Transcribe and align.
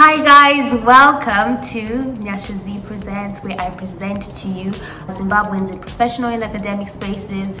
Hi 0.00 0.14
guys, 0.22 0.80
welcome 0.84 1.60
to 1.72 2.12
Nyasha 2.22 2.56
Z 2.56 2.80
Presents, 2.86 3.42
where 3.42 3.60
I 3.60 3.68
present 3.70 4.22
to 4.22 4.46
you 4.46 4.70
Zimbabweans 5.10 5.72
in 5.72 5.80
professional 5.80 6.30
and 6.30 6.44
academic 6.44 6.88
spaces. 6.88 7.60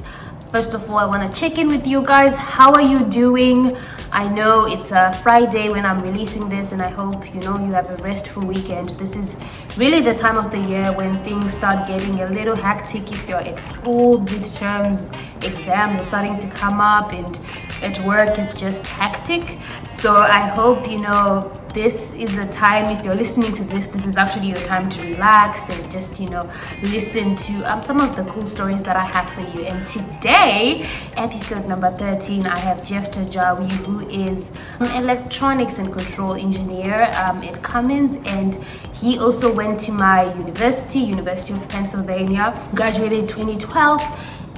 First 0.52 0.72
of 0.72 0.88
all, 0.88 0.98
I 0.98 1.04
want 1.04 1.26
to 1.26 1.40
check 1.40 1.58
in 1.58 1.66
with 1.66 1.84
you 1.84 2.00
guys. 2.00 2.36
How 2.36 2.72
are 2.74 2.80
you 2.80 3.04
doing? 3.06 3.76
I 4.12 4.28
know 4.28 4.66
it's 4.66 4.92
a 4.92 5.12
Friday 5.14 5.68
when 5.68 5.84
I'm 5.84 6.00
releasing 6.00 6.48
this, 6.48 6.70
and 6.70 6.80
I 6.80 6.90
hope 6.90 7.34
you 7.34 7.40
know 7.40 7.58
you 7.58 7.72
have 7.72 7.90
a 7.90 8.00
restful 8.04 8.46
weekend. 8.46 8.90
This 8.90 9.16
is 9.16 9.34
really 9.76 10.00
the 10.00 10.14
time 10.14 10.38
of 10.38 10.52
the 10.52 10.60
year 10.60 10.92
when 10.92 11.22
things 11.24 11.52
start 11.52 11.88
getting 11.88 12.20
a 12.20 12.26
little 12.28 12.54
hectic. 12.54 13.10
If 13.10 13.28
you're 13.28 13.40
at 13.40 13.58
school, 13.58 14.20
midterms, 14.20 15.12
exams 15.44 15.98
are 15.98 16.04
starting 16.04 16.38
to 16.38 16.46
come 16.50 16.80
up, 16.80 17.12
and 17.12 17.36
at 17.82 17.98
work 18.04 18.38
it's 18.38 18.58
just 18.58 18.86
hectic. 18.86 19.58
So 19.86 20.16
I 20.16 20.40
hope 20.40 20.88
you 20.88 20.98
know 20.98 21.52
this 21.74 22.14
is 22.14 22.34
the 22.34 22.46
time 22.46 22.90
if 22.96 23.04
you're 23.04 23.14
listening 23.14 23.52
to 23.52 23.62
this 23.64 23.86
this 23.88 24.06
is 24.06 24.16
actually 24.16 24.48
your 24.48 24.56
time 24.58 24.88
to 24.88 25.02
relax 25.02 25.68
and 25.68 25.90
just 25.92 26.18
you 26.18 26.28
know 26.30 26.48
listen 26.82 27.36
to 27.36 27.52
um, 27.70 27.82
some 27.82 28.00
of 28.00 28.16
the 28.16 28.24
cool 28.24 28.44
stories 28.44 28.82
that 28.82 28.96
i 28.96 29.04
have 29.04 29.28
for 29.30 29.42
you 29.52 29.66
and 29.66 29.86
today 29.86 30.88
episode 31.16 31.66
number 31.66 31.90
13 31.90 32.46
i 32.46 32.58
have 32.58 32.84
jeff 32.84 33.10
tajawi 33.12 33.70
who 33.70 34.08
is 34.08 34.50
an 34.80 34.90
electronics 35.02 35.78
and 35.78 35.92
control 35.92 36.34
engineer 36.34 37.12
um, 37.22 37.42
at 37.42 37.62
cummins 37.62 38.16
and 38.26 38.54
he 38.94 39.18
also 39.18 39.52
went 39.54 39.78
to 39.78 39.92
my 39.92 40.24
university 40.36 40.98
university 40.98 41.52
of 41.52 41.68
pennsylvania 41.68 42.58
graduated 42.74 43.28
2012 43.28 44.00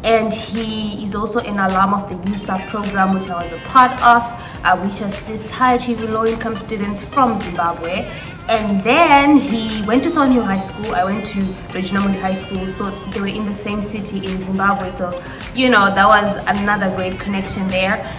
and 0.02 0.32
he 0.32 1.04
is 1.04 1.14
also 1.14 1.40
an 1.40 1.58
alum 1.58 1.92
of 1.92 2.08
the 2.08 2.14
USAP 2.30 2.68
program, 2.68 3.14
which 3.14 3.28
I 3.28 3.42
was 3.42 3.52
a 3.52 3.58
part 3.58 3.92
of, 4.02 4.22
uh, 4.64 4.78
which 4.78 5.00
assists 5.00 5.50
high 5.50 5.74
achieving 5.74 6.10
low 6.10 6.24
income 6.24 6.56
students 6.56 7.02
from 7.02 7.36
Zimbabwe. 7.36 8.10
And 8.48 8.82
then 8.82 9.36
he 9.36 9.82
went 9.82 10.02
to 10.04 10.10
Thornhill 10.10 10.42
High 10.42 10.58
School. 10.58 10.94
I 10.94 11.04
went 11.04 11.24
to 11.26 11.40
Regina 11.74 12.00
Mundi 12.00 12.18
High 12.18 12.34
School, 12.34 12.66
so 12.66 12.90
they 12.90 13.20
were 13.20 13.26
in 13.28 13.44
the 13.44 13.52
same 13.52 13.82
city 13.82 14.26
in 14.26 14.40
Zimbabwe. 14.40 14.90
So, 14.90 15.22
you 15.54 15.68
know, 15.68 15.94
that 15.94 16.06
was 16.06 16.36
another 16.46 16.94
great 16.96 17.20
connection 17.20 17.68
there. 17.68 18.10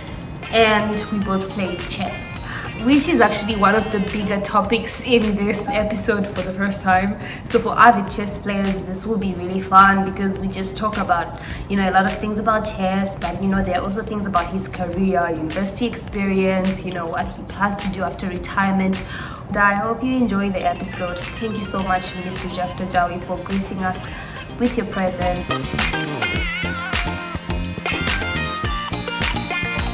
And 0.52 1.04
we 1.12 1.20
both 1.20 1.50
played 1.50 1.80
chess 1.80 2.41
which 2.84 3.08
is 3.08 3.20
actually 3.20 3.56
one 3.56 3.76
of 3.76 3.92
the 3.92 4.00
bigger 4.12 4.40
topics 4.42 5.02
in 5.02 5.36
this 5.36 5.68
episode 5.70 6.26
for 6.36 6.42
the 6.42 6.54
first 6.54 6.82
time. 6.82 7.20
So 7.46 7.60
for 7.60 7.78
avid 7.78 8.10
chess 8.10 8.40
players, 8.40 8.82
this 8.84 9.06
will 9.06 9.20
be 9.20 9.34
really 9.36 9.62
fun 9.62 10.06
because 10.12 10.40
we 10.40 10.48
just 10.48 10.76
talk 10.76 10.98
about, 10.98 11.40
you 11.70 11.78
know, 11.78 11.90
a 11.90 11.92
lot 11.92 12.06
of 12.06 12.18
things 12.18 12.40
about 12.40 12.62
chess, 12.62 13.16
but 13.16 13.42
you 13.42 13.50
know, 13.50 13.64
there 13.64 13.76
are 13.76 13.84
also 13.84 14.02
things 14.02 14.26
about 14.26 14.52
his 14.52 14.68
career, 14.68 15.30
university 15.30 15.86
experience, 15.86 16.84
you 16.84 16.92
know, 16.92 17.06
what 17.06 17.28
he 17.38 17.44
plans 17.44 17.78
to 17.78 17.90
do 17.90 18.02
after 18.02 18.28
retirement. 18.28 19.04
I 19.56 19.76
hope 19.76 20.04
you 20.04 20.16
enjoy 20.16 20.50
the 20.50 20.66
episode. 20.66 21.20
Thank 21.20 21.54
you 21.54 21.62
so 21.62 21.84
much, 21.84 22.12
Mr. 22.24 22.54
Jeff 22.54 22.78
Tajawi, 22.78 23.22
for 23.24 23.38
gracing 23.44 23.84
us 23.84 24.02
with 24.58 24.78
your 24.78 24.86
presence. 24.88 26.61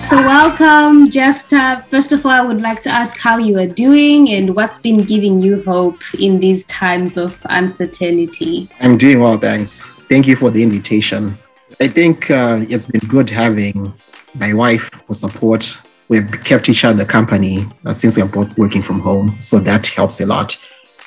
So, 0.08 0.16
welcome, 0.22 1.10
Jefta. 1.10 1.84
First 1.92 2.14
of 2.14 2.26
all, 2.26 2.32
I 2.32 2.42
would 2.42 2.62
like 2.62 2.82
to 2.84 2.90
ask 2.90 3.18
how 3.18 3.36
you 3.36 3.60
are 3.60 3.68
doing 3.68 4.30
and 4.30 4.56
what's 4.56 4.78
been 4.78 5.04
giving 5.04 5.42
you 5.42 5.62
hope 5.64 6.00
in 6.18 6.40
these 6.40 6.66
times 6.68 7.18
of 7.18 7.38
uncertainty. 7.50 8.70
I'm 8.80 8.98
doing 8.98 9.20
well, 9.20 9.38
thanks. 9.38 9.84
Thank 10.08 10.26
you 10.26 10.38
for 10.38 10.50
the 10.50 10.64
invitation. 10.64 11.38
I 11.82 11.90
think 11.90 12.32
uh, 12.32 12.62
it's 12.70 12.90
been 12.90 13.06
good 13.10 13.30
having 13.30 13.94
my 14.34 14.54
wife 14.54 14.90
for 14.94 15.14
support. 15.14 15.78
We've 16.08 16.32
kept 16.46 16.70
each 16.70 16.86
other 16.86 17.04
company 17.04 17.66
uh, 17.86 17.92
since 17.92 18.16
we're 18.16 18.30
both 18.30 18.58
working 18.58 18.82
from 18.82 19.02
home, 19.02 19.36
so 19.42 19.60
that 19.60 19.88
helps 19.88 20.22
a 20.22 20.26
lot. 20.26 20.56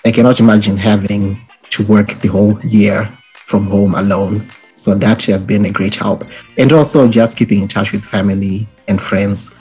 I 0.04 0.10
cannot 0.12 0.40
imagine 0.40 0.76
having 0.76 1.40
to 1.70 1.86
work 1.86 2.08
the 2.20 2.28
whole 2.28 2.60
year 2.60 3.10
from 3.46 3.66
home 3.66 3.94
alone. 3.94 4.46
So 4.74 4.94
that 4.94 5.22
has 5.24 5.46
been 5.46 5.64
a 5.64 5.70
great 5.70 5.94
help. 5.94 6.24
And 6.58 6.70
also 6.72 7.08
just 7.08 7.38
keeping 7.38 7.62
in 7.62 7.68
touch 7.68 7.92
with 7.92 8.04
family 8.04 8.68
and 8.90 9.00
friends. 9.00 9.56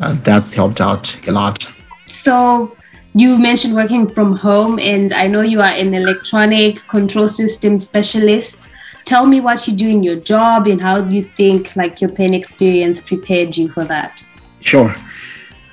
Uh, 0.00 0.16
that's 0.22 0.54
helped 0.54 0.80
out 0.80 1.04
a 1.28 1.32
lot. 1.32 1.70
So 2.06 2.76
you 3.14 3.36
mentioned 3.38 3.74
working 3.74 4.08
from 4.08 4.36
home, 4.36 4.78
and 4.78 5.12
I 5.12 5.26
know 5.26 5.40
you 5.40 5.60
are 5.60 5.74
an 5.84 5.92
electronic 5.92 6.86
control 6.88 7.28
system 7.28 7.76
specialist. 7.76 8.70
Tell 9.04 9.26
me 9.26 9.40
what 9.40 9.66
you 9.66 9.74
do 9.74 9.88
in 9.88 10.02
your 10.02 10.16
job 10.16 10.66
and 10.68 10.80
how 10.80 11.00
do 11.00 11.14
you 11.14 11.24
think 11.24 11.74
like 11.74 12.00
your 12.00 12.10
Penn 12.10 12.34
experience 12.34 13.00
prepared 13.00 13.56
you 13.56 13.70
for 13.70 13.84
that. 13.84 14.24
Sure. 14.60 14.94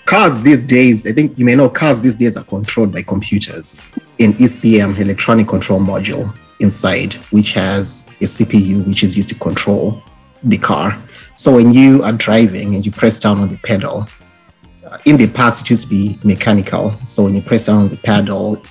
Cars 0.06 0.42
these 0.42 0.64
days, 0.64 1.06
I 1.06 1.12
think 1.12 1.38
you 1.38 1.46
may 1.46 1.56
know 1.56 1.70
cars 1.70 2.00
these 2.00 2.16
days 2.16 2.38
are 2.38 2.44
controlled 2.44 2.94
by 2.94 3.02
computers 3.02 3.82
in 4.20 4.34
ECM, 4.34 4.98
electronic 5.00 5.48
control 5.48 5.80
module 5.80 6.34
inside, 6.60 7.16
which 7.32 7.54
has 7.54 8.16
a 8.22 8.26
CPU 8.26 8.88
which 8.88 9.04
is 9.04 9.18
used 9.18 9.30
to 9.30 9.36
control 9.36 10.02
the 10.44 10.58
car. 10.58 10.98
So 11.36 11.54
when 11.56 11.72
you 11.72 12.04
are 12.04 12.14
driving 12.14 12.76
and 12.76 12.86
you 12.86 12.92
press 12.92 13.20
down 13.20 13.40
on 13.40 13.50
the 13.50 13.58
pedal, 13.58 14.08
uh, 14.86 14.98
in 15.06 15.18
the 15.18 15.28
past 15.28 15.62
it 15.62 15.70
used 15.70 15.84
to 15.84 15.90
be 15.90 16.18
mechanical. 16.24 16.98
So 17.04 17.24
when 17.24 17.36
you 17.36 17.42
press 17.42 17.68
down 17.68 17.84
on 17.84 17.90
the 17.90 17.98
pedal, 17.98 18.62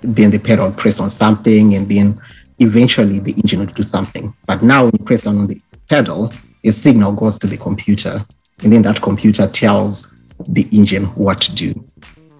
then 0.00 0.30
the 0.30 0.38
pedal 0.38 0.70
press 0.72 1.00
on 1.00 1.08
something, 1.08 1.74
and 1.74 1.88
then 1.88 2.18
eventually 2.58 3.18
the 3.18 3.32
engine 3.32 3.60
would 3.60 3.74
do 3.74 3.82
something. 3.82 4.34
But 4.46 4.62
now 4.62 4.84
when 4.84 4.92
you 4.98 5.04
press 5.04 5.22
down 5.22 5.38
on 5.38 5.46
the 5.46 5.60
pedal, 5.88 6.32
a 6.64 6.70
signal 6.70 7.12
goes 7.12 7.38
to 7.40 7.46
the 7.46 7.56
computer, 7.56 8.24
and 8.62 8.72
then 8.72 8.82
that 8.82 9.00
computer 9.00 9.46
tells 9.46 10.18
the 10.48 10.66
engine 10.72 11.04
what 11.14 11.40
to 11.42 11.54
do. 11.54 11.84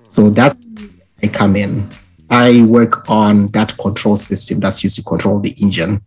So 0.04 0.30
that's 0.30 0.56
I 1.22 1.28
come 1.28 1.56
in 1.56 1.88
I 2.28 2.62
work 2.62 3.08
on 3.08 3.48
that 3.48 3.76
control 3.78 4.16
system 4.16 4.60
that's 4.60 4.82
used 4.82 4.96
to 4.96 5.02
control 5.02 5.38
the 5.40 5.54
engine. 5.60 6.02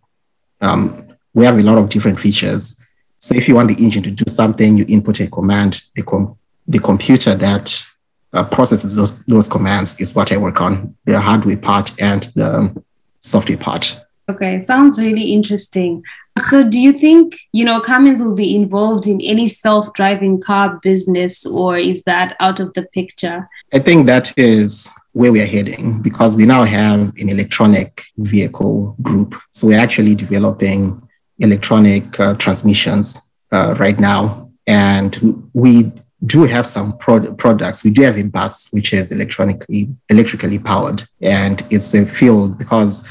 Um, 0.60 1.08
we 1.32 1.44
have 1.44 1.58
a 1.58 1.62
lot 1.62 1.78
of 1.78 1.88
different 1.88 2.20
features. 2.20 2.86
So 3.20 3.34
if 3.34 3.48
you 3.48 3.54
want 3.54 3.68
the 3.68 3.82
engine 3.82 4.02
to 4.04 4.10
do 4.10 4.24
something, 4.28 4.76
you 4.76 4.84
input 4.88 5.20
a 5.20 5.28
command. 5.28 5.82
The, 5.94 6.02
com- 6.02 6.38
the 6.66 6.78
computer 6.78 7.34
that 7.34 7.84
uh, 8.32 8.44
processes 8.44 8.96
those, 8.96 9.16
those 9.24 9.48
commands 9.48 10.00
is 10.00 10.14
what 10.14 10.32
I 10.32 10.38
work 10.38 10.60
on, 10.60 10.96
the 11.04 11.20
hardware 11.20 11.56
part 11.56 12.00
and 12.00 12.22
the 12.34 12.82
software 13.20 13.58
part. 13.58 14.00
Okay, 14.30 14.60
sounds 14.60 14.98
really 15.00 15.32
interesting. 15.32 16.02
So, 16.38 16.66
do 16.66 16.80
you 16.80 16.92
think 16.92 17.36
you 17.52 17.64
know 17.64 17.80
Cummins 17.80 18.20
will 18.22 18.36
be 18.36 18.54
involved 18.54 19.08
in 19.08 19.20
any 19.20 19.48
self-driving 19.48 20.40
car 20.40 20.78
business, 20.82 21.44
or 21.44 21.76
is 21.76 22.04
that 22.04 22.36
out 22.38 22.60
of 22.60 22.72
the 22.74 22.84
picture? 22.84 23.48
I 23.72 23.80
think 23.80 24.06
that 24.06 24.32
is 24.38 24.88
where 25.12 25.32
we 25.32 25.42
are 25.42 25.46
heading 25.46 26.00
because 26.00 26.36
we 26.36 26.46
now 26.46 26.62
have 26.62 27.12
an 27.18 27.28
electronic 27.28 28.04
vehicle 28.18 28.94
group. 29.02 29.34
So 29.50 29.66
we're 29.66 29.80
actually 29.80 30.14
developing 30.14 31.02
electronic 31.40 32.18
uh, 32.20 32.34
transmissions 32.34 33.30
uh, 33.52 33.74
right 33.78 33.98
now. 33.98 34.50
And 34.66 35.48
we 35.52 35.92
do 36.24 36.44
have 36.44 36.66
some 36.66 36.96
pro- 36.98 37.34
products. 37.34 37.84
We 37.84 37.90
do 37.90 38.02
have 38.02 38.18
a 38.18 38.22
bus 38.22 38.68
which 38.72 38.92
is 38.92 39.10
electronically 39.10 39.88
electrically 40.08 40.58
powered, 40.58 41.02
and 41.20 41.62
it's 41.70 41.94
a 41.94 42.04
field 42.04 42.58
because 42.58 43.08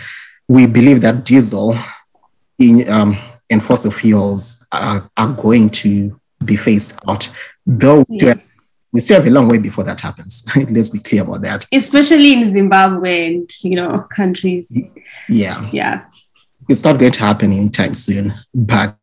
we 0.47 0.67
believe 0.67 1.01
that 1.01 1.25
diesel 1.25 1.75
in, 2.59 2.87
um, 2.87 3.17
and 3.49 3.63
fossil 3.63 3.91
fuels 3.91 4.65
are, 4.71 5.09
are 5.17 5.33
going 5.33 5.69
to 5.69 6.19
be 6.45 6.55
phased 6.55 6.99
out. 7.07 7.29
Though 7.65 8.05
yeah 8.09 8.35
we 8.91 8.99
still 8.99 9.17
have 9.17 9.27
a 9.27 9.29
long 9.29 9.47
way 9.47 9.57
before 9.57 9.83
that 9.83 10.01
happens. 10.01 10.45
Let's 10.69 10.89
be 10.89 10.99
clear 10.99 11.23
about 11.23 11.41
that. 11.43 11.65
Especially 11.71 12.33
in 12.33 12.43
Zimbabwe 12.43 13.27
and 13.27 13.63
you 13.63 13.75
know 13.75 13.99
countries. 13.99 14.75
Yeah. 15.27 15.69
Yeah. 15.71 16.05
It's 16.69 16.85
not 16.85 16.99
going 16.99 17.11
to 17.11 17.19
happen 17.19 17.51
anytime 17.51 17.95
soon. 17.95 18.33
But 18.53 18.95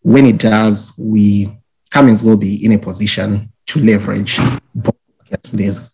when 0.00 0.26
it 0.26 0.38
does, 0.38 0.94
we 0.98 1.56
Cummins 1.90 2.24
will 2.24 2.36
be 2.36 2.64
in 2.64 2.72
a 2.72 2.78
position 2.78 3.52
to 3.66 3.80
leverage 3.80 4.38
this. 5.52 5.92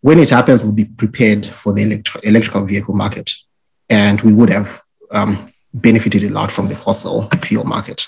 When 0.00 0.18
it 0.18 0.30
happens, 0.30 0.64
we'll 0.64 0.74
be 0.74 0.84
prepared 0.84 1.46
for 1.46 1.72
the 1.72 1.82
electro- 1.82 2.20
electrical 2.22 2.64
vehicle 2.64 2.94
market. 2.94 3.32
And 3.88 4.20
we 4.22 4.32
would 4.32 4.48
have 4.50 4.82
um, 5.10 5.52
benefited 5.74 6.24
a 6.24 6.30
lot 6.30 6.50
from 6.50 6.68
the 6.68 6.76
fossil 6.76 7.28
fuel 7.42 7.64
market. 7.64 8.06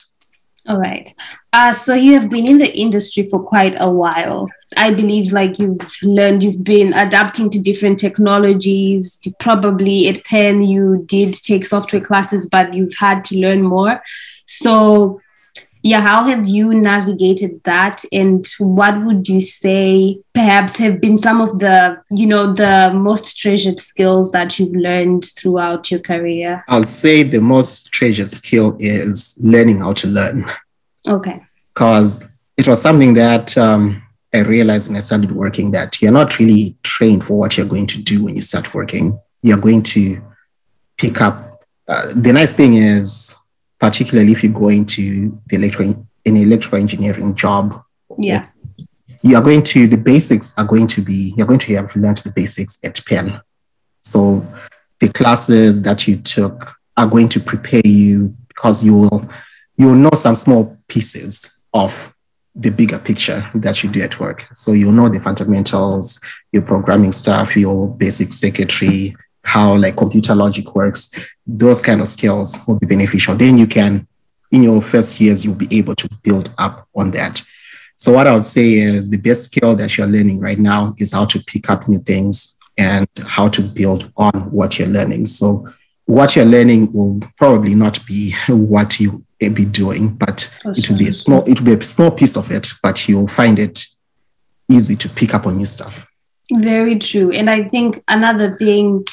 All 0.66 0.78
right. 0.78 1.08
Uh, 1.52 1.72
so 1.72 1.94
you 1.94 2.12
have 2.20 2.30
been 2.30 2.46
in 2.46 2.58
the 2.58 2.78
industry 2.78 3.28
for 3.28 3.42
quite 3.42 3.74
a 3.80 3.90
while. 3.90 4.46
I 4.76 4.92
believe 4.92 5.32
like 5.32 5.58
you've 5.58 5.96
learned, 6.02 6.44
you've 6.44 6.64
been 6.64 6.92
adapting 6.92 7.50
to 7.50 7.58
different 7.58 7.98
technologies. 7.98 9.18
You 9.22 9.34
probably 9.40 10.08
at 10.08 10.24
Penn, 10.24 10.62
you 10.62 11.04
did 11.06 11.32
take 11.34 11.66
software 11.66 12.02
classes, 12.02 12.48
but 12.48 12.74
you've 12.74 12.94
had 12.98 13.24
to 13.26 13.38
learn 13.38 13.62
more. 13.62 14.02
So 14.44 15.20
yeah, 15.82 16.00
how 16.00 16.24
have 16.24 16.46
you 16.46 16.74
navigated 16.74 17.62
that? 17.64 18.04
And 18.12 18.46
what 18.58 19.04
would 19.04 19.28
you 19.28 19.40
say 19.40 20.20
perhaps 20.34 20.76
have 20.78 21.00
been 21.00 21.16
some 21.16 21.40
of 21.40 21.58
the, 21.58 22.02
you 22.10 22.26
know, 22.26 22.52
the 22.52 22.92
most 22.94 23.38
treasured 23.38 23.80
skills 23.80 24.30
that 24.32 24.58
you've 24.58 24.74
learned 24.74 25.24
throughout 25.36 25.90
your 25.90 26.00
career? 26.00 26.64
I'll 26.68 26.84
say 26.84 27.22
the 27.22 27.40
most 27.40 27.92
treasured 27.92 28.30
skill 28.30 28.76
is 28.78 29.38
learning 29.42 29.78
how 29.78 29.94
to 29.94 30.08
learn. 30.08 30.46
Okay. 31.08 31.42
Because 31.72 32.36
it 32.58 32.68
was 32.68 32.82
something 32.82 33.14
that 33.14 33.56
um, 33.56 34.02
I 34.34 34.40
realized 34.40 34.90
when 34.90 34.96
I 34.96 35.00
started 35.00 35.32
working 35.32 35.70
that 35.70 36.02
you're 36.02 36.12
not 36.12 36.38
really 36.38 36.76
trained 36.82 37.24
for 37.24 37.38
what 37.38 37.56
you're 37.56 37.66
going 37.66 37.86
to 37.88 38.02
do 38.02 38.24
when 38.24 38.34
you 38.34 38.42
start 38.42 38.74
working. 38.74 39.18
You're 39.42 39.56
going 39.56 39.82
to 39.84 40.20
pick 40.98 41.22
up. 41.22 41.64
Uh, 41.88 42.12
the 42.14 42.32
nice 42.32 42.52
thing 42.52 42.74
is, 42.74 43.34
particularly 43.80 44.32
if 44.32 44.42
you 44.42 44.50
go 44.50 44.68
into 44.68 45.40
the 45.48 45.56
electrical, 45.56 46.06
an 46.26 46.36
electrical 46.36 46.78
engineering 46.78 47.34
job, 47.34 47.82
Yeah. 48.18 48.46
you 49.22 49.36
are 49.36 49.42
going 49.42 49.62
to 49.62 49.86
the 49.86 49.96
basics 49.96 50.54
are 50.58 50.64
going 50.66 50.86
to 50.88 51.00
be 51.02 51.34
you're 51.36 51.46
going 51.46 51.60
to 51.60 51.74
have 51.76 51.94
learned 51.96 52.18
the 52.18 52.32
basics 52.32 52.78
at 52.84 53.00
Penn. 53.06 53.40
So 54.00 54.46
the 55.00 55.08
classes 55.08 55.82
that 55.82 56.06
you 56.08 56.16
took 56.16 56.74
are 56.96 57.06
going 57.08 57.28
to 57.30 57.40
prepare 57.40 57.82
you 57.84 58.34
because 58.48 58.84
you 58.84 58.96
will 58.96 59.28
you 59.76 59.86
will 59.86 59.94
know 59.94 60.10
some 60.14 60.34
small 60.36 60.76
pieces 60.88 61.56
of 61.72 62.14
the 62.54 62.70
bigger 62.70 62.98
picture 62.98 63.42
that 63.54 63.82
you 63.82 63.88
do 63.90 64.02
at 64.02 64.18
work. 64.20 64.46
So 64.52 64.72
you'll 64.72 64.92
know 64.92 65.08
the 65.08 65.20
fundamentals, 65.20 66.20
your 66.52 66.62
programming 66.62 67.12
stuff, 67.12 67.56
your 67.56 67.88
basic 67.88 68.32
circuitry, 68.32 69.16
how 69.44 69.76
like 69.76 69.96
computer 69.96 70.34
logic 70.34 70.74
works. 70.74 71.10
Those 71.58 71.82
kind 71.82 72.00
of 72.00 72.08
skills 72.08 72.58
will 72.66 72.78
be 72.78 72.86
beneficial. 72.86 73.34
Then 73.34 73.56
you 73.56 73.66
can, 73.66 74.06
in 74.52 74.62
your 74.62 74.80
first 74.80 75.20
years, 75.20 75.44
you'll 75.44 75.54
be 75.54 75.68
able 75.76 75.94
to 75.96 76.08
build 76.22 76.52
up 76.58 76.88
on 76.94 77.10
that. 77.12 77.42
So 77.96 78.12
what 78.12 78.26
I 78.26 78.32
would 78.32 78.44
say 78.44 78.74
is 78.74 79.10
the 79.10 79.18
best 79.18 79.44
skill 79.44 79.76
that 79.76 79.96
you're 79.96 80.06
learning 80.06 80.40
right 80.40 80.58
now 80.58 80.94
is 80.98 81.12
how 81.12 81.26
to 81.26 81.42
pick 81.44 81.68
up 81.68 81.88
new 81.88 81.98
things 81.98 82.56
and 82.78 83.06
how 83.26 83.48
to 83.48 83.60
build 83.60 84.10
on 84.16 84.50
what 84.50 84.78
you're 84.78 84.88
learning. 84.88 85.26
So 85.26 85.68
what 86.06 86.34
you're 86.34 86.46
learning 86.46 86.92
will 86.92 87.20
probably 87.36 87.74
not 87.74 88.04
be 88.06 88.34
what 88.48 88.98
you 89.00 89.24
be 89.38 89.64
doing, 89.64 90.08
but 90.14 90.54
it 90.64 90.90
will 90.90 90.98
be 90.98 91.08
a 91.08 91.12
small 91.12 91.42
it 91.44 91.60
will 91.60 91.66
be 91.66 91.80
a 91.80 91.82
small 91.82 92.10
piece 92.10 92.36
of 92.36 92.50
it, 92.50 92.72
but 92.82 93.08
you'll 93.08 93.28
find 93.28 93.58
it 93.58 93.86
easy 94.70 94.96
to 94.96 95.08
pick 95.08 95.34
up 95.34 95.46
on 95.46 95.56
new 95.56 95.66
stuff. 95.66 96.06
Very 96.52 96.98
true. 96.98 97.30
And 97.30 97.48
I 97.48 97.68
think 97.68 98.02
another 98.08 98.56
thing 98.56 99.04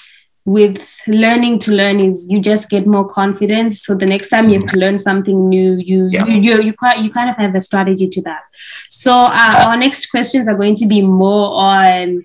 with 0.48 1.02
learning 1.08 1.60
to 1.60 1.74
learn 1.74 2.00
is 2.00 2.32
you 2.32 2.40
just 2.40 2.70
get 2.70 2.88
more 2.88 3.06
confidence. 3.06 3.82
So 3.82 3.96
the 3.96 4.06
next 4.06 4.30
time 4.30 4.48
you 4.48 4.60
have 4.60 4.70
to 4.70 4.78
learn 4.78 4.98
something 4.98 5.50
new, 5.50 5.74
you 5.76 6.08
Yeah. 6.10 6.26
you 6.26 6.36
you 6.48 6.62
you, 6.68 6.74
quite, 6.74 7.00
you 7.04 7.10
kind 7.12 7.30
of 7.30 7.36
have 7.36 7.54
a 7.54 7.60
strategy 7.60 8.08
to 8.16 8.22
that. 8.22 8.44
So 8.90 9.12
uh, 9.14 9.56
our 9.66 9.76
next 9.76 10.06
questions 10.10 10.48
are 10.48 10.56
going 10.56 10.76
to 10.76 10.86
be 10.86 11.02
more 11.02 11.50
on 11.72 12.24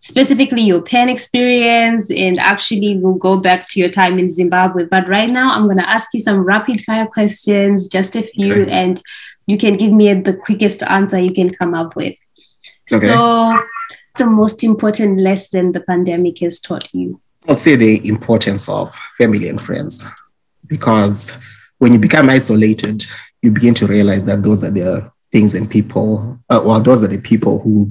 specifically 0.00 0.62
your 0.62 0.80
Penn 0.80 1.10
experience 1.10 2.10
and 2.10 2.40
actually 2.40 2.96
we'll 2.96 3.20
go 3.28 3.36
back 3.36 3.68
to 3.70 3.80
your 3.80 3.90
time 3.90 4.18
in 4.18 4.30
Zimbabwe. 4.30 4.86
But 4.86 5.06
right 5.06 5.28
now 5.28 5.52
I'm 5.54 5.64
going 5.64 5.76
to 5.84 5.90
ask 5.96 6.14
you 6.14 6.20
some 6.20 6.38
rapid 6.54 6.82
fire 6.86 7.06
questions, 7.06 7.88
just 7.88 8.16
a 8.16 8.22
few, 8.22 8.62
Okay. 8.62 8.70
and 8.70 9.02
you 9.46 9.58
can 9.58 9.76
give 9.76 9.92
me 9.92 10.14
the 10.14 10.32
quickest 10.32 10.82
answer 10.84 11.18
you 11.20 11.34
can 11.34 11.50
come 11.50 11.74
up 11.74 11.94
with. 11.96 12.16
Okay. 12.90 13.06
So 13.06 13.52
the 14.16 14.26
most 14.26 14.64
important 14.64 15.20
lesson 15.20 15.72
the 15.72 15.80
pandemic 15.80 16.38
has 16.38 16.60
taught 16.60 16.88
you? 16.94 17.20
I'd 17.48 17.58
say 17.58 17.76
the 17.76 18.06
importance 18.06 18.68
of 18.68 18.94
family 19.16 19.48
and 19.48 19.60
friends 19.60 20.06
because 20.66 21.42
when 21.78 21.94
you 21.94 21.98
become 21.98 22.28
isolated, 22.28 23.06
you 23.40 23.50
begin 23.50 23.72
to 23.74 23.86
realize 23.86 24.24
that 24.26 24.42
those 24.42 24.62
are 24.62 24.70
the 24.70 25.10
things 25.32 25.54
and 25.54 25.70
people, 25.70 26.38
uh, 26.50 26.60
well, 26.62 26.80
those 26.80 27.02
are 27.02 27.08
the 27.08 27.20
people 27.20 27.60
who 27.60 27.90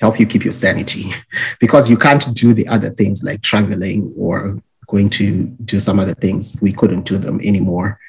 help 0.00 0.18
you 0.18 0.26
keep 0.26 0.44
your 0.44 0.52
sanity 0.52 1.12
because 1.60 1.88
you 1.88 1.96
can't 1.96 2.34
do 2.34 2.52
the 2.52 2.66
other 2.66 2.90
things 2.90 3.22
like 3.22 3.40
traveling 3.42 4.12
or 4.16 4.60
going 4.88 5.10
to 5.10 5.44
do 5.64 5.78
some 5.78 6.00
other 6.00 6.14
things. 6.14 6.58
We 6.60 6.72
couldn't 6.72 7.02
do 7.02 7.18
them 7.18 7.40
anymore. 7.44 8.00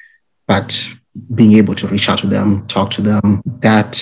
But 0.48 0.88
being 1.34 1.52
able 1.52 1.76
to 1.76 1.86
reach 1.86 2.08
out 2.08 2.18
to 2.20 2.26
them, 2.26 2.66
talk 2.66 2.90
to 2.92 3.02
them, 3.02 3.42
that 3.60 4.00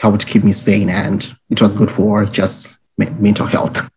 helped 0.00 0.26
keep 0.26 0.44
me 0.44 0.52
sane 0.52 0.88
and 0.88 1.36
it 1.50 1.60
was 1.60 1.76
good 1.76 1.90
for 1.90 2.24
just 2.24 2.78
mental 2.96 3.46
health. 3.46 3.91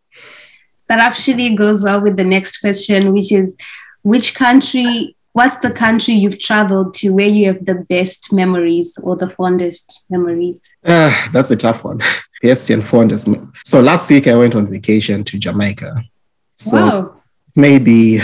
That 0.88 1.00
actually 1.00 1.56
goes 1.56 1.84
well 1.84 2.02
with 2.02 2.16
the 2.18 2.24
next 2.24 2.60
question, 2.60 3.12
which 3.14 3.32
is 3.32 3.56
which 4.04 4.36
country, 4.36 5.16
what's 5.34 5.58
the 5.58 5.72
country 5.72 6.14
you've 6.14 6.40
traveled 6.40 6.94
to 6.96 7.10
where 7.10 7.28
you 7.28 7.48
have 7.48 7.66
the 7.66 7.76
best 7.76 8.32
memories 8.32 8.98
or 9.02 9.16
the 9.16 9.30
fondest 9.30 10.06
memories? 10.10 10.62
Uh, 10.84 11.12
that's 11.32 11.52
a 11.52 11.56
tough 11.58 11.84
one. 11.84 12.02
Yes, 12.44 12.70
and 12.70 12.84
fondest. 12.84 13.28
So 13.64 13.82
last 13.82 14.12
week 14.12 14.28
I 14.28 14.36
went 14.36 14.54
on 14.54 14.70
vacation 14.72 15.24
to 15.24 15.40
Jamaica. 15.40 16.04
So 16.58 16.78
wow, 16.78 17.22
maybe 17.56 18.20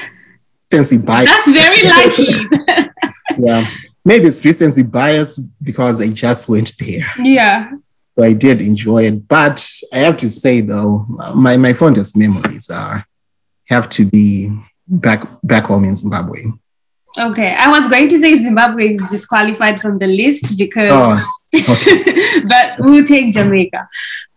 recency 0.72 0.98
bias. 0.98 1.30
that's 1.30 1.50
very 1.50 1.82
lucky. 1.88 2.90
yeah, 3.38 3.66
maybe 4.04 4.26
it's 4.26 4.44
recency 4.44 4.82
bias 4.82 5.38
because 5.62 6.02
I 6.02 6.08
just 6.08 6.50
went 6.50 6.76
there. 6.78 7.06
yeah. 7.22 7.70
So 8.18 8.24
I 8.24 8.32
did 8.32 8.60
enjoy 8.62 9.04
it. 9.04 9.28
But 9.28 9.66
I 9.92 9.98
have 9.98 10.16
to 10.18 10.30
say 10.30 10.60
though, 10.62 11.04
my, 11.34 11.56
my 11.56 11.72
fondest 11.72 12.16
memories 12.16 12.70
are 12.70 13.06
have 13.66 13.88
to 13.90 14.06
be 14.06 14.50
back 14.88 15.26
back 15.42 15.64
home 15.64 15.84
in 15.84 15.94
Zimbabwe. 15.94 16.44
Okay. 17.18 17.54
I 17.58 17.70
was 17.70 17.88
going 17.88 18.08
to 18.08 18.18
say 18.18 18.36
Zimbabwe 18.36 18.88
is 18.90 19.06
disqualified 19.10 19.80
from 19.80 19.98
the 19.98 20.06
list 20.06 20.56
because 20.56 20.90
Oh, 20.92 21.32
okay. 21.54 22.40
but 22.48 22.76
we'll 22.78 23.04
take 23.04 23.32
Jamaica. 23.32 23.88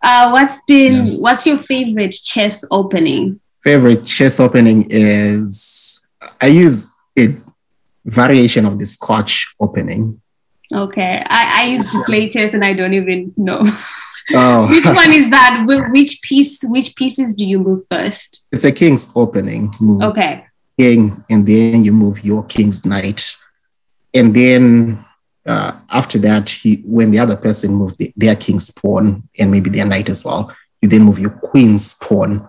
Uh, 0.02 0.30
what's 0.30 0.62
been 0.66 1.18
what's 1.20 1.46
your 1.46 1.58
favorite 1.58 2.12
chess 2.24 2.64
opening? 2.70 3.40
favorite 3.62 4.06
chess 4.06 4.40
opening 4.40 4.86
is 4.88 6.06
I 6.40 6.46
use 6.46 6.90
a 7.18 7.36
variation 8.06 8.64
of 8.64 8.78
the 8.78 8.86
Scotch 8.86 9.54
opening. 9.60 10.20
Okay. 10.74 11.22
I, 11.26 11.62
I 11.62 11.66
used 11.66 11.90
to 11.92 12.02
play 12.04 12.28
chess 12.28 12.54
and 12.54 12.64
I 12.64 12.72
don't 12.72 12.94
even 12.94 13.32
know. 13.36 13.62
Oh, 14.32 14.68
which 14.70 14.84
one 14.84 15.12
is 15.12 15.28
that? 15.30 15.64
Wh- 15.68 15.90
Which 15.90 16.22
piece 16.22 16.60
which 16.62 16.94
pieces 16.94 17.34
do 17.34 17.44
you 17.44 17.58
move 17.58 17.84
first? 17.90 18.46
it's 18.52 18.62
a 18.62 18.70
king's 18.70 19.10
opening 19.16 19.74
move. 19.80 20.02
Okay. 20.02 20.46
King, 20.78 21.24
and 21.28 21.44
then 21.44 21.82
you 21.82 21.90
move 21.90 22.24
your 22.24 22.44
king's 22.44 22.86
knight, 22.86 23.34
and 24.14 24.32
then 24.32 25.04
uh, 25.46 25.72
after 25.90 26.16
that, 26.18 26.48
he, 26.48 26.76
when 26.86 27.10
the 27.10 27.18
other 27.18 27.34
person 27.34 27.72
moves 27.74 27.96
the, 27.96 28.12
their 28.16 28.36
king's 28.36 28.70
pawn 28.70 29.28
and 29.36 29.50
maybe 29.50 29.68
their 29.68 29.86
knight 29.86 30.08
as 30.08 30.24
well, 30.24 30.54
you 30.80 30.88
then 30.88 31.02
move 31.02 31.18
your 31.18 31.30
queen's 31.30 31.94
pawn 31.94 32.48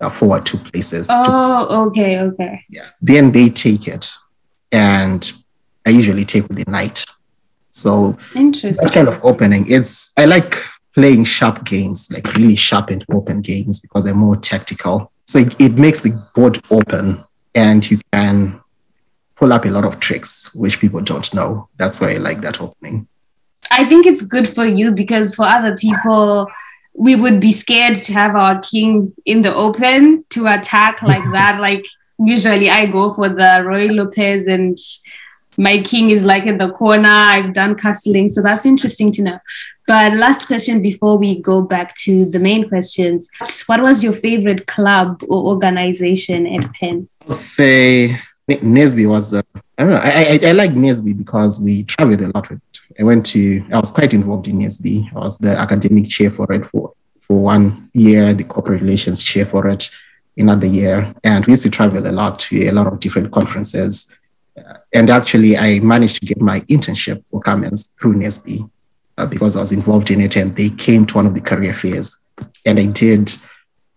uh, 0.00 0.10
forward 0.10 0.46
two 0.46 0.58
places. 0.58 1.08
to- 1.08 1.14
Oh, 1.16 1.86
okay, 1.88 2.20
okay. 2.20 2.64
yeah. 2.68 2.90
Then 3.02 3.32
they 3.32 3.48
take 3.48 3.88
it, 3.88 4.08
and 4.70 5.32
I 5.84 5.90
usually 5.90 6.24
take 6.24 6.46
with 6.46 6.64
the 6.64 6.70
knight. 6.70 7.04
So 7.78 8.18
Interesting. 8.34 8.86
that 8.86 8.92
kind 8.92 9.08
of 9.08 9.24
opening. 9.24 9.70
It's 9.70 10.12
I 10.16 10.24
like 10.24 10.56
playing 10.94 11.24
sharp 11.24 11.64
games, 11.64 12.10
like 12.12 12.34
really 12.34 12.56
sharp 12.56 12.90
and 12.90 13.04
open 13.12 13.40
games 13.40 13.78
because 13.78 14.04
they're 14.04 14.14
more 14.14 14.36
tactical. 14.36 15.12
So 15.26 15.38
it, 15.38 15.60
it 15.60 15.72
makes 15.74 16.00
the 16.02 16.10
board 16.34 16.58
open 16.70 17.24
and 17.54 17.88
you 17.88 18.00
can 18.12 18.60
pull 19.36 19.52
up 19.52 19.64
a 19.64 19.68
lot 19.68 19.84
of 19.84 20.00
tricks 20.00 20.54
which 20.54 20.80
people 20.80 21.00
don't 21.00 21.32
know. 21.32 21.68
That's 21.76 22.00
why 22.00 22.14
I 22.14 22.16
like 22.16 22.40
that 22.40 22.60
opening. 22.60 23.06
I 23.70 23.84
think 23.84 24.06
it's 24.06 24.22
good 24.22 24.48
for 24.48 24.64
you 24.64 24.90
because 24.90 25.34
for 25.34 25.44
other 25.44 25.76
people, 25.76 26.48
we 26.94 27.14
would 27.14 27.40
be 27.40 27.52
scared 27.52 27.94
to 27.94 28.12
have 28.12 28.34
our 28.34 28.58
king 28.60 29.14
in 29.24 29.42
the 29.42 29.54
open 29.54 30.24
to 30.30 30.46
attack 30.46 31.02
like 31.02 31.22
that. 31.32 31.60
Like 31.60 31.86
usually 32.18 32.70
I 32.70 32.86
go 32.86 33.14
for 33.14 33.28
the 33.28 33.62
Ruy 33.62 33.94
Lopez 33.94 34.48
and 34.48 34.76
my 35.58 35.78
king 35.82 36.10
is 36.10 36.24
like 36.24 36.46
in 36.46 36.56
the 36.56 36.70
corner. 36.70 37.08
I've 37.08 37.52
done 37.52 37.74
castling. 37.74 38.30
So 38.30 38.40
that's 38.40 38.64
interesting 38.64 39.12
to 39.12 39.22
know. 39.22 39.38
But 39.86 40.14
last 40.14 40.46
question 40.46 40.80
before 40.80 41.18
we 41.18 41.40
go 41.40 41.62
back 41.62 41.96
to 42.04 42.24
the 42.26 42.38
main 42.38 42.68
questions. 42.68 43.28
What 43.66 43.82
was 43.82 44.02
your 44.02 44.12
favorite 44.12 44.66
club 44.66 45.22
or 45.28 45.46
organization 45.46 46.46
at 46.46 46.72
Penn? 46.74 47.08
I'll 47.26 47.32
say 47.32 48.20
NSBE 48.48 49.08
was, 49.08 49.34
uh, 49.34 49.42
I 49.76 49.82
don't 49.82 49.90
know, 49.90 50.00
I, 50.02 50.38
I, 50.42 50.48
I 50.48 50.52
like 50.52 50.70
NSBE 50.70 51.18
because 51.18 51.62
we 51.64 51.84
traveled 51.84 52.20
a 52.20 52.30
lot 52.34 52.48
with 52.48 52.60
I 52.98 53.04
went 53.04 53.26
to, 53.26 53.64
I 53.72 53.78
was 53.78 53.90
quite 53.90 54.12
involved 54.12 54.48
in 54.48 54.58
NSBE. 54.58 55.14
I 55.14 55.18
was 55.18 55.38
the 55.38 55.50
academic 55.50 56.08
chair 56.08 56.30
for 56.30 56.50
it 56.52 56.66
for, 56.66 56.94
for 57.20 57.40
one 57.40 57.90
year, 57.94 58.34
the 58.34 58.44
corporate 58.44 58.82
relations 58.82 59.22
chair 59.22 59.46
for 59.46 59.68
it 59.68 59.88
another 60.36 60.66
year. 60.66 61.14
And 61.22 61.46
we 61.46 61.52
used 61.52 61.62
to 61.64 61.70
travel 61.70 62.06
a 62.06 62.10
lot 62.10 62.38
to 62.40 62.68
a 62.68 62.72
lot 62.72 62.86
of 62.86 62.98
different 62.98 63.30
conferences. 63.30 64.16
And 64.92 65.10
actually, 65.10 65.56
I 65.56 65.80
managed 65.80 66.20
to 66.20 66.26
get 66.26 66.40
my 66.40 66.60
internship 66.60 67.24
for 67.26 67.40
Cummins 67.40 67.94
through 68.00 68.14
NSBE 68.14 68.70
uh, 69.18 69.26
because 69.26 69.56
I 69.56 69.60
was 69.60 69.72
involved 69.72 70.10
in 70.10 70.20
it. 70.20 70.36
And 70.36 70.56
they 70.56 70.70
came 70.70 71.06
to 71.06 71.14
one 71.16 71.26
of 71.26 71.34
the 71.34 71.40
career 71.40 71.74
fairs. 71.74 72.26
And 72.64 72.78
I 72.78 72.86
did 72.86 73.34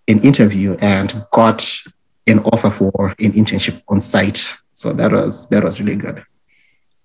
an 0.08 0.20
interview 0.22 0.76
and 0.82 1.26
got 1.32 1.66
an 2.28 2.40
offer 2.40 2.70
for 2.70 3.10
an 3.20 3.34
internship 3.34 3.82
on 3.88 4.00
site. 4.00 4.48
So 4.74 4.94
that 4.94 5.12
was 5.12 5.48
that 5.50 5.64
was 5.64 5.82
really 5.82 5.98
good. 5.98 6.24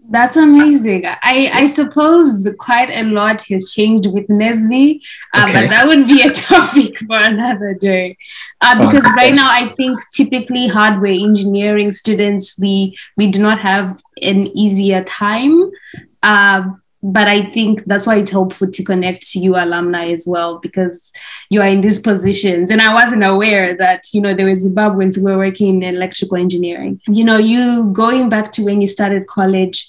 That's 0.08 0.36
amazing. 0.36 1.04
I, 1.04 1.50
I 1.52 1.66
suppose 1.66 2.48
quite 2.60 2.90
a 2.90 3.02
lot 3.02 3.42
has 3.50 3.72
changed 3.72 4.06
with 4.12 4.28
NSBE, 4.28 5.00
uh, 5.34 5.42
Okay. 5.48 5.52
but 5.52 5.70
that 5.70 5.86
would 5.86 6.06
be 6.06 6.22
a 6.22 6.32
topic 6.48 6.98
for 6.98 7.16
another 7.18 7.75
day. 7.75 8.16
Uh, 8.60 8.76
Oh, 8.78 8.86
because 8.86 9.02
that's 9.02 9.16
right 9.16 9.34
now, 9.34 9.48
I 9.50 9.75
think 9.76 9.98
typically 10.12 10.68
hardware 10.68 11.12
engineering 11.12 11.90
students 11.90 12.56
we 12.60 12.96
we 13.16 13.26
do 13.26 13.40
not 13.40 13.58
have 13.60 14.00
an 14.22 14.46
easier 14.56 15.02
time. 15.04 15.70
Uh, 16.22 16.62
but 17.08 17.28
I 17.28 17.42
think 17.52 17.84
that's 17.84 18.04
why 18.04 18.16
it's 18.16 18.30
helpful 18.30 18.68
to 18.68 18.82
connect 18.82 19.30
to 19.30 19.38
you 19.38 19.54
alumni 19.54 20.08
as 20.08 20.25
well 20.26 20.58
because 20.58 21.12
you 21.50 21.60
are 21.60 21.68
in 21.68 21.80
these 21.80 22.00
positions. 22.00 22.68
And 22.68 22.82
I 22.82 22.92
wasn't 22.92 23.22
aware 23.22 23.76
that, 23.76 24.02
you 24.12 24.20
know, 24.20 24.34
there 24.34 24.46
were 24.46 24.52
Zimbabweans 24.52 25.14
who 25.14 25.22
were 25.22 25.38
working 25.38 25.68
in 25.68 25.94
electrical 25.94 26.36
engineering. 26.36 27.00
You 27.06 27.22
know, 27.22 27.38
you 27.38 27.92
going 27.92 28.28
back 28.28 28.50
to 28.52 28.64
when 28.64 28.80
you 28.80 28.88
started 28.88 29.28
college, 29.28 29.88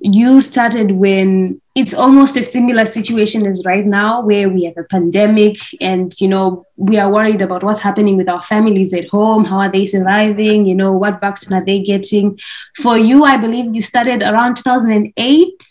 you 0.00 0.40
started 0.40 0.92
when 0.92 1.60
it's 1.74 1.92
almost 1.92 2.38
a 2.38 2.42
similar 2.42 2.86
situation 2.86 3.46
as 3.46 3.62
right 3.66 3.84
now 3.84 4.22
where 4.22 4.48
we 4.48 4.64
have 4.64 4.78
a 4.78 4.84
pandemic 4.84 5.58
and 5.82 6.18
you 6.20 6.28
know 6.28 6.64
we 6.76 6.98
are 6.98 7.10
worried 7.10 7.40
about 7.40 7.62
what's 7.62 7.80
happening 7.80 8.18
with 8.18 8.28
our 8.28 8.42
families 8.42 8.92
at 8.92 9.08
home 9.08 9.46
how 9.46 9.58
are 9.58 9.72
they 9.72 9.86
surviving 9.86 10.66
you 10.66 10.74
know 10.74 10.92
what 10.92 11.18
vaccine 11.18 11.56
are 11.56 11.64
they 11.64 11.80
getting 11.80 12.38
for 12.76 12.98
you 12.98 13.24
i 13.24 13.38
believe 13.38 13.74
you 13.74 13.80
started 13.80 14.22
around 14.22 14.54
2008 14.54 15.64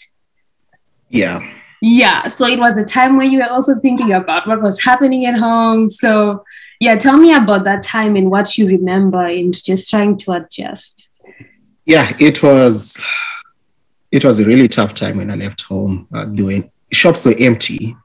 yeah 1.10 1.40
yeah 1.82 2.28
so 2.28 2.46
it 2.46 2.60
was 2.60 2.78
a 2.78 2.86
time 2.86 3.18
where 3.18 3.26
you 3.26 3.40
were 3.40 3.50
also 3.50 3.76
thinking 3.80 4.14
about 4.14 4.48
what 4.48 4.62
was 4.62 4.82
happening 4.82 5.26
at 5.26 5.38
home 5.38 5.90
so 5.90 6.44
yeah 6.80 6.96
tell 6.96 7.18
me 7.18 7.34
about 7.34 7.64
that 7.64 7.84
time 7.84 8.16
and 8.16 8.32
what 8.32 8.58
you 8.58 8.68
remember 8.68 9.26
and 9.26 9.54
just 9.64 9.90
trying 9.90 10.18
to 10.18 10.32
adjust 10.32 11.12
yeah 11.86 12.12
it 12.20 12.42
was 12.42 13.00
it 14.16 14.24
was 14.24 14.40
a 14.40 14.46
really 14.46 14.70
tough 14.70 14.94
time 14.94 15.18
when 15.18 15.30
I 15.30 15.36
left 15.36 15.64
home. 15.64 16.08
Uh, 16.14 16.24
doing 16.24 16.72
shops 16.94 17.26
were 17.26 17.36
empty, 17.38 17.96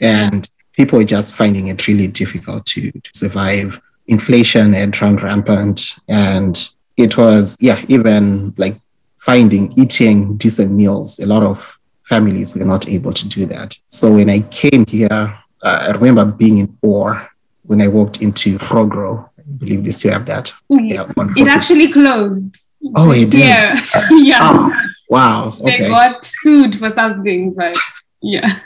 and 0.00 0.50
people 0.72 0.98
were 0.98 1.04
just 1.04 1.34
finding 1.34 1.68
it 1.68 1.86
really 1.86 2.08
difficult 2.08 2.66
to, 2.66 2.90
to 2.90 3.10
survive. 3.14 3.80
Inflation 4.08 4.72
had 4.72 5.00
run 5.00 5.16
rampant, 5.16 5.94
and 6.08 6.68
it 6.96 7.16
was 7.16 7.56
yeah, 7.60 7.80
even 7.86 8.52
like 8.58 8.74
finding 9.18 9.72
eating 9.78 10.36
decent 10.36 10.72
meals. 10.72 11.20
A 11.20 11.26
lot 11.26 11.44
of 11.44 11.78
families 12.10 12.56
were 12.56 12.64
not 12.64 12.88
able 12.88 13.14
to 13.14 13.28
do 13.28 13.46
that. 13.46 13.78
So 13.88 14.14
when 14.14 14.28
I 14.28 14.40
came 14.62 14.84
here, 14.86 15.20
uh, 15.62 15.86
I 15.88 15.90
remember 15.92 16.24
being 16.26 16.58
in 16.58 16.68
awe 16.82 17.14
when 17.62 17.80
I 17.80 17.88
walked 17.88 18.20
into 18.20 18.58
Frogro. 18.58 19.30
I 19.38 19.42
believe 19.62 19.84
they 19.84 19.92
still 19.92 20.12
have 20.12 20.26
that. 20.26 20.52
Yeah, 20.68 21.06
it 21.36 21.48
actually 21.48 21.92
closed. 21.92 22.56
Oh, 22.96 23.12
it 23.12 23.30
did. 23.30 23.40
Yeah, 23.46 23.80
yeah. 24.10 24.38
Oh, 24.42 24.88
wow. 25.08 25.54
Okay. 25.60 25.78
They 25.78 25.88
got 25.88 26.24
sued 26.24 26.76
for 26.76 26.90
something, 26.90 27.54
but 27.54 27.76
yeah. 28.20 28.58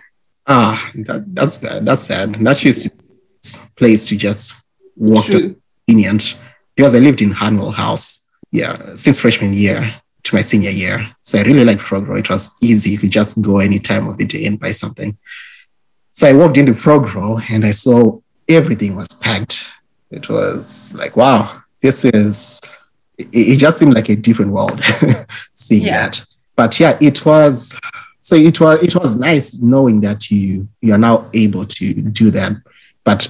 Ah, 0.46 0.76
that, 1.06 1.20
that's 1.36 1.58
that's 1.58 2.02
sad. 2.02 2.34
That's 2.36 2.60
just 2.60 2.88
place 3.76 4.06
to 4.08 4.16
just 4.16 4.64
walk 4.96 5.26
True. 5.26 5.56
convenient 5.86 6.40
because 6.76 6.94
I 6.94 6.98
lived 6.98 7.20
in 7.22 7.30
Harnwell 7.30 7.72
House, 7.72 8.30
yeah, 8.52 8.94
since 8.94 9.20
freshman 9.20 9.52
year 9.54 10.00
to 10.24 10.34
my 10.34 10.40
senior 10.40 10.70
year. 10.70 11.14
So 11.22 11.38
I 11.38 11.42
really 11.42 11.64
liked 11.64 11.82
Frogro. 11.82 12.18
It 12.18 12.30
was 12.30 12.56
easy 12.60 12.96
to 12.96 13.08
just 13.08 13.40
go 13.40 13.58
any 13.58 13.78
time 13.78 14.08
of 14.08 14.18
the 14.18 14.24
day 14.24 14.46
and 14.46 14.58
buy 14.58 14.72
something. 14.72 15.16
So 16.12 16.28
I 16.28 16.32
walked 16.32 16.56
into 16.56 16.72
Frogro 16.72 17.42
and 17.50 17.64
I 17.64 17.72
saw 17.72 18.20
everything 18.48 18.96
was 18.96 19.08
packed. 19.08 19.76
It 20.10 20.28
was 20.28 20.94
like, 20.98 21.16
wow, 21.16 21.62
this 21.82 22.04
is 22.04 22.60
it, 23.18 23.28
it 23.32 23.56
just 23.58 23.78
seemed 23.78 23.94
like 23.94 24.08
a 24.08 24.16
different 24.16 24.52
world 24.52 24.82
seeing 25.52 25.84
yeah. 25.84 26.08
that. 26.08 26.24
But 26.56 26.78
yeah, 26.80 26.96
it 27.00 27.24
was 27.24 27.78
so 28.20 28.36
it 28.36 28.60
was 28.60 28.82
it 28.82 28.94
was 28.96 29.16
nice 29.16 29.60
knowing 29.60 30.00
that 30.00 30.30
you 30.30 30.68
you 30.80 30.94
are 30.94 30.98
now 30.98 31.28
able 31.34 31.66
to 31.66 31.94
do 31.94 32.30
that. 32.30 32.52
But 33.02 33.28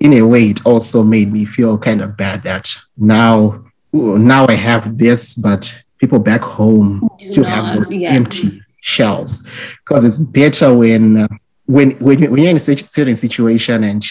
in 0.00 0.14
a 0.14 0.22
way, 0.22 0.46
it 0.46 0.66
also 0.66 1.02
made 1.04 1.32
me 1.32 1.44
feel 1.44 1.78
kind 1.78 2.02
of 2.02 2.16
bad 2.16 2.42
that 2.42 2.74
now 2.96 3.64
now 3.92 4.46
I 4.48 4.54
have 4.54 4.98
this, 4.98 5.34
but 5.34 5.83
people 6.04 6.18
back 6.18 6.42
home 6.42 7.00
still 7.18 7.44
have 7.44 7.74
those 7.74 7.92
yeah. 7.92 8.10
empty 8.10 8.48
shelves 8.80 9.34
because 9.82 10.04
it's 10.04 10.18
better 10.18 10.68
when 10.76 11.04
uh, 11.22 11.28
when 11.66 11.92
when 12.06 12.30
when 12.30 12.40
you're 12.42 12.50
in 12.50 12.56
a 12.56 12.60
certain 12.60 13.16
situation 13.16 13.84
and 13.84 14.02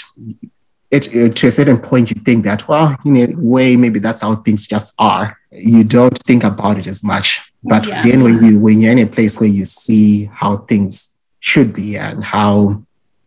it, 0.94 1.16
it, 1.16 1.36
to 1.38 1.48
a 1.48 1.52
certain 1.52 1.80
point, 1.80 2.12
you 2.12 2.22
think 2.22 2.46
that, 2.46 2.68
well, 2.68 2.96
in 3.04 3.18
a 3.18 3.36
way, 3.36 3.76
maybe 3.76 3.98
that's 3.98 4.22
how 4.22 4.36
things 4.36 4.68
just 4.68 4.94
are. 5.00 5.40
You 5.52 5.84
don't 5.84 6.16
think 6.20 6.44
about 6.44 6.78
it 6.78 6.86
as 6.86 7.04
much. 7.04 7.52
But 7.64 7.88
yeah. 7.88 8.04
then 8.04 8.22
when 8.24 8.44
you 8.44 8.60
when 8.60 8.80
you're 8.80 8.92
in 8.92 9.00
a 9.00 9.08
place 9.08 9.40
where 9.40 9.50
you 9.50 9.66
see 9.66 10.26
how 10.26 10.58
things 10.58 11.18
should 11.40 11.74
be 11.74 11.98
and 11.98 12.24
how 12.24 12.84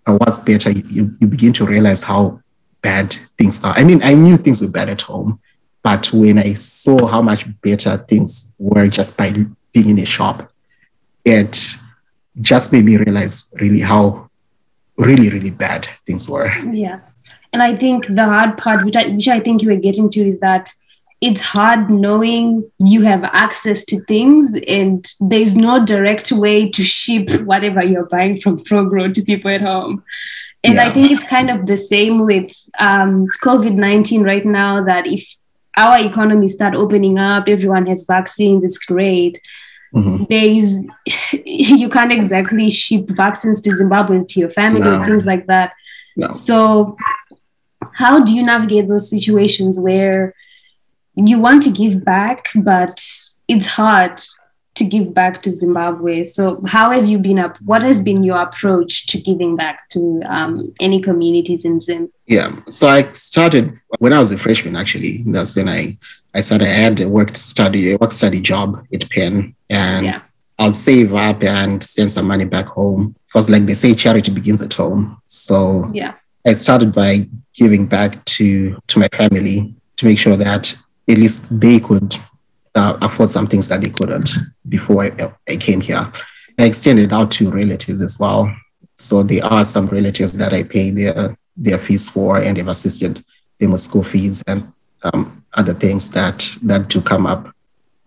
and 0.07 0.21
what's 0.21 0.39
better, 0.39 0.71
you, 0.71 1.11
you 1.21 1.27
begin 1.27 1.53
to 1.55 1.67
realize 1.67 2.05
how 2.05 2.41
bad 2.83 3.17
things 3.37 3.65
are. 3.65 3.75
I 3.77 3.83
mean, 3.83 4.01
I 4.05 4.15
knew 4.15 4.37
things 4.37 4.63
were 4.63 4.71
bad 4.71 4.89
at 4.89 5.03
home, 5.03 5.41
but 5.87 6.13
when 6.13 6.37
I 6.37 6.55
saw 6.55 7.07
how 7.07 7.23
much 7.23 7.47
better 7.61 7.97
things 7.97 8.57
were 8.59 8.89
just 8.89 9.17
by 9.17 9.31
being 9.73 9.91
in 9.91 10.01
a 10.01 10.05
shop, 10.05 10.51
it 11.25 11.77
just 12.41 12.73
made 12.73 12.85
me 12.85 12.97
realize 12.97 13.55
really 13.61 13.83
how 13.83 14.29
really, 14.99 15.29
really 15.29 15.51
bad 15.51 15.87
things 16.05 16.29
were. 16.29 16.53
Yeah. 16.73 16.99
And 17.53 17.63
I 17.63 17.77
think 17.77 18.09
the 18.09 18.25
hard 18.25 18.59
part, 18.59 18.85
which 18.85 18.97
I, 18.97 19.11
which 19.11 19.29
I 19.29 19.39
think 19.39 19.63
you 19.63 19.69
were 19.69 19.77
getting 19.77 20.11
to, 20.11 20.27
is 20.27 20.41
that 20.41 20.73
it's 21.21 21.41
hard 21.41 21.89
knowing 21.89 22.69
you 22.79 23.03
have 23.03 23.23
access 23.23 23.85
to 23.85 24.01
things 24.07 24.59
and 24.67 25.07
there's 25.21 25.55
no 25.55 25.87
direct 25.87 26.33
way 26.33 26.69
to 26.69 26.83
ship 26.83 27.31
whatever 27.43 27.85
you're 27.85 28.07
buying 28.07 28.41
from 28.41 28.59
Frogro 28.59 29.15
to 29.15 29.23
people 29.23 29.53
at 29.53 29.61
home. 29.61 30.03
And 30.65 30.75
yeah. 30.75 30.87
I 30.87 30.91
think 30.93 31.13
it's 31.13 31.23
kind 31.23 31.49
of 31.49 31.67
the 31.67 31.77
same 31.77 32.27
with 32.27 32.51
um, 32.81 33.29
COVID 33.41 33.75
19 33.77 34.25
right 34.25 34.45
now 34.45 34.83
that 34.83 35.07
if 35.07 35.37
our 35.77 35.99
economy 35.99 36.49
start 36.49 36.75
opening 36.75 37.19
up, 37.19 37.49
everyone 37.49 37.87
has 37.87 38.05
vaccines, 38.05 38.65
it's 38.65 38.79
great. 38.79 39.41
Mm-hmm. 39.95 40.25
There 40.25 40.45
is, 40.45 40.89
you 41.45 41.89
can't 41.89 42.13
exactly 42.13 42.69
ship 42.71 43.09
vaccines 43.09 43.61
to 43.63 43.71
Zimbabwe 43.71 44.21
to 44.21 44.41
your 44.41 44.51
family 44.51 44.81
no. 44.81 45.05
things 45.05 45.27
like 45.27 45.47
that. 45.47 45.73
No. 46.17 46.33
So 46.33 46.97
how 47.95 48.23
do 48.23 48.35
you 48.35 48.43
navigate 48.43 48.89
those 48.89 49.09
situations 49.09 49.79
where 49.79 50.35
you 51.15 51.39
want 51.39 51.63
to 51.63 51.71
give 51.71 52.05
back, 52.05 52.49
but 52.55 53.03
it's 53.49 53.67
hard 53.67 54.21
to 54.77 54.85
give 54.85 55.13
back 55.13 55.43
to 55.43 55.51
Zimbabwe. 55.51 56.23
So, 56.23 56.63
how 56.67 56.91
have 56.93 57.09
you 57.09 57.19
been 57.19 57.39
up? 57.39 57.57
What 57.63 57.83
has 57.83 58.03
been 58.03 58.23
your 58.23 58.41
approach 58.41 59.07
to 59.07 59.21
giving 59.21 59.57
back 59.57 59.89
to 59.91 60.23
um, 60.27 60.73
any 60.81 61.01
communities 61.01 61.65
in 61.65 61.81
Zim? 61.81 62.13
Yeah, 62.27 62.55
so 62.69 62.87
I 62.87 63.11
started 63.13 63.73
when 63.99 64.13
I 64.13 64.19
was 64.19 64.33
a 64.33 64.39
freshman. 64.39 64.77
Actually, 64.77 65.23
that's 65.27 65.57
when 65.57 65.69
I 65.69 65.99
I 66.35 66.41
started. 66.41 66.69
I 66.69 66.73
had 66.73 67.01
a 67.01 67.09
work 67.09 67.35
study, 67.37 67.93
a 67.93 67.97
work 67.97 68.13
study 68.13 68.41
job 68.41 68.87
at 68.93 69.09
Penn, 69.11 69.55
and 69.71 70.07
yeah. 70.07 70.21
I'll 70.59 70.75
save 70.75 71.15
up 71.15 71.43
and 71.43 71.83
send 71.83 72.11
some 72.11 72.27
money 72.27 72.45
back 72.45 72.67
home 72.67 73.17
because, 73.27 73.49
like 73.49 73.65
they 73.65 73.75
say, 73.75 73.95
charity 73.95 74.33
begins 74.33 74.61
at 74.61 74.75
home. 74.75 75.21
So 75.27 75.89
yeah, 75.93 76.15
I 76.47 76.53
started 76.53 76.95
by 76.95 77.29
giving 77.55 77.87
back 77.87 78.23
to 78.27 78.79
to 78.87 78.99
my 78.99 79.09
family 79.09 79.75
to 79.97 80.07
make 80.07 80.19
sure 80.19 80.37
that 80.37 80.77
at 81.09 81.17
least 81.17 81.61
they 81.61 81.81
could 81.81 82.15
uh, 82.77 82.99
afford 83.01 83.31
some 83.31 83.47
things 83.47 83.69
that 83.69 83.81
they 83.81 83.91
couldn't 83.91 84.31
before 84.69 85.05
I, 85.05 85.33
I 85.49 85.57
came 85.57 85.81
here. 85.81 86.07
I 86.59 86.65
extended 86.65 87.13
out 87.13 87.31
to 87.33 87.51
relatives 87.51 88.01
as 88.03 88.19
well. 88.21 88.55
So 88.95 89.23
there 89.23 89.45
are 89.45 89.65
some 89.65 89.87
relatives 89.87 90.33
that 90.39 90.53
I 90.53 90.63
pay 90.63 90.91
their 90.91 91.37
their 91.57 91.79
fees 91.79 92.09
for, 92.09 92.39
and 92.39 92.57
they've 92.57 92.69
assisted 92.69 93.25
them 93.59 93.73
with 93.73 93.81
school 93.81 94.05
fees 94.05 94.43
and 94.47 94.71
um, 95.03 95.43
other 95.55 95.75
things 95.75 96.11
that 96.11 96.49
that 96.63 96.89
do 96.89 97.01
come 97.01 97.27
up, 97.27 97.53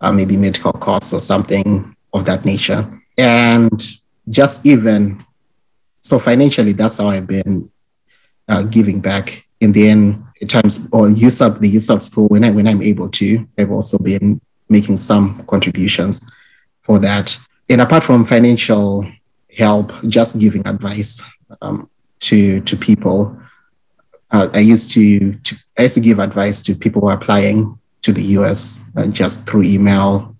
uh, 0.00 0.12
maybe 0.12 0.36
medical 0.36 0.72
costs 0.72 1.12
or 1.12 1.20
something 1.20 1.94
of 2.12 2.24
that 2.24 2.44
nature. 2.44 2.84
And 3.18 3.82
just 4.28 4.64
even 4.64 5.24
so, 6.00 6.18
financially, 6.18 6.72
that's 6.72 6.98
how 6.98 7.08
I've 7.08 7.26
been 7.26 7.70
uh, 8.48 8.62
giving 8.62 9.00
back. 9.00 9.44
And 9.60 9.74
then 9.74 10.24
at 10.40 10.48
times 10.48 10.88
or 10.92 11.10
use 11.10 11.40
up 11.40 11.60
the 11.60 11.68
use 11.68 11.90
of 11.90 12.02
school 12.02 12.28
when 12.28 12.44
I 12.44 12.50
when 12.50 12.66
I'm 12.66 12.82
able 12.82 13.08
to. 13.10 13.46
I've 13.58 13.70
also 13.70 13.98
been 13.98 14.40
making 14.70 14.96
some 14.96 15.44
contributions 15.46 16.32
for 16.82 16.98
that. 17.00 17.36
And 17.68 17.80
apart 17.80 18.02
from 18.04 18.24
financial 18.24 19.06
help, 19.56 19.92
just 20.08 20.38
giving 20.38 20.66
advice 20.66 21.22
um, 21.60 21.90
to 22.20 22.60
to 22.60 22.76
people. 22.76 23.36
Uh, 24.30 24.48
I 24.54 24.60
used 24.60 24.92
to, 24.92 25.32
to, 25.34 25.56
I 25.76 25.82
used 25.82 25.96
to 25.96 26.00
give 26.00 26.20
advice 26.20 26.62
to 26.62 26.74
people 26.76 27.02
who 27.02 27.08
are 27.08 27.16
applying 27.16 27.78
to 28.02 28.12
the 28.12 28.22
US 28.38 28.88
uh, 28.96 29.08
just 29.08 29.48
through 29.48 29.64
email 29.64 30.36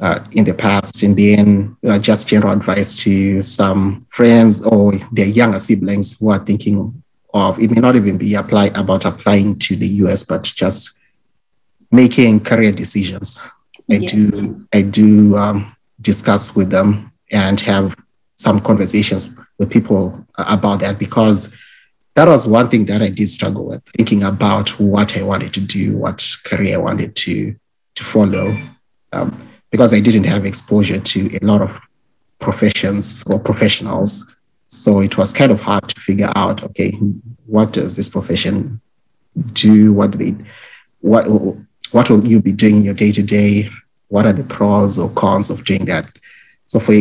uh, 0.00 0.24
in 0.32 0.44
the 0.44 0.54
past, 0.54 1.02
and 1.02 1.16
then 1.16 1.76
uh, 1.86 1.98
just 1.98 2.28
general 2.28 2.52
advice 2.52 2.96
to 3.02 3.42
some 3.42 4.06
friends 4.08 4.64
or 4.64 4.92
their 5.12 5.26
younger 5.26 5.58
siblings 5.58 6.18
who 6.18 6.30
are 6.30 6.44
thinking 6.44 7.02
of 7.34 7.60
it 7.60 7.70
may 7.70 7.80
not 7.80 7.96
even 7.96 8.16
be 8.16 8.34
apply 8.34 8.66
about 8.74 9.04
applying 9.04 9.54
to 9.56 9.76
the 9.76 9.86
US, 10.02 10.24
but 10.24 10.42
just 10.42 10.98
making 11.90 12.40
career 12.40 12.72
decisions. 12.72 13.40
I 13.90 13.94
yes. 13.94 14.12
do 14.12 14.66
I 14.72 14.82
do 14.82 15.36
um, 15.36 15.74
discuss 16.00 16.54
with 16.54 16.70
them 16.70 17.12
and 17.30 17.60
have 17.60 17.96
some 18.36 18.60
conversations 18.60 19.38
with 19.58 19.70
people 19.70 20.26
about 20.36 20.80
that 20.80 20.98
because 20.98 21.54
that 22.14 22.28
was 22.28 22.48
one 22.48 22.68
thing 22.68 22.86
that 22.86 23.02
I 23.02 23.08
did 23.08 23.28
struggle 23.28 23.66
with 23.66 23.82
thinking 23.96 24.22
about 24.22 24.70
what 24.80 25.16
I 25.16 25.22
wanted 25.22 25.54
to 25.54 25.60
do, 25.60 25.98
what 25.98 26.24
career 26.44 26.74
I 26.74 26.82
wanted 26.82 27.14
to 27.16 27.54
to 27.94 28.04
follow, 28.04 28.56
um, 29.12 29.48
because 29.70 29.92
I 29.92 30.00
didn't 30.00 30.24
have 30.24 30.44
exposure 30.44 31.00
to 31.00 31.38
a 31.40 31.44
lot 31.44 31.62
of 31.62 31.80
professions 32.38 33.24
or 33.26 33.38
professionals. 33.38 34.36
So 34.68 35.00
it 35.00 35.16
was 35.18 35.34
kind 35.34 35.50
of 35.50 35.60
hard 35.60 35.88
to 35.88 36.00
figure 36.00 36.30
out, 36.36 36.62
okay, 36.62 36.92
what 37.46 37.72
does 37.72 37.96
this 37.96 38.08
profession 38.08 38.80
do? 39.52 39.92
What 39.92 40.12
do 40.12 40.18
they, 40.18 40.44
what, 41.00 41.26
what 41.92 42.10
will 42.10 42.26
you 42.26 42.40
be 42.40 42.52
doing 42.52 42.78
in 42.78 42.84
your 42.84 42.94
day 42.94 43.12
to 43.12 43.22
day? 43.22 43.70
What 44.08 44.26
are 44.26 44.32
the 44.32 44.44
pros 44.44 44.98
or 44.98 45.10
cons 45.10 45.50
of 45.50 45.64
doing 45.64 45.84
that? 45.86 46.10
So 46.66 46.80
for 46.80 46.92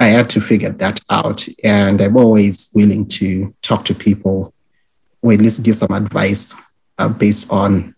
I 0.00 0.06
had 0.06 0.28
to 0.30 0.40
figure 0.40 0.70
that 0.70 1.00
out, 1.08 1.46
and 1.62 2.00
I'm 2.00 2.16
always 2.16 2.70
willing 2.74 3.06
to 3.08 3.54
talk 3.62 3.84
to 3.86 3.94
people 3.94 4.52
or 5.22 5.32
at 5.32 5.40
least 5.40 5.62
give 5.62 5.76
some 5.76 5.92
advice 5.92 6.54
uh, 6.98 7.08
based 7.08 7.50
on 7.50 7.94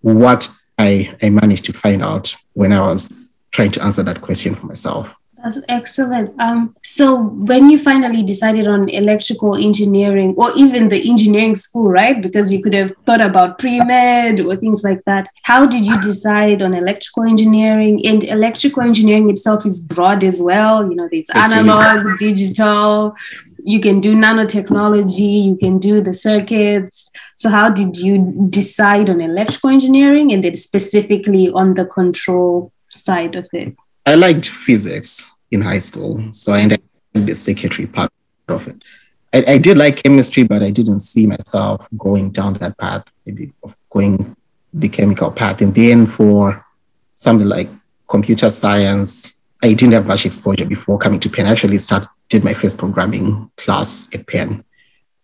what 0.00 0.48
I, 0.78 1.16
I 1.20 1.30
managed 1.30 1.64
to 1.66 1.72
find 1.72 2.02
out 2.02 2.34
when 2.52 2.72
I 2.72 2.80
was 2.80 3.28
trying 3.50 3.72
to 3.72 3.82
answer 3.82 4.04
that 4.04 4.20
question 4.20 4.54
for 4.54 4.66
myself. 4.66 5.12
That's 5.42 5.60
excellent. 5.68 6.38
Um, 6.40 6.74
so 6.82 7.14
when 7.16 7.70
you 7.70 7.78
finally 7.78 8.22
decided 8.24 8.66
on 8.66 8.88
electrical 8.88 9.56
engineering 9.56 10.34
or 10.36 10.50
even 10.56 10.88
the 10.88 11.08
engineering 11.08 11.54
school, 11.54 11.88
right? 11.88 12.20
Because 12.20 12.52
you 12.52 12.62
could 12.62 12.74
have 12.74 12.92
thought 13.06 13.24
about 13.24 13.58
pre-med 13.58 14.40
or 14.40 14.56
things 14.56 14.82
like 14.82 15.04
that. 15.04 15.28
How 15.42 15.64
did 15.64 15.86
you 15.86 16.00
decide 16.00 16.60
on 16.60 16.74
electrical 16.74 17.22
engineering? 17.22 18.04
And 18.04 18.24
electrical 18.24 18.82
engineering 18.82 19.30
itself 19.30 19.64
is 19.64 19.80
broad 19.80 20.24
as 20.24 20.40
well. 20.40 20.88
You 20.88 20.96
know, 20.96 21.08
there's 21.10 21.28
it's 21.28 21.52
analog, 21.52 22.04
really 22.04 22.34
digital, 22.34 23.14
you 23.62 23.80
can 23.80 24.00
do 24.00 24.14
nanotechnology, 24.14 25.44
you 25.44 25.56
can 25.56 25.78
do 25.78 26.00
the 26.00 26.14
circuits. 26.14 27.10
So 27.36 27.50
how 27.50 27.70
did 27.70 27.96
you 27.96 28.48
decide 28.50 29.08
on 29.10 29.20
electrical 29.20 29.70
engineering 29.70 30.32
and 30.32 30.42
then 30.42 30.54
specifically 30.54 31.50
on 31.50 31.74
the 31.74 31.84
control 31.84 32.72
side 32.88 33.36
of 33.36 33.46
it? 33.52 33.76
I 34.08 34.14
liked 34.14 34.48
physics 34.48 35.30
in 35.50 35.60
high 35.60 35.80
school, 35.80 36.32
so 36.32 36.54
I 36.54 36.60
ended 36.60 36.80
up 37.14 37.26
the 37.26 37.34
secretary 37.34 37.86
part 37.86 38.10
of 38.48 38.66
it. 38.66 38.82
I, 39.34 39.44
I, 39.52 39.58
did 39.58 39.76
like 39.76 40.02
chemistry, 40.02 40.44
but 40.44 40.62
I 40.62 40.70
didn't 40.70 41.00
see 41.00 41.26
myself 41.26 41.86
going 41.98 42.30
down 42.30 42.54
that 42.54 42.78
path, 42.78 43.04
maybe 43.26 43.52
of 43.62 43.76
going 43.90 44.34
the 44.72 44.88
chemical 44.88 45.30
path. 45.30 45.60
And 45.60 45.74
then 45.74 46.06
for 46.06 46.64
something 47.12 47.46
like 47.46 47.68
computer 48.08 48.48
science, 48.48 49.38
I 49.62 49.74
didn't 49.74 49.92
have 49.92 50.06
much 50.06 50.24
exposure 50.24 50.64
before 50.64 50.98
coming 50.98 51.20
to 51.20 51.28
Penn. 51.28 51.44
I 51.44 51.50
actually 51.50 51.76
started 51.76 52.08
did 52.30 52.44
my 52.44 52.54
first 52.54 52.78
programming 52.78 53.50
class 53.58 54.08
at 54.14 54.26
Penn. 54.26 54.64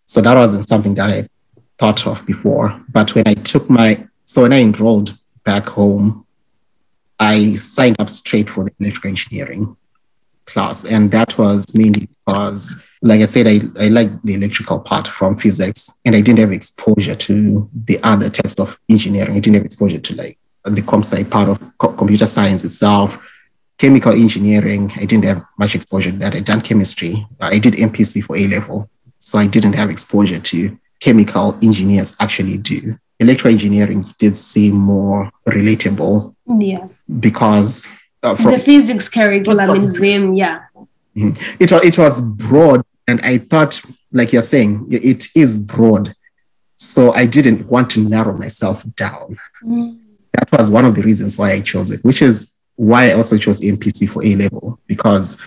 So 0.05 0.21
that 0.21 0.35
wasn't 0.35 0.67
something 0.67 0.93
that 0.95 1.09
I 1.09 1.27
thought 1.79 2.05
of 2.05 2.23
before. 2.27 2.79
But 2.89 3.15
when 3.15 3.27
I 3.27 3.33
took 3.33 3.67
my, 3.67 4.07
so 4.25 4.43
when 4.43 4.53
I 4.53 4.61
enrolled 4.61 5.17
back 5.43 5.65
home 5.65 6.24
I 7.19 7.55
signed 7.55 7.95
up 7.99 8.09
straight 8.09 8.49
for 8.49 8.65
the 8.65 8.71
electrical 8.79 9.09
engineering 9.09 9.75
class. 10.45 10.85
And 10.85 11.11
that 11.11 11.37
was 11.37 11.65
mainly 11.75 12.07
because, 12.25 12.87
like 13.01 13.21
I 13.21 13.25
said, 13.25 13.47
I, 13.47 13.83
I 13.83 13.87
liked 13.87 14.23
the 14.25 14.35
electrical 14.35 14.79
part 14.79 15.07
from 15.07 15.35
physics 15.35 16.01
and 16.05 16.15
I 16.15 16.21
didn't 16.21 16.39
have 16.39 16.51
exposure 16.51 17.15
to 17.15 17.69
the 17.73 17.99
other 18.03 18.29
types 18.29 18.59
of 18.59 18.79
engineering. 18.89 19.35
I 19.35 19.39
didn't 19.39 19.55
have 19.55 19.65
exposure 19.65 19.99
to 19.99 20.15
like 20.15 20.37
the 20.63 20.81
comp 20.81 21.05
part 21.29 21.49
of 21.49 21.61
co- 21.77 21.93
computer 21.93 22.25
science 22.25 22.63
itself. 22.63 23.17
Chemical 23.77 24.13
engineering, 24.13 24.91
I 24.95 25.05
didn't 25.05 25.25
have 25.25 25.43
much 25.59 25.75
exposure 25.75 26.11
to 26.11 26.17
that. 26.17 26.35
I 26.35 26.39
done 26.39 26.61
chemistry. 26.61 27.27
I 27.41 27.59
did 27.59 27.73
MPC 27.73 28.23
for 28.23 28.37
A 28.37 28.47
level. 28.47 28.89
So 29.17 29.37
I 29.37 29.47
didn't 29.47 29.73
have 29.73 29.89
exposure 29.89 30.39
to 30.39 30.77
chemical 30.99 31.57
engineers 31.61 32.15
actually 32.19 32.57
do. 32.57 32.97
Electrical 33.19 33.51
engineering 33.51 34.05
did 34.19 34.35
seem 34.35 34.75
more 34.75 35.31
relatable 35.47 36.35
yeah. 36.47 36.87
Because 37.19 37.91
uh, 38.23 38.35
from, 38.35 38.51
the 38.51 38.59
physics 38.59 39.09
curriculum 39.09 39.69
in 39.69 39.89
Zim, 39.89 40.33
yeah. 40.33 40.65
Mm-hmm. 41.15 41.29
It, 41.59 41.71
it 41.71 41.97
was 41.97 42.21
broad. 42.21 42.83
And 43.07 43.21
I 43.21 43.37
thought, 43.37 43.81
like 44.11 44.33
you're 44.33 44.41
saying, 44.41 44.87
it 44.91 45.27
is 45.35 45.65
broad. 45.65 46.15
So 46.75 47.13
I 47.13 47.25
didn't 47.25 47.67
want 47.67 47.89
to 47.91 48.01
narrow 48.01 48.37
myself 48.37 48.83
down. 48.95 49.37
Mm. 49.63 49.99
That 50.33 50.51
was 50.51 50.71
one 50.71 50.85
of 50.85 50.95
the 50.95 51.03
reasons 51.03 51.37
why 51.37 51.53
I 51.53 51.61
chose 51.61 51.91
it, 51.91 52.03
which 52.03 52.21
is 52.21 52.55
why 52.75 53.09
I 53.09 53.13
also 53.13 53.37
chose 53.37 53.61
MPC 53.61 54.09
for 54.09 54.23
A 54.25 54.35
level, 54.35 54.79
because 54.85 55.41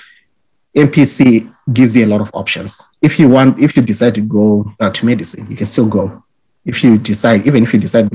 MPC 0.75 1.53
gives 1.71 1.95
you 1.95 2.07
a 2.07 2.09
lot 2.09 2.23
of 2.23 2.31
options. 2.33 2.90
If 3.03 3.19
you 3.19 3.29
want, 3.29 3.61
if 3.61 3.77
you 3.77 3.83
decide 3.83 4.14
to 4.14 4.23
go 4.23 4.73
uh, 4.81 4.90
to 4.90 5.05
medicine, 5.05 5.47
you 5.51 5.57
can 5.57 5.66
still 5.66 5.88
go. 5.88 6.25
If 6.69 6.85
you 6.85 6.99
decide, 6.99 7.47
even 7.49 7.65
if 7.65 7.73
you 7.73 7.81
decide 7.81 8.09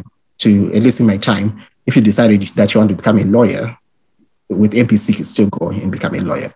to, 0.44 0.50
at 0.74 0.82
least 0.84 1.02
in 1.02 1.08
my 1.08 1.18
time, 1.18 1.62
if 1.86 1.96
you 1.98 2.02
decided 2.02 2.44
that 2.56 2.74
you 2.74 2.80
want 2.80 2.92
to 2.92 2.96
become 2.96 3.20
a 3.20 3.26
lawyer, 3.26 3.78
with 4.50 4.74
MPC, 4.74 5.18
you 5.18 5.24
still 5.24 5.50
go 5.50 5.70
and 5.70 5.92
become 5.92 6.16
a 6.16 6.20
lawyer. 6.20 6.54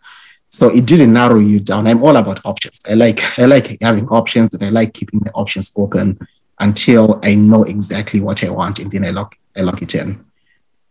So 0.50 0.70
it 0.70 0.86
didn't 0.86 1.14
narrow 1.14 1.40
you 1.40 1.60
down. 1.60 1.88
I'm 1.88 2.04
all 2.04 2.16
about 2.16 2.46
options. 2.46 2.80
I 2.90 2.94
like 2.94 3.38
I 3.38 3.46
like 3.46 3.78
having 3.82 4.08
options 4.08 4.54
and 4.54 4.64
I 4.64 4.70
like 4.70 4.94
keeping 4.94 5.20
my 5.24 5.32
options 5.34 5.74
open 5.78 6.18
until 6.60 7.20
I 7.24 7.36
know 7.36 7.64
exactly 7.64 8.22
what 8.22 8.44
I 8.44 8.50
want 8.50 8.80
and 8.80 8.92
then 8.92 9.04
I 9.04 9.10
lock 9.10 9.36
I 9.58 9.62
lock 9.62 9.82
it 9.82 9.94
in. 9.96 10.24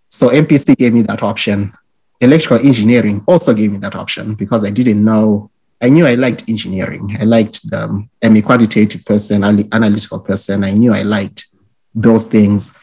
So 0.09 0.29
MPC 0.29 0.77
gave 0.77 0.93
me 0.93 1.03
that 1.03 1.23
option. 1.23 1.73
Electrical 2.21 2.65
engineering 2.67 3.23
also 3.27 3.55
gave 3.55 3.73
me 3.73 3.79
that 3.79 3.95
option 3.95 4.35
because 4.35 4.65
I 4.65 4.71
didn't 4.71 5.05
know. 5.05 5.51
I 5.81 5.89
knew 5.89 6.07
I 6.07 6.15
liked 6.15 6.49
engineering. 6.49 7.17
I 7.21 7.25
liked 7.25 7.71
the, 7.71 8.07
I'm 8.23 8.37
a 8.37 8.43
quantitative 8.43 9.05
person, 9.05 9.45
analytical 9.45 10.21
person. 10.21 10.65
I 10.65 10.73
knew 10.73 10.93
I 10.93 11.03
liked 11.03 11.47
those 11.95 12.27
things. 12.27 12.79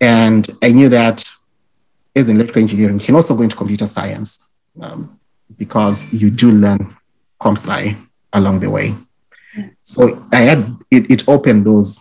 And 0.00 0.48
I 0.62 0.70
knew 0.70 0.88
that 0.88 1.24
as 2.14 2.28
an 2.28 2.36
electrical 2.36 2.62
engineering, 2.62 2.98
you 2.98 3.06
can 3.06 3.14
also 3.14 3.36
go 3.36 3.42
into 3.42 3.56
computer 3.56 3.86
science 3.86 4.52
um, 4.80 5.18
because 5.56 6.12
you 6.12 6.30
do 6.30 6.50
learn 6.52 6.96
comp 7.40 7.58
sci 7.58 7.96
along 8.32 8.60
the 8.60 8.70
way. 8.70 8.94
So 9.82 10.24
I 10.32 10.40
had 10.40 10.76
it, 10.90 11.10
it 11.10 11.28
opened 11.28 11.64
those, 11.64 12.00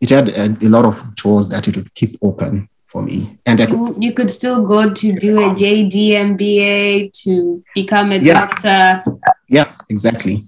it 0.00 0.10
had 0.10 0.28
a, 0.28 0.44
a, 0.64 0.68
lot 0.68 0.84
of 0.84 1.14
doors 1.16 1.48
that 1.50 1.68
it 1.68 1.76
would 1.76 1.92
keep 1.94 2.16
open 2.22 2.68
for 2.88 3.02
me. 3.02 3.38
And 3.46 3.60
I 3.60 3.66
could, 3.66 4.02
you 4.02 4.12
could 4.12 4.30
still 4.30 4.64
go 4.66 4.92
to 4.92 5.12
do 5.12 5.38
a 5.38 5.50
JD 5.50 6.10
MBA 6.10 7.12
to 7.24 7.62
become 7.74 8.12
a 8.12 8.18
yeah. 8.18 8.46
doctor. 8.46 9.04
Yeah, 9.48 9.72
exactly. 9.88 10.42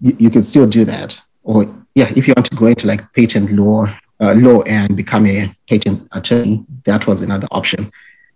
You, 0.00 0.16
you 0.18 0.30
can 0.30 0.42
still 0.42 0.66
do 0.66 0.84
that. 0.84 1.20
Or 1.42 1.64
yeah, 1.94 2.12
if 2.16 2.26
you 2.26 2.34
want 2.36 2.46
to 2.46 2.56
go 2.56 2.66
into 2.66 2.86
like 2.86 3.12
patent 3.12 3.52
law 3.52 3.86
uh, 4.20 4.34
law 4.34 4.62
and 4.62 4.96
become 4.96 5.26
a 5.26 5.50
patent 5.68 6.06
attorney. 6.12 6.64
That 6.84 7.06
was 7.06 7.22
another 7.22 7.48
option. 7.50 7.90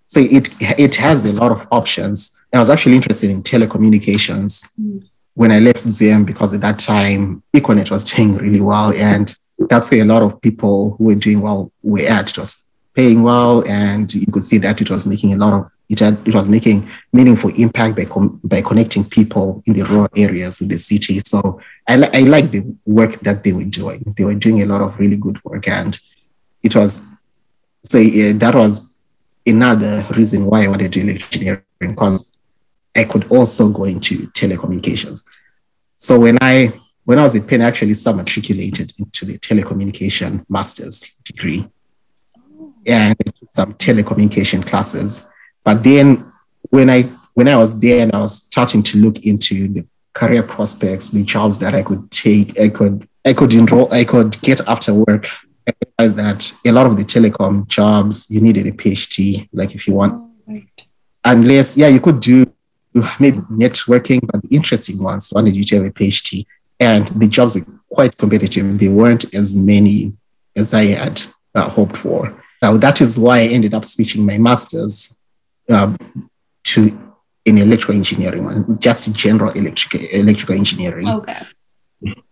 So 0.06 0.20
it 0.20 0.48
it 0.60 0.94
has 0.96 1.24
a 1.26 1.32
lot 1.32 1.52
of 1.52 1.66
options. 1.70 2.42
I 2.52 2.58
was 2.58 2.70
actually 2.70 2.96
interested 2.96 3.30
in 3.30 3.42
telecommunications 3.42 4.72
mm. 4.78 5.06
when 5.34 5.50
I 5.50 5.60
left 5.60 5.80
ZM 5.80 6.26
because 6.26 6.52
at 6.52 6.60
that 6.60 6.78
time 6.78 7.42
Econet 7.54 7.90
was 7.90 8.04
doing 8.10 8.36
really 8.36 8.60
well, 8.60 8.92
and 8.92 9.34
that's 9.68 9.90
where 9.90 10.02
a 10.02 10.06
lot 10.06 10.22
of 10.22 10.40
people 10.40 10.96
who 10.96 11.04
were 11.04 11.14
doing 11.14 11.40
well 11.40 11.72
were 11.82 12.00
at. 12.00 12.30
It 12.30 12.38
was 12.38 12.63
paying 12.94 13.22
well, 13.22 13.66
and 13.68 14.12
you 14.14 14.26
could 14.26 14.44
see 14.44 14.58
that 14.58 14.80
it 14.80 14.90
was 14.90 15.06
making 15.06 15.32
a 15.32 15.36
lot 15.36 15.52
of 15.52 15.70
it, 15.88 16.00
had, 16.00 16.16
it 16.26 16.34
was 16.34 16.48
making 16.48 16.88
meaningful 17.12 17.50
impact 17.56 17.96
by, 17.96 18.06
com- 18.06 18.40
by 18.42 18.62
connecting 18.62 19.04
people 19.04 19.62
in 19.66 19.74
the 19.74 19.82
rural 19.82 20.08
areas 20.16 20.60
with 20.60 20.70
the 20.70 20.78
city. 20.78 21.20
So 21.20 21.60
I, 21.86 21.96
li- 21.96 22.08
I 22.12 22.20
like 22.20 22.50
the 22.50 22.74
work 22.86 23.20
that 23.20 23.44
they 23.44 23.52
were 23.52 23.64
doing. 23.64 24.14
They 24.16 24.24
were 24.24 24.34
doing 24.34 24.62
a 24.62 24.66
lot 24.66 24.80
of 24.80 24.98
really 24.98 25.18
good 25.18 25.44
work. 25.44 25.68
And 25.68 25.98
it 26.62 26.74
was, 26.74 27.06
so 27.82 27.98
that 28.02 28.54
was 28.54 28.96
another 29.46 30.06
reason 30.16 30.46
why 30.46 30.64
I 30.64 30.68
wanted 30.68 30.92
to 30.94 31.02
do 31.02 31.10
engineering 31.10 31.62
because 31.78 32.38
I 32.96 33.04
could 33.04 33.30
also 33.30 33.68
go 33.68 33.84
into 33.84 34.28
telecommunications. 34.28 35.26
So 35.96 36.20
when 36.20 36.38
I 36.40 36.72
when 37.04 37.18
I 37.18 37.24
was 37.24 37.36
at 37.36 37.46
Penn, 37.46 37.60
I 37.60 37.66
actually 37.66 37.92
sub-matriculated 37.92 38.94
into 38.98 39.26
the 39.26 39.38
telecommunication 39.38 40.46
master's 40.48 41.18
degree. 41.22 41.68
And 42.86 43.16
I 43.26 43.30
took 43.30 43.50
some 43.50 43.74
telecommunication 43.74 44.66
classes 44.66 45.30
but 45.64 45.82
then 45.82 46.30
when 46.70 46.90
I 46.90 47.02
when 47.32 47.48
I 47.48 47.56
was 47.56 47.76
there 47.80 48.02
and 48.02 48.12
I 48.12 48.20
was 48.20 48.36
starting 48.36 48.82
to 48.84 48.98
look 48.98 49.26
into 49.26 49.66
the 49.68 49.84
career 50.12 50.44
prospects, 50.44 51.10
the 51.10 51.24
jobs 51.24 51.58
that 51.58 51.74
I 51.74 51.82
could 51.82 52.08
take, 52.12 52.60
I 52.60 52.68
could 52.68 53.08
I 53.24 53.32
could 53.32 53.52
enroll, 53.52 53.92
I 53.92 54.04
could 54.04 54.40
get 54.42 54.60
after 54.68 54.94
work. 54.94 55.26
I 55.66 55.72
realized 55.98 56.18
that 56.18 56.52
a 56.66 56.72
lot 56.72 56.86
of 56.86 56.98
the 56.98 57.04
telecom 57.04 57.66
jobs 57.66 58.30
you 58.30 58.40
needed 58.40 58.66
a 58.66 58.72
PhD, 58.72 59.48
like 59.52 59.74
if 59.74 59.88
you 59.88 59.94
want, 59.94 60.30
right. 60.46 60.68
unless 61.24 61.76
yeah, 61.76 61.88
you 61.88 62.00
could 62.00 62.20
do 62.20 62.44
maybe 63.18 63.38
networking, 63.50 64.20
but 64.30 64.42
the 64.42 64.54
interesting 64.54 65.02
ones 65.02 65.32
wanted 65.34 65.56
you 65.56 65.64
to 65.64 65.76
have 65.76 65.86
a 65.86 65.90
PhD, 65.90 66.44
and 66.78 67.08
the 67.08 67.26
jobs 67.26 67.56
are 67.56 67.64
quite 67.88 68.16
competitive. 68.18 68.78
They 68.78 68.88
weren't 68.88 69.34
as 69.34 69.56
many 69.56 70.12
as 70.54 70.74
I 70.74 70.84
had 70.84 71.22
uh, 71.54 71.70
hoped 71.70 71.96
for. 71.96 72.43
Now 72.64 72.78
that 72.78 73.02
is 73.02 73.18
why 73.18 73.40
I 73.40 73.48
ended 73.56 73.74
up 73.74 73.84
switching 73.84 74.24
my 74.24 74.38
masters 74.38 75.18
um, 75.68 75.98
to 76.70 76.78
in 77.44 77.58
electrical 77.58 77.94
engineering, 77.94 78.64
just 78.78 79.12
general 79.12 79.52
electrical 79.52 80.00
electrical 80.10 80.54
engineering. 80.54 81.06
Okay. 81.06 81.42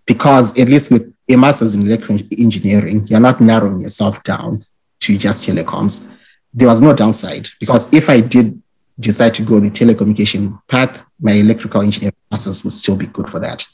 Because 0.06 0.58
at 0.58 0.68
least 0.70 0.90
with 0.90 1.14
a 1.28 1.36
master's 1.36 1.74
in 1.74 1.82
electrical 1.82 2.18
engineering, 2.46 3.06
you're 3.08 3.26
not 3.28 3.42
narrowing 3.42 3.80
yourself 3.80 4.22
down 4.22 4.64
to 5.00 5.18
just 5.18 5.46
telecoms. 5.46 6.16
There 6.54 6.68
was 6.68 6.80
no 6.80 6.94
downside 6.94 7.48
because 7.60 7.92
if 7.92 8.08
I 8.08 8.22
did 8.22 8.46
decide 8.98 9.34
to 9.34 9.42
go 9.42 9.60
the 9.60 9.68
telecommunication 9.68 10.58
path, 10.66 11.04
my 11.20 11.32
electrical 11.32 11.82
engineering 11.82 12.16
masters 12.30 12.64
would 12.64 12.72
still 12.72 12.96
be 12.96 13.06
good 13.06 13.28
for 13.28 13.40
that. 13.40 13.66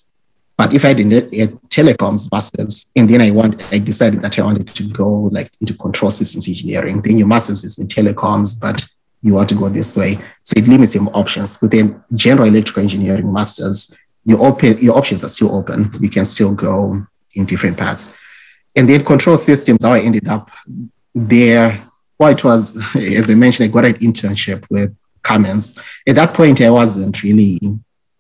But 0.58 0.74
if 0.74 0.84
I 0.84 0.92
didn't 0.92 1.10
get 1.10 1.24
uh, 1.26 1.52
telecoms 1.68 2.30
masters, 2.32 2.90
and 2.96 3.08
then 3.08 3.20
I 3.20 3.30
want, 3.30 3.62
I 3.72 3.78
decided 3.78 4.20
that 4.22 4.36
I 4.40 4.44
wanted 4.44 4.66
to 4.74 4.88
go 4.88 5.08
like 5.32 5.52
into 5.60 5.72
control 5.72 6.10
systems 6.10 6.48
engineering. 6.48 7.00
Then 7.00 7.16
your 7.16 7.28
masters 7.28 7.62
is 7.62 7.78
in 7.78 7.86
telecoms, 7.86 8.60
but 8.60 8.84
you 9.22 9.34
want 9.34 9.48
to 9.50 9.54
go 9.54 9.68
this 9.68 9.96
way. 9.96 10.18
So 10.42 10.54
it 10.56 10.66
limits 10.66 10.96
your 10.96 11.08
options. 11.16 11.62
With 11.62 11.74
a 11.74 12.02
general 12.16 12.48
electrical 12.48 12.82
engineering 12.82 13.32
masters, 13.32 13.96
your 14.24 14.44
open 14.44 14.76
your 14.78 14.98
options 14.98 15.22
are 15.22 15.28
still 15.28 15.54
open. 15.54 15.92
You 16.00 16.10
can 16.10 16.24
still 16.24 16.52
go 16.52 17.06
in 17.34 17.44
different 17.46 17.78
paths. 17.78 18.16
And 18.74 18.88
then 18.88 19.04
control 19.04 19.36
systems, 19.36 19.84
how 19.84 19.92
I 19.92 20.00
ended 20.00 20.26
up 20.26 20.50
there. 21.14 21.80
Well, 22.18 22.32
it 22.32 22.42
was, 22.42 22.76
as 22.96 23.30
I 23.30 23.34
mentioned, 23.34 23.70
I 23.70 23.72
got 23.72 23.84
an 23.84 23.94
internship 23.94 24.66
with 24.70 24.92
Cummins. 25.22 25.78
At 26.04 26.16
that 26.16 26.34
point, 26.34 26.60
I 26.60 26.70
wasn't 26.70 27.22
really 27.22 27.60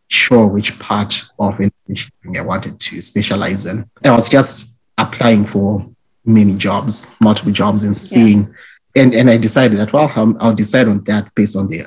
sure 0.08 0.46
which 0.46 0.78
part 0.78 1.22
of 1.38 1.60
engineering 1.60 2.38
I 2.38 2.40
wanted 2.40 2.80
to 2.80 3.00
specialize 3.00 3.66
in. 3.66 3.88
I 4.04 4.10
was 4.10 4.28
just 4.28 4.78
applying 4.96 5.44
for 5.44 5.86
many 6.24 6.56
jobs, 6.56 7.14
multiple 7.20 7.52
jobs, 7.52 7.84
and 7.84 7.94
seeing. 7.94 8.40
Yeah. 8.94 9.02
And, 9.02 9.14
and 9.14 9.30
I 9.30 9.36
decided 9.36 9.78
that 9.78 9.92
well, 9.92 10.10
um, 10.16 10.36
I'll 10.40 10.54
decide 10.54 10.88
on 10.88 11.04
that 11.04 11.32
based 11.34 11.56
on 11.56 11.68
the 11.68 11.86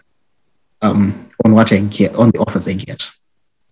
um, 0.82 1.30
on 1.44 1.54
what 1.54 1.74
I 1.74 1.82
get, 1.82 2.16
on 2.16 2.30
the 2.30 2.40
offers 2.40 2.68
I 2.68 2.74
get. 2.74 3.10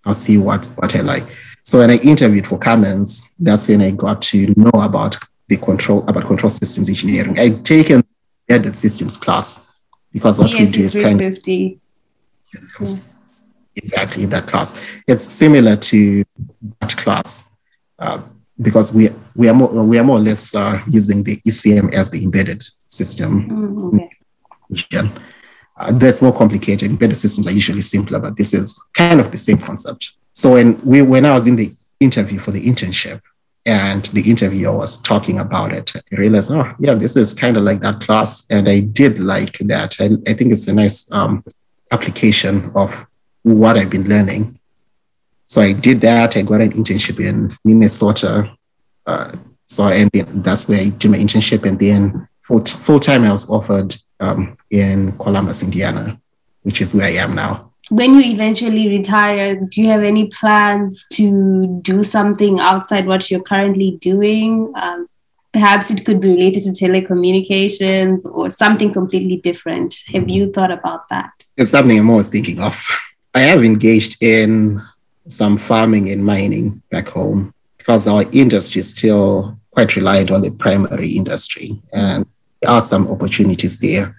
I'll 0.05 0.13
see 0.13 0.37
what 0.37 0.65
what 0.77 0.95
I 0.95 1.01
like. 1.01 1.23
So 1.63 1.79
when 1.79 1.91
I 1.91 1.97
interviewed 1.97 2.47
for 2.47 2.57
Cummins, 2.57 3.33
that's 3.39 3.67
when 3.67 3.81
I 3.81 3.91
got 3.91 4.21
to 4.23 4.53
know 4.57 4.71
about 4.73 5.17
the 5.47 5.57
control 5.57 6.03
about 6.07 6.25
control 6.25 6.49
systems 6.49 6.89
engineering. 6.89 7.39
I'd 7.39 7.63
taken 7.63 8.03
embedded 8.49 8.75
systems 8.75 9.15
class 9.15 9.71
because 10.11 10.39
what 10.39 10.51
we 10.51 10.65
do 10.65 10.83
is 10.83 10.95
kind 10.95 11.21
of 11.21 11.35
systems. 12.43 13.07
Yeah 13.07 13.18
exactly 13.79 14.25
that 14.25 14.47
class. 14.47 14.79
It's 15.07 15.23
similar 15.23 15.75
to 15.75 16.23
that 16.79 16.95
class 16.97 17.55
uh, 17.97 18.21
because 18.61 18.93
we 18.93 19.09
we 19.35 19.49
are 19.49 19.53
more 19.53 19.69
we 19.83 19.97
are 19.97 20.03
more 20.03 20.17
or 20.17 20.21
less 20.21 20.53
uh, 20.53 20.81
using 20.87 21.23
the 21.23 21.37
ECM 21.47 21.93
as 21.93 22.09
the 22.09 22.23
embedded 22.23 22.63
system. 22.87 23.31
Mm, 23.49 24.09
okay. 24.73 25.09
Uh, 25.77 25.91
that's 25.93 26.21
more 26.21 26.33
complicated. 26.33 26.89
Embedded 26.89 27.17
systems 27.17 27.47
are 27.47 27.51
usually 27.51 27.81
simpler, 27.81 28.19
but 28.19 28.35
this 28.37 28.53
is 28.53 28.77
kind 28.93 29.19
of 29.19 29.31
the 29.31 29.37
same 29.37 29.57
concept. 29.57 30.13
So 30.33 30.53
when 30.53 30.79
we 30.85 31.01
when 31.01 31.25
I 31.25 31.31
was 31.31 31.47
in 31.47 31.55
the 31.55 31.73
interview 31.99 32.39
for 32.39 32.51
the 32.51 32.63
internship, 32.63 33.21
and 33.65 34.05
the 34.05 34.29
interviewer 34.29 34.75
was 34.75 35.01
talking 35.01 35.39
about 35.39 35.71
it, 35.73 35.93
I 35.95 36.15
realized, 36.15 36.51
oh 36.51 36.73
yeah, 36.79 36.95
this 36.95 37.15
is 37.15 37.33
kind 37.33 37.55
of 37.57 37.63
like 37.63 37.81
that 37.81 38.01
class, 38.01 38.49
and 38.49 38.67
I 38.67 38.79
did 38.81 39.19
like 39.19 39.57
that. 39.59 39.95
I, 39.99 40.09
I 40.29 40.33
think 40.33 40.51
it's 40.51 40.67
a 40.67 40.73
nice 40.73 41.11
um, 41.11 41.43
application 41.91 42.71
of 42.75 43.07
what 43.43 43.77
I've 43.77 43.89
been 43.89 44.07
learning. 44.07 44.59
So 45.43 45.61
I 45.61 45.73
did 45.73 46.01
that. 46.01 46.37
I 46.37 46.43
got 46.43 46.61
an 46.61 46.71
internship 46.73 47.19
in 47.19 47.57
Minnesota. 47.63 48.55
Uh, 49.05 49.31
so 49.65 49.87
and 49.87 50.09
that's 50.43 50.69
where 50.69 50.81
I 50.81 50.89
did 50.89 51.11
my 51.11 51.17
internship. 51.17 51.63
And 51.63 51.79
then 51.79 52.27
full, 52.43 52.63
full 52.63 52.99
time, 52.99 53.23
I 53.23 53.31
was 53.31 53.49
offered 53.49 53.95
um, 54.19 54.57
in 54.69 55.17
Columbus, 55.17 55.63
Indiana, 55.63 56.19
which 56.63 56.81
is 56.81 56.93
where 56.93 57.07
I 57.07 57.13
am 57.13 57.35
now. 57.35 57.71
When 57.89 58.15
you 58.15 58.31
eventually 58.31 58.87
retire, 58.89 59.55
do 59.55 59.81
you 59.81 59.89
have 59.89 60.03
any 60.03 60.27
plans 60.27 61.07
to 61.13 61.79
do 61.81 62.03
something 62.03 62.59
outside 62.59 63.07
what 63.07 63.31
you're 63.31 63.41
currently 63.41 63.97
doing? 63.99 64.71
Um, 64.75 65.07
perhaps 65.51 65.89
it 65.89 66.05
could 66.05 66.21
be 66.21 66.29
related 66.29 66.63
to 66.63 66.69
telecommunications 66.69 68.25
or 68.25 68.51
something 68.51 68.93
completely 68.93 69.37
different. 69.37 69.95
Have 70.13 70.29
you 70.29 70.51
thought 70.51 70.71
about 70.71 71.09
that? 71.09 71.31
It's 71.57 71.71
something 71.71 71.97
I'm 71.97 72.09
always 72.09 72.29
thinking 72.29 72.59
of. 72.59 72.85
I 73.33 73.41
have 73.41 73.63
engaged 73.63 74.23
in 74.23 74.81
some 75.27 75.57
farming 75.57 76.09
and 76.09 76.25
mining 76.25 76.81
back 76.89 77.09
home 77.09 77.53
because 77.77 78.07
our 78.07 78.23
industry 78.31 78.79
is 78.79 78.89
still 78.89 79.57
quite 79.71 79.95
reliant 79.95 80.31
on 80.31 80.41
the 80.41 80.51
primary 80.51 81.11
industry 81.11 81.79
and 81.93 82.25
there 82.61 82.71
are 82.71 82.81
some 82.81 83.07
opportunities 83.07 83.79
there. 83.79 84.15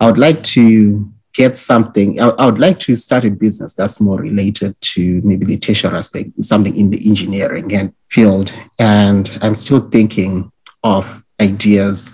I 0.00 0.06
would 0.06 0.18
like 0.18 0.42
to 0.54 1.10
get 1.32 1.56
something, 1.56 2.20
I, 2.20 2.46
would 2.46 2.58
like 2.58 2.78
to 2.80 2.96
start 2.96 3.24
a 3.24 3.30
business 3.30 3.74
that's 3.74 4.00
more 4.00 4.18
related 4.18 4.78
to 4.80 5.20
maybe 5.22 5.46
the 5.46 5.56
tertiary 5.56 5.96
aspect, 5.96 6.30
something 6.42 6.76
in 6.76 6.90
the 6.90 7.08
engineering 7.08 7.72
and 7.74 7.94
field. 8.08 8.52
And 8.78 9.30
I'm 9.40 9.54
still 9.54 9.88
thinking 9.88 10.50
of 10.82 11.22
ideas. 11.40 12.10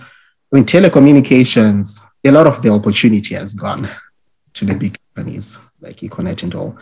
I 0.53 0.57
mean, 0.57 0.65
telecommunications, 0.65 2.01
a 2.25 2.31
lot 2.31 2.47
of 2.47 2.61
the 2.63 2.71
opportunity 2.71 3.35
has 3.35 3.55
gone 3.55 3.89
to 4.53 4.65
the 4.65 4.75
big 4.75 4.99
companies 5.15 5.59
like 5.85 5.97
Econet 5.97 6.43
and 6.43 6.55
all. 6.55 6.79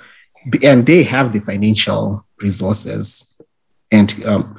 And 0.63 0.87
they 0.87 1.03
have 1.05 1.33
the 1.33 1.41
financial 1.41 2.27
resources 2.39 3.35
and 3.91 4.25
um, 4.27 4.59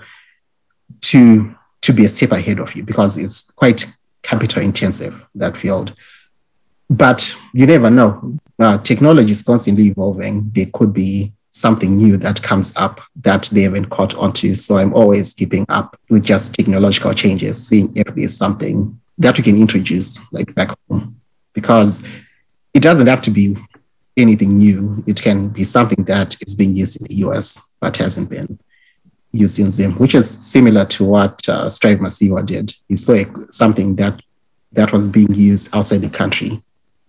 to 1.01 1.55
to 1.81 1.91
be 1.91 2.05
a 2.05 2.07
step 2.07 2.31
ahead 2.31 2.59
of 2.59 2.73
you 2.75 2.83
because 2.83 3.17
it's 3.17 3.51
quite 3.51 3.85
capital 4.21 4.61
intensive 4.61 5.27
that 5.35 5.57
field. 5.57 5.93
But 6.89 7.35
you 7.53 7.65
never 7.65 7.89
know. 7.89 8.37
Uh, 8.57 8.77
technology 8.77 9.31
is 9.31 9.41
constantly 9.41 9.87
evolving. 9.87 10.51
There 10.53 10.67
could 10.73 10.93
be 10.93 11.33
something 11.49 11.97
new 11.97 12.17
that 12.17 12.41
comes 12.41 12.75
up 12.77 13.01
that 13.17 13.43
they 13.51 13.61
haven't 13.61 13.89
caught 13.89 14.15
onto. 14.15 14.55
So 14.55 14.77
I'm 14.77 14.93
always 14.93 15.33
keeping 15.33 15.65
up 15.69 15.99
with 16.09 16.23
just 16.23 16.55
technological 16.55 17.13
changes, 17.13 17.67
seeing 17.67 17.95
if 17.95 18.07
there's 18.15 18.35
something 18.35 18.99
that 19.17 19.37
we 19.37 19.43
can 19.43 19.59
introduce 19.59 20.19
like 20.31 20.55
back 20.55 20.75
home. 20.87 21.19
Because 21.53 22.07
it 22.73 22.81
doesn't 22.81 23.07
have 23.07 23.21
to 23.23 23.31
be 23.31 23.55
anything 24.17 24.57
new. 24.57 25.03
It 25.07 25.21
can 25.21 25.49
be 25.49 25.63
something 25.63 26.03
that 26.05 26.35
is 26.45 26.55
being 26.55 26.73
used 26.73 27.01
in 27.01 27.07
the 27.07 27.15
US 27.27 27.75
but 27.79 27.97
hasn't 27.97 28.29
been 28.29 28.59
used 29.31 29.59
in 29.59 29.71
Zim, 29.71 29.93
which 29.93 30.15
is 30.15 30.29
similar 30.29 30.85
to 30.85 31.03
what 31.03 31.47
uh, 31.49 31.67
Strive 31.67 31.99
Masiyiwa 31.99 32.45
did. 32.45 32.73
He 32.87 32.95
saw 32.95 33.23
something 33.49 33.95
that 33.95 34.21
that 34.73 34.91
was 34.91 35.07
being 35.07 35.33
used 35.33 35.75
outside 35.75 35.99
the 35.99 36.09
country, 36.09 36.61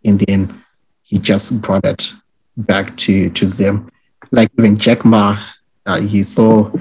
and 0.04 0.20
then 0.20 0.62
he 1.02 1.18
just 1.18 1.60
brought 1.62 1.84
it 1.84 2.12
back 2.56 2.96
to 2.98 3.30
to 3.30 3.46
Zim. 3.46 3.90
Like 4.30 4.50
even 4.58 4.76
Jack 4.76 5.04
Ma, 5.04 5.38
uh, 5.86 6.00
he 6.00 6.22
saw 6.22 6.72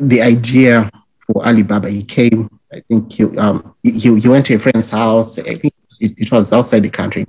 the 0.00 0.20
idea 0.20 0.90
for 1.26 1.46
Alibaba. 1.46 1.88
He 1.90 2.02
came, 2.02 2.50
I 2.72 2.80
think 2.80 3.12
he, 3.12 3.24
um, 3.38 3.74
he, 3.82 4.18
he 4.20 4.28
went 4.28 4.46
to 4.46 4.54
a 4.54 4.58
friend's 4.58 4.90
house. 4.90 5.38
I 5.38 5.54
think 5.54 5.74
it, 6.00 6.18
it 6.18 6.32
was 6.32 6.52
outside 6.52 6.80
the 6.80 6.90
country 6.90 7.24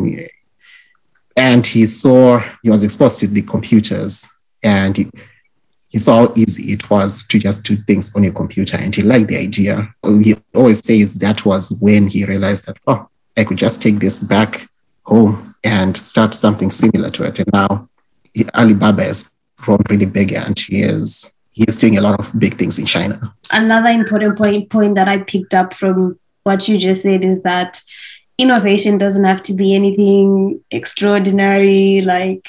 and 1.41 1.65
he 1.65 1.87
saw 1.87 2.39
he 2.61 2.69
was 2.69 2.83
exposed 2.83 3.19
to 3.19 3.27
the 3.27 3.41
computers 3.41 4.27
and 4.61 4.95
he, 4.95 5.09
he 5.87 5.97
saw 5.97 6.27
how 6.27 6.33
easy 6.35 6.71
it 6.71 6.87
was 6.87 7.25
to 7.25 7.39
just 7.39 7.63
do 7.63 7.75
things 7.77 8.15
on 8.15 8.23
your 8.23 8.33
computer. 8.33 8.77
And 8.77 8.95
he 8.95 9.01
liked 9.01 9.29
the 9.29 9.37
idea. 9.37 9.91
He 10.03 10.35
always 10.53 10.85
says 10.85 11.15
that 11.15 11.43
was 11.43 11.75
when 11.81 12.07
he 12.07 12.25
realized 12.25 12.67
that 12.67 12.77
oh 12.85 13.09
i 13.37 13.43
could 13.43 13.57
just 13.57 13.81
take 13.81 13.97
this 13.99 14.19
back 14.19 14.67
home 15.03 15.55
and 15.63 15.97
start 15.97 16.35
something 16.35 16.69
similar 16.69 17.09
to 17.09 17.23
it. 17.23 17.39
And 17.39 17.49
now 17.51 17.89
alibaba 18.53 19.03
has 19.03 19.31
grown 19.57 19.79
really 19.89 20.05
big 20.05 20.33
and 20.33 20.57
he 20.57 20.83
is 20.83 21.33
he's 21.49 21.79
doing 21.79 21.97
a 21.97 22.01
lot 22.01 22.19
of 22.19 22.39
big 22.39 22.59
things 22.59 22.77
in 22.77 22.85
china. 22.85 23.33
Another 23.51 23.89
important 23.89 24.37
point 24.37 24.69
point 24.69 24.93
that 24.93 25.07
i 25.07 25.17
picked 25.17 25.55
up 25.55 25.73
from 25.73 26.19
what 26.43 26.67
you 26.67 26.77
just 26.77 27.01
said 27.01 27.23
is 27.23 27.41
that 27.41 27.81
innovation 28.41 28.97
doesn't 28.97 29.23
have 29.23 29.43
to 29.43 29.53
be 29.53 29.73
anything 29.73 30.61
extraordinary 30.71 32.01
like 32.01 32.45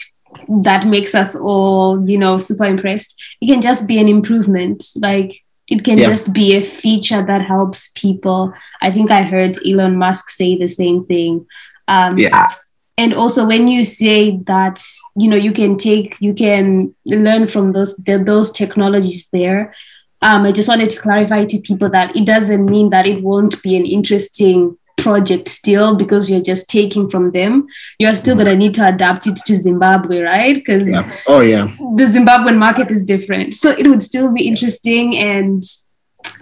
that 0.62 0.86
makes 0.86 1.14
us 1.14 1.36
all 1.36 2.08
you 2.08 2.18
know 2.18 2.38
super 2.38 2.64
impressed. 2.64 3.20
It 3.40 3.46
can 3.46 3.62
just 3.62 3.86
be 3.86 3.98
an 3.98 4.08
improvement. 4.08 4.84
Like 4.96 5.42
it 5.68 5.84
can 5.84 5.98
yeah. 5.98 6.08
just 6.08 6.32
be 6.32 6.54
a 6.54 6.62
feature 6.62 7.22
that 7.22 7.42
helps 7.42 7.90
people. 7.94 8.52
I 8.80 8.90
think 8.90 9.10
i 9.10 9.22
heard 9.22 9.58
elon 9.66 9.96
musk 9.96 10.30
say 10.30 10.56
the 10.56 10.68
same 10.68 11.04
thing. 11.04 11.46
Um, 11.88 12.16
yeah. 12.16 12.48
and 12.96 13.12
also 13.12 13.46
when 13.46 13.68
you 13.68 13.84
say 13.84 14.36
that 14.46 14.80
you 15.16 15.28
know 15.28 15.36
you 15.36 15.52
can 15.52 15.76
take 15.76 16.16
you 16.20 16.32
can 16.32 16.94
learn 17.04 17.48
from 17.48 17.72
those 17.72 17.96
the, 17.96 18.18
those 18.18 18.52
technologies 18.52 19.28
there 19.32 19.74
um, 20.22 20.44
i 20.44 20.52
just 20.52 20.68
wanted 20.68 20.88
to 20.90 21.00
clarify 21.00 21.44
to 21.44 21.58
people 21.60 21.88
that 21.90 22.14
it 22.14 22.24
doesn't 22.24 22.64
mean 22.66 22.90
that 22.90 23.06
it 23.06 23.22
won't 23.22 23.60
be 23.62 23.76
an 23.76 23.84
interesting 23.84 24.78
project 25.02 25.48
still 25.48 25.94
because 25.94 26.30
you're 26.30 26.42
just 26.42 26.68
taking 26.68 27.10
from 27.10 27.30
them 27.32 27.66
you're 27.98 28.14
still 28.14 28.34
going 28.34 28.46
to 28.46 28.56
need 28.56 28.74
to 28.74 28.86
adapt 28.86 29.26
it 29.26 29.36
to 29.36 29.56
zimbabwe 29.56 30.22
right? 30.22 30.54
Because 30.54 30.90
yeah. 30.90 31.18
oh 31.26 31.40
yeah. 31.40 31.66
the 31.96 32.04
zimbabwean 32.04 32.58
market 32.58 32.90
is 32.90 33.04
different. 33.04 33.54
So 33.54 33.70
it 33.70 33.86
would 33.86 34.02
still 34.02 34.32
be 34.32 34.46
interesting 34.46 35.16
and 35.16 35.62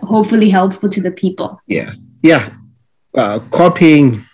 hopefully 0.03 0.51
helpful 0.51 0.89
to 0.89 1.01
the 1.01 1.11
people. 1.11 1.61
Yeah. 1.67 1.93
Yeah. 2.23 2.51
Uh, 3.15 3.41
copying 3.51 4.25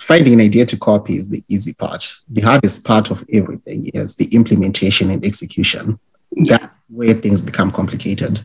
finding 0.00 0.34
an 0.34 0.40
idea 0.40 0.66
to 0.66 0.78
copy 0.78 1.14
is 1.16 1.28
the 1.28 1.44
easy 1.48 1.72
part. 1.74 2.04
The 2.28 2.40
hardest 2.40 2.84
part 2.84 3.10
of 3.10 3.24
everything 3.32 3.90
is 3.94 4.16
the 4.16 4.26
implementation 4.34 5.10
and 5.10 5.24
execution. 5.24 5.98
Yeah. 6.32 6.58
that's 6.58 6.86
where 6.88 7.14
things 7.14 7.42
become 7.42 7.70
complicated. 7.70 8.40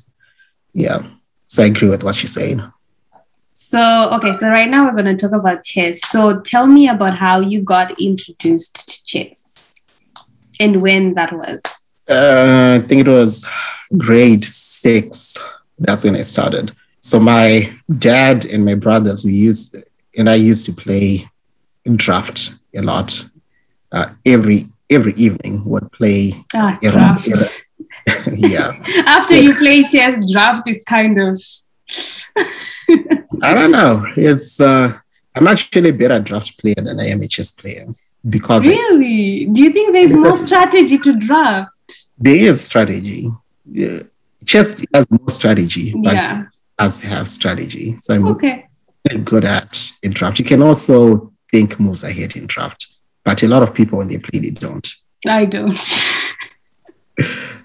Yeah. 0.74 1.04
So 1.48 1.63
i 1.63 1.68
agree 1.68 1.89
with 1.89 2.04
what 2.04 2.22
you're 2.22 2.28
saying 2.28 2.62
So, 3.58 4.10
okay, 4.12 4.34
so 4.34 4.50
right 4.50 4.70
now 4.70 4.84
we're 4.84 5.02
going 5.02 5.06
to 5.06 5.15
talk 5.15 5.32
about 5.32 5.63
chess. 5.63 6.02
So, 6.10 6.41
tell 6.41 6.68
me 6.68 6.89
about 6.89 7.18
how 7.18 7.39
you 7.39 7.62
got 7.62 7.98
introduced 8.02 8.89
to 8.89 9.06
chess 9.06 9.76
and 10.60 10.82
when 10.82 11.13
that 11.13 11.32
was. 11.32 11.62
Uh, 12.06 12.82
I 12.82 12.86
think 12.86 13.08
it 13.08 13.10
was 13.10 13.48
grade 13.98 14.44
six. 14.44 15.38
That's 15.80 16.04
when 16.04 16.18
I 16.18 16.22
started. 16.24 16.76
So, 17.00 17.18
my 17.18 17.74
dad 17.98 18.44
and 18.44 18.65
my 18.65 18.76
brothers, 18.76 19.24
we 19.24 19.32
used, 19.32 19.78
and 20.18 20.30
I 20.30 20.36
used 20.36 20.65
to 20.65 20.74
play 20.74 21.30
draft 21.96 22.56
a 22.76 22.82
lot. 22.82 23.24
Uh, 23.89 24.10
every 24.26 24.65
every 24.89 25.13
evening 25.13 25.63
would 25.63 25.89
play 25.94 26.34
ah, 26.54 26.78
draft. 26.82 27.26
yeah. 28.36 28.74
After 29.06 29.36
you 29.36 29.56
play 29.56 29.84
chess, 29.84 30.20
draft 30.30 30.68
is 30.68 30.84
kind 30.84 31.18
of 31.22 31.41
I 33.41 33.54
don't 33.54 33.71
know. 33.71 34.06
It's 34.15 34.60
uh, 34.60 34.98
I'm 35.36 35.48
actually 35.48 35.89
a 35.89 35.93
better 35.93 36.19
draft 36.19 36.58
player 36.60 36.76
than 36.76 37.00
I 37.00 37.08
am 37.08 37.21
a 37.21 37.28
chess 37.28 37.52
player 37.52 37.88
because 38.28 38.65
really. 38.65 39.48
I, 39.48 39.52
Do 39.52 39.63
you 39.63 39.71
think 39.71 39.93
there's 39.93 40.13
more 40.13 40.34
a, 40.34 40.36
strategy 40.36 40.98
to 41.00 41.17
draft? 41.17 41.71
There 42.17 42.36
is 42.36 42.63
strategy. 42.63 43.32
Yeah. 43.69 44.00
Chess 44.45 44.84
has 44.93 45.10
more 45.12 45.30
strategy, 45.30 45.93
but 45.93 46.13
yeah. 46.13 46.45
does 46.78 47.02
have 47.02 47.28
strategy. 47.28 47.98
So 47.98 48.13
I'm 48.13 48.28
okay. 48.30 48.67
good 49.24 49.43
at 49.43 49.91
a 50.04 50.10
draft. 50.10 50.39
You 50.39 50.45
can 50.45 50.62
also 50.62 51.34
think 51.52 51.80
moves 51.80 52.04
ahead 52.04 52.36
in 52.36 52.48
draft, 52.48 52.93
but 53.24 53.41
a 53.43 53.48
lot 53.48 53.63
of 53.63 53.74
people 53.74 53.98
when 54.00 54.08
they 54.08 54.19
play, 54.19 54.39
they 54.39 54.52
don't. 54.52 54.88
I 55.28 55.45
don't. 55.45 55.74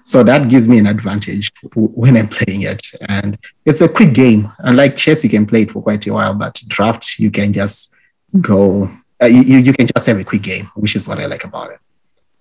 So 0.03 0.23
that 0.23 0.49
gives 0.49 0.67
me 0.67 0.79
an 0.79 0.87
advantage 0.87 1.51
when 1.73 2.17
I'm 2.17 2.27
playing 2.27 2.63
it. 2.63 2.81
And 3.07 3.37
it's 3.65 3.81
a 3.81 3.89
quick 3.89 4.13
game. 4.13 4.51
Unlike 4.59 4.95
chess, 4.95 5.23
you 5.23 5.29
can 5.29 5.45
play 5.45 5.63
it 5.63 5.71
for 5.71 5.81
quite 5.81 6.05
a 6.07 6.13
while, 6.13 6.33
but 6.33 6.59
draft, 6.67 7.19
you 7.19 7.31
can 7.31 7.53
just 7.53 7.95
go, 8.39 8.89
uh, 9.21 9.27
you, 9.27 9.57
you 9.59 9.73
can 9.73 9.87
just 9.87 10.05
have 10.05 10.19
a 10.19 10.23
quick 10.23 10.41
game, 10.41 10.65
which 10.75 10.95
is 10.95 11.07
what 11.07 11.19
I 11.19 11.25
like 11.25 11.43
about 11.43 11.71
it. 11.71 11.79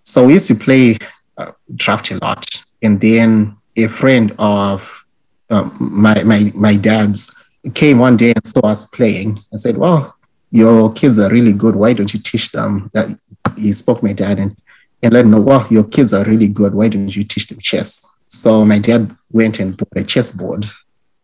So 0.02 0.26
we 0.26 0.34
used 0.34 0.48
to 0.48 0.54
play 0.54 0.96
uh, 1.36 1.52
draft 1.74 2.10
a 2.10 2.18
lot. 2.18 2.44
And 2.82 3.00
then 3.00 3.56
a 3.76 3.86
friend 3.88 4.34
of 4.38 5.06
uh, 5.50 5.68
my, 5.78 6.22
my, 6.24 6.50
my 6.54 6.76
dad's 6.76 7.34
came 7.74 7.98
one 7.98 8.16
day 8.16 8.32
and 8.34 8.46
saw 8.46 8.68
us 8.68 8.86
playing 8.86 9.44
and 9.50 9.60
said, 9.60 9.76
well, 9.76 10.16
your 10.50 10.92
kids 10.92 11.18
are 11.18 11.30
really 11.30 11.52
good. 11.52 11.76
Why 11.76 11.92
don't 11.92 12.12
you 12.12 12.20
teach 12.20 12.50
them? 12.52 12.90
That 12.94 13.18
he 13.56 13.72
spoke 13.72 14.02
my 14.02 14.12
dad 14.12 14.38
and 14.38 14.56
and 15.02 15.12
let 15.12 15.22
them 15.22 15.30
know, 15.30 15.40
well, 15.40 15.66
your 15.70 15.84
kids 15.84 16.12
are 16.12 16.24
really 16.24 16.48
good. 16.48 16.74
Why 16.74 16.88
don't 16.88 17.14
you 17.14 17.24
teach 17.24 17.48
them 17.48 17.58
chess? 17.60 18.06
So 18.26 18.64
my 18.64 18.78
dad 18.78 19.14
went 19.32 19.58
and 19.58 19.76
bought 19.76 19.88
a 19.96 20.04
chessboard 20.04 20.66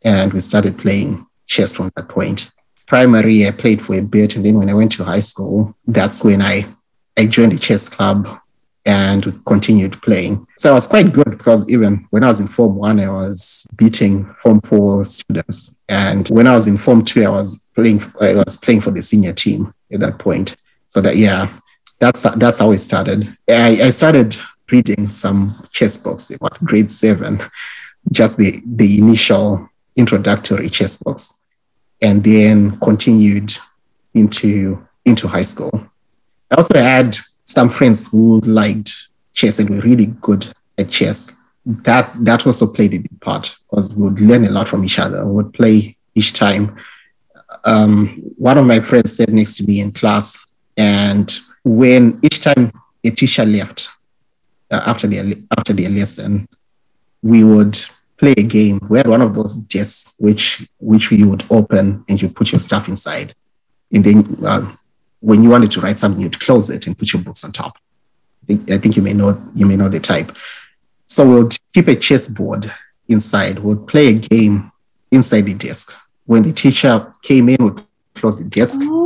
and 0.03 0.33
we 0.33 0.41
started 0.41 0.79
playing 0.79 1.27
chess 1.47 1.77
from 1.77 1.91
that 1.97 2.09
point. 2.09 2.51
Primary, 2.87 3.47
I 3.47 3.51
played 3.51 3.83
for 3.83 3.97
a 3.97 4.03
bit. 4.03 4.37
And 4.37 4.45
then 4.45 4.59
when 4.59 4.71
I 4.71 4.75
went 4.75 4.93
to 4.93 5.05
high 5.05 5.21
school, 5.21 5.77
that's 5.87 6.25
when 6.25 6.41
I, 6.41 6.67
I 7.17 7.27
joined 7.27 7.53
a 7.53 7.59
chess 7.59 7.89
club 7.89 8.41
and 8.87 9.45
continued 9.45 10.01
playing. 10.01 10.47
So 10.59 10.71
I 10.71 10.75
was 10.75 10.87
quite 10.87 11.12
good 11.12 11.31
because 11.31 11.69
even 11.69 12.07
when 12.11 12.23
I 12.23 12.29
was 12.29 12.39
in 12.39 12.47
Form 12.47 12.77
1, 12.77 13.01
I 13.01 13.11
was 13.11 13.67
beating 13.77 14.33
Form 14.41 14.61
4 14.61 15.05
students. 15.05 15.83
And 15.89 16.29
when 16.29 16.47
I 16.47 16.55
was 16.55 16.69
in 16.69 16.79
Form 16.79 17.05
2, 17.05 17.25
I 17.25 17.29
was 17.29 17.69
playing, 17.75 18.01
I 18.21 18.35
was 18.35 18.57
playing 18.57 18.81
for 18.81 18.93
the 18.93 19.03
senior 19.03 19.33
team 19.33 19.75
at 19.93 20.01
that 20.01 20.19
point. 20.21 20.57
So 20.87 21.01
that, 21.01 21.17
yeah, 21.17 21.49
that's 21.99 22.23
that's 22.37 22.59
how 22.59 22.71
it 22.73 22.79
started. 22.79 23.37
I, 23.49 23.79
I 23.83 23.91
started 23.91 24.37
reading 24.71 25.07
some 25.07 25.67
chess 25.73 25.97
books 25.97 26.31
about 26.31 26.63
grade 26.65 26.91
seven, 26.91 27.43
just 28.13 28.39
the 28.39 28.63
the 28.67 28.99
initial 28.99 29.69
introductory 29.97 30.69
chess 30.69 31.03
books, 31.03 31.45
and 32.03 32.23
then 32.23 32.79
continued 32.81 33.57
into 34.15 34.87
into 35.05 35.29
high 35.29 35.43
school. 35.43 35.91
I 36.51 36.57
also 36.57 36.79
had 36.79 37.17
some 37.45 37.71
friends 37.71 38.09
who 38.11 38.41
liked 38.41 39.09
chess 39.33 39.59
and 39.59 39.71
were 39.71 39.81
really 39.81 40.07
good 40.07 40.47
at 40.79 40.91
chess. 40.91 41.45
That 41.65 42.13
that 42.25 42.47
also 42.47 42.73
played 42.73 42.95
a 42.95 42.99
big 42.99 43.21
part 43.21 43.57
because 43.69 43.97
we 43.97 44.05
would 44.05 44.21
learn 44.21 44.45
a 44.45 44.51
lot 44.51 44.69
from 44.69 44.85
each 44.85 44.99
other. 44.99 45.25
We 45.27 45.33
would 45.33 45.53
play 45.53 45.97
each 46.15 46.33
time. 46.33 46.77
Um, 47.65 48.09
one 48.37 48.59
of 48.59 48.67
my 48.67 48.81
friends 48.81 49.17
sat 49.17 49.31
next 49.31 49.57
to 49.57 49.65
me 49.65 49.81
in 49.81 49.93
class, 49.93 50.47
and 50.77 51.37
when 51.67 52.21
each 52.23 52.41
time 52.41 52.71
a 53.05 53.11
teacher 53.11 53.45
left 53.45 53.89
uh, 54.71 54.83
after 54.87 55.09
their 55.09 55.25
after 55.59 55.73
their 55.73 55.91
lesson, 55.91 56.49
we 57.23 57.43
would 57.43 57.77
play 58.19 58.35
a 58.39 58.43
game. 58.43 58.79
We 58.89 58.99
had 58.99 59.09
one 59.09 59.21
of 59.21 59.35
those 59.35 59.57
desks 59.57 60.15
which 60.19 60.65
which 60.79 61.11
we 61.11 61.25
would 61.25 61.43
open 61.51 62.05
and 62.09 62.23
you 62.23 62.29
put 62.29 62.53
your 62.53 62.61
stuff 62.61 62.89
inside, 62.89 63.35
and 63.93 64.05
then 64.05 64.39
uh, 64.47 64.73
when 65.19 65.43
you 65.43 65.51
wanted 65.51 65.73
to 65.73 65.81
write 65.81 65.99
something, 65.99 66.23
you'd 66.23 66.39
close 66.39 66.71
it 66.71 66.87
and 66.87 66.97
put 66.97 67.13
your 67.13 67.23
books 67.23 67.43
on 67.43 67.51
top. 67.51 67.77
I 68.45 68.47
think, 68.47 68.71
I 68.71 68.79
think 68.79 68.97
you 68.97 69.03
may 69.03 69.13
know 69.13 69.37
you 69.53 69.67
may 69.67 69.75
know 69.75 69.89
the 69.89 69.99
type. 69.99 70.31
So 71.07 71.29
we'll 71.29 71.49
keep 71.73 71.89
a 71.89 71.97
chessboard 71.97 72.73
inside. 73.09 73.59
We'll 73.59 73.85
play 73.85 74.09
a 74.09 74.15
game 74.15 74.71
inside 75.11 75.43
the 75.43 75.55
desk. 75.55 75.93
When 76.27 76.45
the 76.45 76.53
teacher 76.53 77.13
came 77.23 77.49
in, 77.49 77.57
we'd 77.59 77.83
close 78.15 78.39
the 78.39 78.45
desk. 78.45 78.79
Oh 78.85 79.06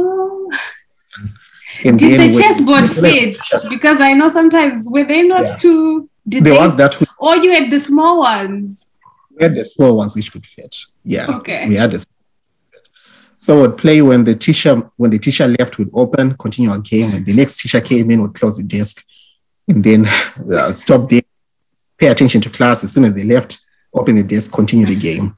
did 1.82 1.98
the 1.98 2.38
chessboard 2.38 2.88
fit? 2.88 3.38
Because 3.68 4.00
I 4.00 4.12
know 4.12 4.28
sometimes 4.28 4.86
were 4.90 5.04
they 5.04 5.22
not 5.22 5.46
yeah. 5.46 5.56
too? 5.56 6.10
Did 6.28 6.44
the 6.44 6.50
they, 6.50 6.56
ones 6.56 6.76
that 6.76 7.00
or 7.18 7.36
you 7.36 7.52
had 7.52 7.70
the 7.70 7.80
small 7.80 8.20
ones. 8.20 8.86
We 9.36 9.44
had 9.44 9.54
the 9.54 9.64
small 9.64 9.96
ones 9.96 10.14
which 10.14 10.30
could 10.32 10.46
fit. 10.46 10.76
Yeah. 11.04 11.26
Okay. 11.28 11.68
We 11.68 11.74
had 11.74 11.90
this. 11.90 12.06
So 13.38 13.62
we'd 13.62 13.78
play 13.78 14.02
when 14.02 14.24
the 14.24 14.34
teacher 14.34 14.90
when 14.96 15.10
the 15.10 15.18
teacher 15.18 15.48
left, 15.48 15.78
would 15.78 15.90
open, 15.94 16.36
continue 16.36 16.70
our 16.70 16.78
game, 16.78 17.14
and 17.14 17.24
the 17.24 17.32
next 17.32 17.60
teacher 17.60 17.80
came 17.80 18.10
in, 18.10 18.20
would 18.22 18.34
close 18.34 18.58
the 18.58 18.62
desk, 18.62 19.04
and 19.66 19.82
then 19.82 20.06
uh, 20.52 20.72
stop 20.72 21.08
there, 21.08 21.22
pay 21.96 22.08
attention 22.08 22.40
to 22.42 22.50
class. 22.50 22.84
As 22.84 22.92
soon 22.92 23.04
as 23.04 23.14
they 23.14 23.24
left, 23.24 23.58
open 23.94 24.16
the 24.16 24.22
desk, 24.22 24.52
continue 24.52 24.86
the 24.86 24.96
game. 24.96 25.36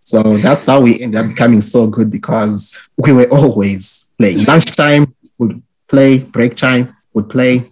So 0.00 0.36
that's 0.38 0.66
how 0.66 0.82
we 0.82 1.00
ended 1.00 1.20
up 1.20 1.28
becoming 1.28 1.60
so 1.60 1.88
good 1.88 2.10
because 2.12 2.78
we 2.96 3.12
were 3.12 3.28
always 3.28 4.14
playing. 4.18 4.44
Lunchtime 4.44 5.12
would 5.38 5.60
play, 5.88 6.18
break 6.18 6.56
time, 6.56 6.96
would 7.14 7.28
play. 7.28 7.70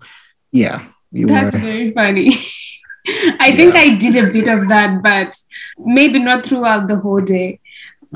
Yeah. 0.52 0.84
That's 1.12 1.54
were. 1.54 1.60
very 1.60 1.92
funny. 1.92 2.30
I 3.06 3.48
yeah. 3.48 3.56
think 3.56 3.74
I 3.74 3.90
did 3.90 4.16
a 4.16 4.32
bit 4.32 4.48
of 4.48 4.68
that, 4.68 5.02
but 5.02 5.36
maybe 5.78 6.18
not 6.18 6.44
throughout 6.44 6.88
the 6.88 6.98
whole 6.98 7.20
day. 7.20 7.60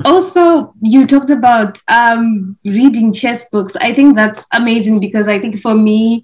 Also, 0.05 0.73
you 0.81 1.05
talked 1.05 1.29
about 1.29 1.79
um, 1.89 2.57
reading 2.63 3.13
chess 3.13 3.49
books. 3.49 3.75
I 3.75 3.93
think 3.93 4.15
that's 4.15 4.45
amazing 4.53 4.99
because 4.99 5.27
I 5.27 5.39
think 5.39 5.59
for 5.59 5.75
me, 5.75 6.23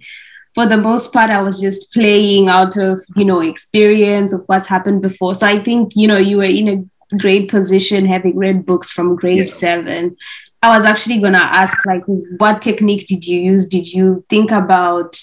for 0.53 0.65
the 0.65 0.77
most 0.77 1.11
part, 1.11 1.29
I 1.29 1.41
was 1.41 1.59
just 1.59 1.91
playing 1.91 2.47
out 2.47 2.77
of, 2.77 3.01
you 3.17 3.25
know, 3.25 3.41
experience 3.41 4.31
of 4.31 4.43
what's 4.47 4.67
happened 4.67 5.01
before. 5.01 5.35
So 5.35 5.45
I 5.45 5.61
think, 5.61 5.91
you 5.95 6.07
know, 6.07 6.17
you 6.17 6.38
were 6.38 6.45
in 6.45 6.69
a 6.69 7.17
great 7.17 7.49
position 7.49 8.05
having 8.05 8.38
read 8.38 8.65
books 8.65 8.89
from 8.89 9.15
grade 9.15 9.38
yeah. 9.38 9.45
seven 9.45 10.15
I 10.65 10.75
was 10.75 10.84
actually 10.84 11.19
gonna 11.19 11.38
ask 11.38 11.86
like 11.86 12.04
what 12.39 12.60
technique 12.60 13.06
did 13.06 13.28
you 13.28 13.39
use? 13.39 13.67
Did 13.67 13.93
you 13.93 14.25
think 14.30 14.49
about 14.49 15.15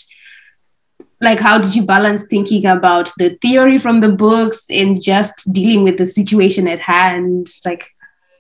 like 1.21 1.41
how 1.41 1.59
did 1.59 1.75
you 1.75 1.85
balance 1.85 2.23
thinking 2.31 2.65
about 2.65 3.11
the 3.19 3.31
theory 3.43 3.77
from 3.77 4.01
the 4.01 4.11
books 4.11 4.65
and 4.71 5.03
just 5.03 5.53
dealing 5.53 5.83
with 5.83 5.99
the 5.99 6.07
situation 6.07 6.69
at 6.69 6.79
hand? 6.79 7.49
Like 7.65 7.89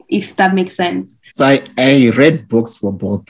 if 0.08 0.36
that 0.36 0.54
makes 0.54 0.76
sense. 0.76 1.10
So 1.32 1.44
I, 1.44 1.62
I 1.76 2.12
read 2.16 2.48
books 2.48 2.76
for 2.76 2.92
both 2.92 3.24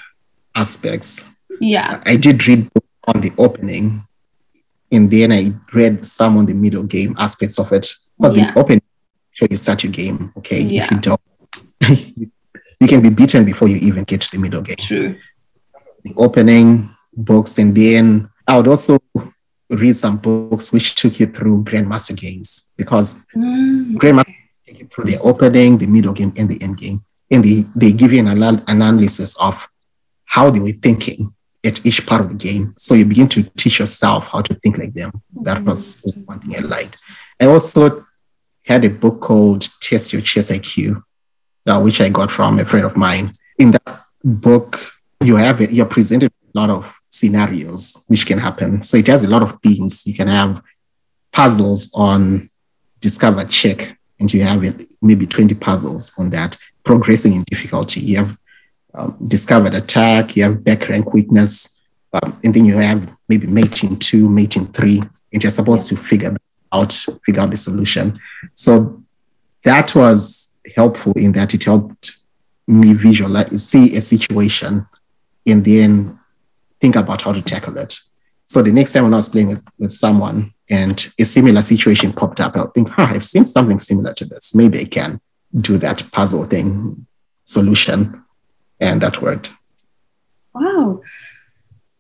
aspects. 0.54 1.32
Yeah. 1.58 2.02
I 2.04 2.16
did 2.16 2.46
read 2.46 2.68
on 3.06 3.22
the 3.22 3.32
opening 3.38 4.02
and 4.90 5.11
then 5.11 5.32
I 5.32 5.48
read 5.72 6.04
some 6.04 6.37
on 6.37 6.44
the 6.44 6.54
middle 6.54 6.85
game 6.85 7.16
aspects 7.18 7.58
of 7.58 7.72
it. 7.72 7.94
Because 8.18 8.37
yeah. 8.37 8.52
the 8.52 8.61
opening 8.61 8.82
show 9.30 9.46
you 9.50 9.56
start 9.56 9.82
your 9.82 9.92
game. 9.92 10.30
Okay. 10.37 10.61
Yeah. 10.61 10.85
If 10.85 10.90
you 10.90 10.98
don't 10.98 11.20
you 12.18 12.31
can 12.88 13.02
be 13.02 13.10
beaten 13.10 13.44
before 13.44 13.68
you 13.68 13.76
even 13.76 14.04
get 14.04 14.20
to 14.22 14.30
the 14.30 14.38
middle 14.38 14.62
game. 14.62 14.76
True. 14.78 15.16
The 16.04 16.14
opening 16.16 16.90
books, 17.12 17.58
and 17.58 17.76
then 17.76 18.28
I 18.46 18.56
would 18.56 18.68
also 18.68 18.98
read 19.70 19.96
some 19.96 20.18
books 20.18 20.72
which 20.72 20.94
took 20.94 21.18
you 21.20 21.26
through 21.26 21.64
Grandmaster 21.64 22.16
games 22.16 22.72
because 22.76 23.24
mm. 23.34 23.94
Grandmaster 23.94 24.34
take 24.66 24.80
you 24.80 24.86
through 24.86 25.04
the 25.04 25.18
opening, 25.20 25.78
the 25.78 25.86
middle 25.86 26.12
game, 26.12 26.32
and 26.36 26.48
the 26.48 26.60
end 26.62 26.76
game. 26.78 27.00
And 27.30 27.44
they, 27.44 27.64
they 27.74 27.92
give 27.92 28.12
you 28.12 28.26
an 28.26 28.62
analysis 28.68 29.40
of 29.40 29.66
how 30.24 30.50
they 30.50 30.60
were 30.60 30.72
thinking 30.72 31.30
at 31.64 31.84
each 31.86 32.06
part 32.06 32.20
of 32.20 32.28
the 32.28 32.36
game. 32.36 32.74
So 32.76 32.94
you 32.94 33.04
begin 33.04 33.28
to 33.30 33.42
teach 33.56 33.78
yourself 33.78 34.26
how 34.26 34.42
to 34.42 34.54
think 34.54 34.78
like 34.78 34.92
them. 34.92 35.22
That 35.42 35.62
was 35.64 36.10
one 36.26 36.38
thing 36.40 36.56
I 36.56 36.60
liked. 36.60 36.96
I 37.40 37.46
also 37.46 38.04
had 38.64 38.84
a 38.84 38.90
book 38.90 39.20
called 39.20 39.68
Test 39.80 40.12
Your 40.12 40.22
Chess 40.22 40.50
IQ 40.50 41.02
uh, 41.66 41.81
which 41.81 42.01
I 42.01 42.09
got 42.09 42.31
from 42.31 42.59
a 42.59 42.64
friend 42.64 42.85
of 42.85 42.96
mine. 42.96 43.31
In 43.59 43.72
that 43.72 44.01
book, 44.25 44.79
you 45.22 45.37
have 45.37 45.61
it, 45.61 45.70
you're 45.70 45.87
presented 45.87 46.33
a 46.55 46.59
lot 46.59 46.70
of 46.70 47.01
scenarios 47.09 48.05
which 48.09 48.27
can 48.27 48.38
happen. 48.38 48.83
So 48.83 48.96
it 48.96 49.07
has 49.07 49.25
a 49.25 49.29
lot 49.29 49.42
of 49.42 49.59
themes. 49.62 50.07
You 50.07 50.14
can 50.14 50.29
have 50.29 50.62
puzzles 51.33 51.90
on 51.94 52.51
discover 53.01 53.44
check, 53.44 53.98
and 54.18 54.33
you 54.33 54.42
have 54.42 54.64
it, 54.64 54.88
maybe 55.01 55.27
20 55.27 55.55
puzzles 55.55 56.12
on 56.18 56.31
that. 56.31 56.57
progressing 56.85 57.33
in 57.33 57.44
difficulty. 57.44 58.01
You 58.01 58.16
have 58.18 58.37
um, 58.94 59.16
discovered 59.29 59.75
attack, 59.75 60.37
you 60.37 60.42
have 60.42 60.64
back 60.64 60.88
rank 60.88 61.12
weakness, 61.14 61.81
um, 62.12 62.38
and 62.42 62.53
then 62.53 62.64
you 62.64 62.77
have 62.77 63.16
maybe 63.29 63.46
mating 63.46 63.98
two, 63.98 64.29
mating 64.29 64.66
three, 64.66 65.01
and 65.33 65.42
you're 65.42 65.51
supposed 65.51 65.88
to 65.88 65.96
figure 65.96 66.37
out, 66.72 66.92
figure 67.25 67.40
out 67.40 67.51
the 67.51 67.57
solution. 67.57 68.18
So 68.55 69.03
that 69.64 69.94
was 69.94 70.41
helpful 70.77 71.12
in 71.16 71.33
that 71.33 71.55
it 71.55 71.64
helped 71.64 72.16
me 72.66 72.92
visualize, 72.92 73.68
see 73.68 73.96
a 73.96 74.01
situation, 74.01 74.87
and 75.46 75.64
then 75.64 76.18
think 76.81 76.96
about 76.96 77.22
how 77.22 77.33
to 77.33 77.42
tackle 77.42 77.77
it. 77.79 77.98
So 78.44 78.62
the 78.62 78.72
next 78.72 78.92
time 78.92 79.05
when 79.05 79.14
I 79.14 79.16
was 79.16 79.29
playing 79.29 79.48
with, 79.48 79.64
with 79.79 79.92
someone 79.92 80.53
and 80.68 81.07
a 81.18 81.25
similar 81.25 81.62
situation 81.62 82.12
popped 82.12 82.40
up, 82.40 82.57
I'll 82.57 82.70
think, 82.70 82.88
huh, 82.88 83.09
I've 83.11 83.25
seen 83.25 83.44
something 83.44 83.79
similar 83.79 84.14
to 84.14 84.25
this. 84.25 84.55
Maybe 84.55 84.81
I 84.81 84.85
can 84.85 85.20
do 85.61 85.79
that 85.79 86.03
puzzle 86.12 86.44
thing 86.44 87.07
solution. 87.44 88.25
And 88.81 89.01
that 89.01 89.22
worked. 89.22 89.51
Wow. 90.55 91.03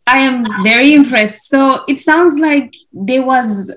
I 0.06 0.18
am 0.18 0.44
very 0.62 0.92
impressed. 0.92 1.48
So 1.48 1.84
it 1.86 2.00
sounds 2.00 2.38
like 2.40 2.74
there 2.92 3.22
was 3.22 3.70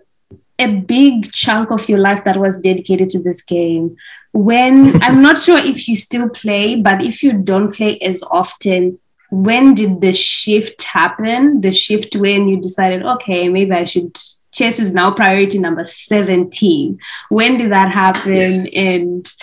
a 0.57 0.67
big 0.67 1.31
chunk 1.31 1.71
of 1.71 1.87
your 1.87 1.99
life 1.99 2.23
that 2.23 2.37
was 2.37 2.59
dedicated 2.59 3.09
to 3.11 3.21
this 3.21 3.41
game. 3.41 3.95
When 4.35 5.01
I'm 5.01 5.21
not 5.21 5.37
sure 5.37 5.57
if 5.57 5.87
you 5.87 5.95
still 5.95 6.27
play, 6.27 6.75
but 6.75 7.01
if 7.01 7.23
you 7.23 7.31
don't 7.31 7.73
play 7.73 7.97
as 7.99 8.21
often, 8.23 8.99
when 9.31 9.73
did 9.75 10.01
the 10.01 10.11
shift 10.11 10.83
happen? 10.83 11.61
The 11.61 11.71
shift 11.71 12.17
when 12.17 12.49
you 12.49 12.59
decided, 12.59 13.05
okay, 13.05 13.47
maybe 13.47 13.71
I 13.71 13.85
should 13.85 14.17
chess 14.51 14.77
is 14.79 14.93
now 14.93 15.11
priority 15.11 15.57
number 15.57 15.85
17. 15.85 16.99
When 17.29 17.57
did 17.57 17.71
that 17.71 17.91
happen? 17.91 18.33
Yes. 18.33 18.67
And 18.75 19.33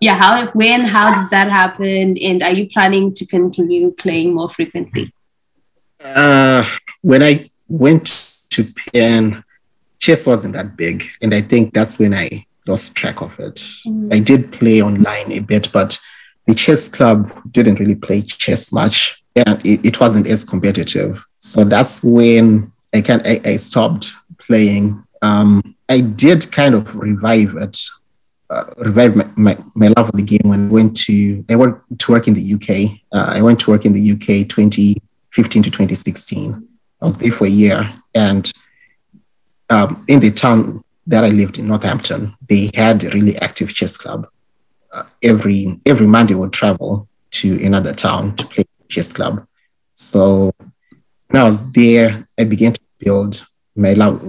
yeah, 0.00 0.16
how 0.16 0.46
when 0.54 0.80
how 0.80 1.22
did 1.22 1.30
that 1.30 1.48
happen? 1.48 2.18
And 2.18 2.42
are 2.42 2.52
you 2.52 2.68
planning 2.68 3.14
to 3.14 3.24
continue 3.24 3.92
playing 3.92 4.34
more 4.34 4.50
frequently? 4.50 5.14
Uh 6.00 6.64
when 7.02 7.22
I 7.22 7.48
went 7.68 8.38
to 8.50 8.64
Penn, 8.64 9.44
chess 10.00 10.26
wasn't 10.26 10.54
that 10.54 10.76
big. 10.76 11.08
And 11.22 11.32
I 11.32 11.42
think 11.42 11.74
that's 11.74 12.00
when 12.00 12.12
I 12.12 12.44
lost 12.66 12.94
track 12.96 13.20
of 13.20 13.38
it. 13.38 13.56
Mm. 13.86 14.14
I 14.14 14.20
did 14.20 14.52
play 14.52 14.82
online 14.82 15.32
a 15.32 15.40
bit, 15.40 15.70
but 15.72 15.98
the 16.46 16.54
chess 16.54 16.88
club 16.88 17.32
didn't 17.50 17.78
really 17.78 17.94
play 17.94 18.22
chess 18.22 18.72
much 18.72 19.22
and 19.36 19.64
it, 19.64 19.84
it 19.84 20.00
wasn't 20.00 20.26
as 20.26 20.44
competitive. 20.44 21.24
So 21.38 21.64
that's 21.64 22.02
when 22.02 22.72
I 22.94 23.00
can 23.00 23.22
I, 23.24 23.40
I 23.44 23.56
stopped 23.56 24.12
playing. 24.38 25.02
Um, 25.22 25.76
I 25.88 26.00
did 26.00 26.50
kind 26.52 26.74
of 26.74 26.94
revive 26.96 27.54
it, 27.56 27.78
uh, 28.50 28.64
revive 28.78 29.16
my, 29.16 29.26
my, 29.36 29.56
my, 29.74 29.88
love 29.96 30.08
of 30.08 30.16
the 30.16 30.22
game 30.22 30.40
when 30.44 30.68
I 30.68 30.72
went 30.72 30.96
to 31.02 31.44
I 31.48 31.56
went 31.56 31.76
to 31.98 32.12
work 32.12 32.28
in 32.28 32.34
the 32.34 32.54
UK. 32.54 32.98
Uh, 33.12 33.32
I 33.36 33.42
went 33.42 33.60
to 33.60 33.70
work 33.70 33.86
in 33.86 33.92
the 33.92 34.12
UK 34.12 34.48
2015 34.48 35.62
to 35.62 35.70
2016. 35.70 36.68
I 37.00 37.04
was 37.04 37.16
there 37.16 37.32
for 37.32 37.46
a 37.46 37.50
year, 37.50 37.92
and 38.14 38.50
um, 39.70 40.04
in 40.08 40.20
the 40.20 40.30
town 40.30 40.82
that 41.06 41.24
I 41.24 41.28
lived 41.28 41.58
in, 41.58 41.68
Northampton, 41.68 42.34
they 42.48 42.70
had 42.74 43.02
a 43.04 43.10
really 43.10 43.36
active 43.38 43.74
chess 43.74 43.96
club. 43.96 44.26
Uh, 44.92 45.04
every 45.22 45.80
every 45.86 46.06
Monday, 46.06 46.34
would 46.34 46.52
travel 46.52 47.08
to 47.30 47.64
another 47.64 47.94
town 47.94 48.36
to 48.36 48.46
play 48.46 48.64
chess 48.88 49.10
club. 49.10 49.46
So 49.94 50.52
when 51.28 51.40
I 51.40 51.44
was 51.44 51.72
there, 51.72 52.24
I 52.38 52.44
began 52.44 52.74
to 52.74 52.80
build 52.98 53.46
my 53.74 53.94
love, 53.94 54.22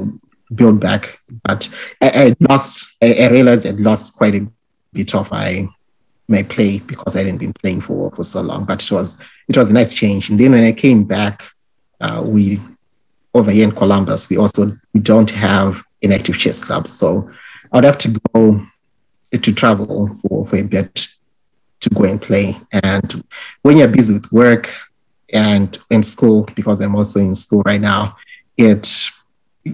build 0.54 0.80
back. 0.80 1.20
But 1.44 1.70
I, 2.02 2.10
I 2.10 2.36
lost, 2.50 2.96
I, 3.02 3.14
I, 3.14 3.30
realized 3.30 3.66
I'd 3.68 3.80
lost 3.80 4.16
quite 4.16 4.36
a 4.36 4.48
bit 4.94 5.14
of 5.16 5.30
my 5.32 5.68
my 6.30 6.44
play 6.44 6.80
because 6.80 7.16
I 7.16 7.20
hadn't 7.20 7.40
been 7.40 7.54
playing 7.54 7.82
for 7.82 8.10
for 8.12 8.24
so 8.24 8.42
long. 8.42 8.66
But 8.66 8.84
it 8.84 8.92
was 8.92 9.22
it 9.50 9.58
was 9.58 9.70
a 9.70 9.74
nice 9.74 9.94
change. 9.94 10.30
And 10.30 10.40
then 10.40 10.54
when 10.54 10.64
I 10.64 10.72
came 10.72 11.04
back, 11.04 11.44
uh, 12.00 12.24
we 12.26 12.60
over 13.34 13.52
here 13.52 13.66
in 13.66 13.76
Columbus, 13.76 14.30
we 14.30 14.38
also 14.38 14.72
we 14.94 15.02
don't 15.02 15.32
have 15.32 15.84
an 16.04 16.12
active 16.12 16.38
chess 16.38 16.64
club. 16.64 16.88
So 16.88 17.32
I'd 17.72 17.84
have 17.84 17.98
to 18.00 18.20
go 18.34 18.66
to 19.32 19.54
travel 19.54 20.10
for, 20.22 20.46
for 20.46 20.58
a 20.58 20.64
bit 20.64 21.08
to 21.80 21.90
go 21.90 22.04
and 22.04 22.22
play. 22.22 22.56
And 22.72 23.24
when 23.62 23.78
you're 23.78 23.88
busy 23.88 24.14
with 24.14 24.32
work 24.32 24.70
and 25.34 25.78
in 25.90 26.04
school, 26.04 26.48
because 26.56 26.82
I'm 26.82 26.96
also 26.96 27.20
in 27.20 27.34
school 27.34 27.62
right 27.64 27.82
now, 27.82 28.18
it's 28.58 29.12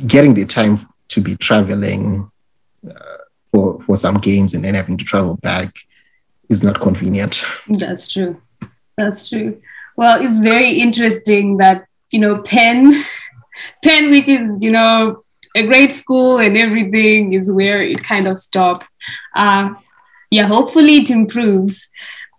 getting 0.07 0.33
the 0.33 0.45
time 0.45 0.79
to 1.09 1.21
be 1.21 1.35
traveling 1.35 2.31
uh, 2.87 3.17
for 3.51 3.81
for 3.81 3.97
some 3.97 4.15
games 4.15 4.53
and 4.53 4.63
then 4.63 4.75
having 4.75 4.97
to 4.97 5.03
travel 5.03 5.35
back 5.37 5.75
is 6.49 6.63
not 6.63 6.79
convenient. 6.79 7.43
That's 7.67 8.11
true. 8.11 8.41
That's 8.97 9.29
true. 9.29 9.61
Well, 9.95 10.21
it's 10.21 10.39
very 10.39 10.79
interesting 10.79 11.57
that 11.57 11.85
you 12.11 12.19
know 12.19 12.41
Penn, 12.41 13.03
Penn, 13.83 14.11
which 14.11 14.27
is 14.27 14.61
you 14.61 14.71
know 14.71 15.23
a 15.55 15.65
great 15.65 15.91
school 15.91 16.37
and 16.37 16.57
everything, 16.57 17.33
is 17.33 17.51
where 17.51 17.81
it 17.81 18.03
kind 18.03 18.27
of 18.27 18.37
stopped. 18.37 18.87
Uh, 19.35 19.73
yeah, 20.31 20.45
hopefully 20.45 20.97
it 20.97 21.09
improves 21.09 21.87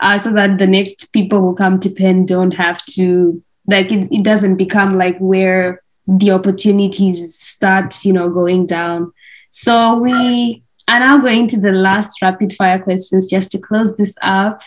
uh, 0.01 0.19
so 0.19 0.33
that 0.33 0.59
the 0.59 0.67
next 0.67 1.13
people 1.13 1.41
who 1.41 1.55
come 1.55 1.81
to 1.81 1.91
Penn 1.91 2.25
don't 2.25 2.57
have 2.57 2.85
to 2.87 3.43
like 3.67 3.93
it, 3.93 4.09
it 4.13 4.25
doesn't 4.25 4.57
become 4.57 4.97
like 4.97 5.19
where 5.19 5.83
the 6.07 6.31
opportunities 6.33 7.39
start, 7.39 8.05
you 8.05 8.13
know, 8.13 8.29
going 8.31 8.67
down. 8.67 9.13
So 9.51 9.99
we 9.99 10.63
are 10.89 11.01
now 11.01 11.19
going 11.19 11.47
to 11.49 11.61
the 11.61 11.73
last 11.73 12.21
rapid 12.23 12.55
fire 12.55 12.79
questions 12.79 13.29
just 13.29 13.53
to 13.53 13.59
close 13.59 13.97
this 13.97 14.15
up. 14.23 14.63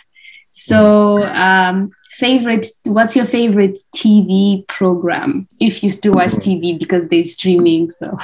So 0.52 1.18
um, 1.36 1.92
favorite 2.18 2.68
what's 2.86 3.16
your 3.16 3.26
favorite 3.26 3.78
tv 3.96 4.68
program 4.68 5.48
if 5.60 5.84
you 5.84 5.90
still 5.90 6.14
watch 6.14 6.32
tv 6.32 6.78
because 6.78 7.08
they're 7.10 7.24
streaming 7.24 7.90
so 7.92 8.18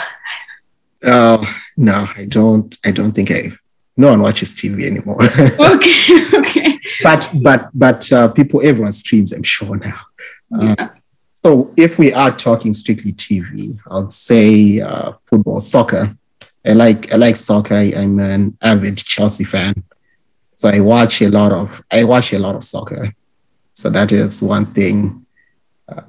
oh 1.04 1.62
no 1.78 2.08
i 2.16 2.26
don't 2.26 2.78
i 2.86 2.92
don't 2.92 3.14
think 3.14 3.32
i 3.32 3.52
no 4.00 4.12
one 4.12 4.22
watches 4.22 4.56
TV 4.56 4.88
anymore. 4.88 5.22
okay, 5.76 6.38
okay. 6.40 6.80
But 7.04 7.30
but 7.44 7.70
but 7.74 8.12
uh, 8.14 8.30
people, 8.32 8.62
everyone 8.64 8.94
streams. 8.94 9.34
I'm 9.34 9.44
sure 9.44 9.76
now. 9.76 10.00
Uh, 10.56 10.76
yeah. 10.78 10.90
So 11.34 11.74
if 11.76 12.00
we 12.00 12.14
are 12.14 12.32
talking 12.32 12.74
strictly 12.74 13.12
TV, 13.12 13.78
I'd 13.92 14.14
say 14.14 14.80
uh, 14.80 15.14
football, 15.24 15.60
soccer. 15.60 16.16
I 16.66 16.72
like 16.74 17.12
I 17.12 17.18
like 17.18 17.36
soccer. 17.36 17.76
I'm 17.76 18.20
an 18.20 18.58
avid 18.62 18.98
Chelsea 18.98 19.44
fan, 19.44 19.84
so 20.54 20.70
I 20.70 20.80
watch 20.80 21.22
a 21.22 21.30
lot 21.30 21.52
of 21.52 21.84
I 21.92 22.06
watch 22.06 22.32
a 22.32 22.40
lot 22.40 22.56
of 22.56 22.64
soccer. 22.64 23.14
So 23.80 23.90
that 23.90 24.12
is 24.12 24.42
one 24.42 24.66
thing. 24.74 25.26
Uh, 25.88 26.04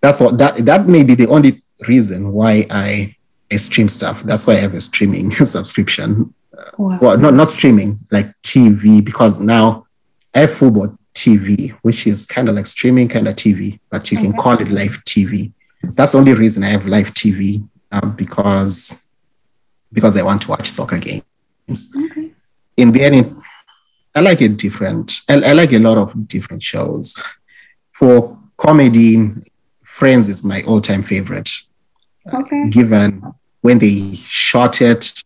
that's 0.00 0.20
what 0.20 0.38
that 0.38 0.56
that 0.66 0.88
may 0.88 1.02
be 1.02 1.14
the 1.14 1.28
only 1.28 1.62
reason 1.88 2.32
why 2.32 2.66
I, 2.70 3.14
I 3.52 3.56
stream 3.56 3.88
stuff. 3.88 4.22
That's 4.22 4.46
why 4.46 4.54
I 4.54 4.58
have 4.66 4.74
a 4.74 4.80
streaming 4.80 5.32
subscription 5.44 6.34
wow. 6.78 6.98
well, 7.00 7.18
not 7.18 7.34
not 7.34 7.48
streaming, 7.48 8.00
like 8.10 8.26
TV, 8.42 9.04
because 9.04 9.40
now 9.40 9.86
I 10.34 10.40
have 10.40 10.54
football 10.54 10.96
TV, 11.14 11.70
which 11.82 12.06
is 12.06 12.26
kind 12.26 12.48
of 12.48 12.54
like 12.54 12.66
streaming 12.66 13.08
kind 13.08 13.28
of 13.28 13.36
TV, 13.36 13.78
but 13.90 14.10
you 14.10 14.18
can 14.18 14.32
call 14.32 14.60
it 14.60 14.70
live 14.70 15.02
TV. 15.04 15.52
That's 15.82 16.12
the 16.12 16.18
only 16.18 16.34
reason 16.34 16.64
I 16.64 16.68
have 16.68 16.86
live 16.86 17.12
TV 17.14 17.66
um, 17.92 18.16
because 18.16 19.06
because 19.92 20.16
I 20.16 20.22
want 20.22 20.42
to 20.42 20.50
watch 20.50 20.68
soccer 20.68 20.98
games. 20.98 21.22
Okay. 21.96 22.32
In 22.76 22.92
the 22.92 23.02
end, 23.02 23.42
I 24.16 24.20
like 24.20 24.40
it 24.40 24.56
different. 24.56 25.20
I, 25.28 25.34
I 25.34 25.52
like 25.52 25.72
a 25.72 25.78
lot 25.78 25.98
of 25.98 26.26
different 26.26 26.62
shows. 26.62 27.22
For 27.92 28.36
comedy, 28.56 29.32
Friends 29.84 30.28
is 30.28 30.44
my 30.44 30.62
all-time 30.62 31.02
favorite. 31.02 31.50
Okay. 32.32 32.62
Uh, 32.62 32.70
given 32.70 33.22
when 33.60 33.78
they 33.78 34.14
shot 34.14 34.80
it, 34.80 35.22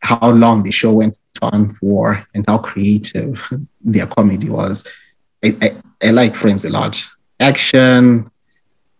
how 0.00 0.30
long 0.30 0.62
the 0.62 0.70
show 0.70 0.92
went 0.94 1.18
on 1.42 1.72
for 1.74 2.22
and 2.34 2.44
how 2.48 2.58
creative 2.58 3.46
their 3.80 4.06
comedy 4.06 4.48
was. 4.48 4.86
I, 5.44 5.56
I, 5.60 5.70
I 6.08 6.10
like 6.10 6.34
Friends 6.34 6.64
a 6.64 6.70
lot. 6.70 7.06
Action, 7.38 8.30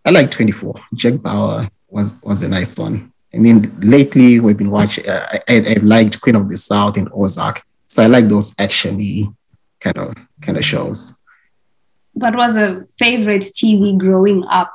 I 0.05 0.11
like 0.11 0.31
24. 0.31 0.75
Jack 0.93 1.21
Bauer 1.21 1.67
was 1.89 2.19
was 2.23 2.41
a 2.43 2.49
nice 2.49 2.77
one. 2.77 3.11
I 3.33 3.37
mean, 3.37 3.71
lately 3.79 4.39
we've 4.39 4.57
been 4.57 4.71
watching. 4.71 5.07
Uh, 5.09 5.25
I, 5.47 5.75
I 5.75 5.77
liked 5.81 6.21
Queen 6.21 6.35
of 6.35 6.49
the 6.49 6.57
South 6.57 6.97
and 6.97 7.09
Ozark, 7.13 7.63
so 7.97 8.03
I 8.03 8.05
like 8.05 8.27
those 8.27 8.53
actiony 8.57 9.35
kind 9.79 9.97
of 9.97 10.13
kind 10.39 10.55
of 10.55 10.63
shows. 10.63 11.19
What 12.13 12.35
was 12.35 12.55
a 12.55 12.85
favorite 12.99 13.41
TV 13.41 13.97
growing 13.97 14.43
up? 14.45 14.71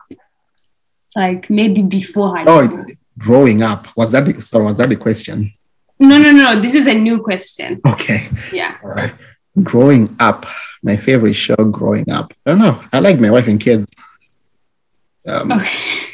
Like 1.14 1.49
maybe 1.49 1.83
before 1.83 2.37
high 2.37 2.45
oh, 2.49 2.66
school. 2.66 2.85
Oh, 2.89 2.93
growing 3.16 3.62
up 3.62 3.97
was 3.97 4.11
that? 4.11 4.25
The, 4.25 4.43
sorry, 4.43 4.64
was 4.64 4.79
that 4.79 4.89
the 4.89 4.97
question? 4.97 5.55
No, 6.01 6.18
no, 6.18 6.33
no. 6.33 6.61
This 6.61 6.75
is 6.75 6.89
a 6.89 6.95
new 6.95 7.23
question. 7.23 7.81
Okay. 7.87 8.27
Yeah. 8.53 8.79
All 8.83 8.91
right. 8.91 9.12
Growing 9.62 10.09
up, 10.18 10.45
my 10.83 10.97
favorite 10.97 11.35
show 11.35 11.55
growing 11.70 12.11
up. 12.11 12.35
I 12.45 12.51
don't 12.51 12.59
know. 12.59 12.83
I 12.93 12.99
like 12.99 13.20
my 13.20 13.31
wife 13.31 13.47
and 13.47 13.61
kids. 13.61 13.87
Um, 15.29 15.53
okay. 15.53 16.09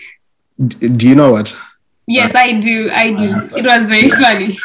D- 0.61 0.88
do 0.88 1.09
you 1.09 1.14
know 1.14 1.32
what? 1.32 1.56
Yes, 2.06 2.34
uh, 2.34 2.38
I 2.38 2.52
do. 2.61 2.90
I 2.90 3.12
do. 3.12 3.30
Uh, 3.30 3.38
so, 3.38 3.56
it 3.56 3.64
was 3.64 3.88
very 3.88 4.11
funny. 4.11 4.59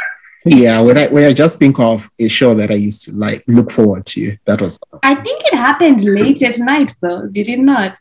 Yeah, 0.46 0.82
when 0.82 0.98
I 0.98 1.08
when 1.08 1.24
I 1.26 1.34
just 1.34 1.60
think 1.60 1.80
of 1.80 2.10
a 2.20 2.28
show 2.28 2.54
that 2.56 2.70
I 2.70 2.76
used 2.76 3.04
to 3.04 3.14
like 3.14 3.44
look 3.48 3.72
forward 3.72 4.06
to, 4.08 4.38
that 4.46 4.62
was. 4.62 4.80
I 5.02 5.16
think 5.16 5.42
it 5.46 5.54
happened 5.54 6.04
late 6.04 6.42
at 6.42 6.60
night, 6.60 6.94
though. 7.02 7.28
Did 7.28 7.48
it 7.48 7.60
not? 7.60 7.98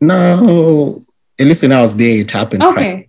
No, 0.00 1.02
at 1.38 1.46
least 1.46 1.62
when 1.62 1.72
I 1.72 1.80
was 1.80 1.96
there, 1.96 2.20
it 2.20 2.30
happened. 2.30 2.62
Okay. 2.62 3.08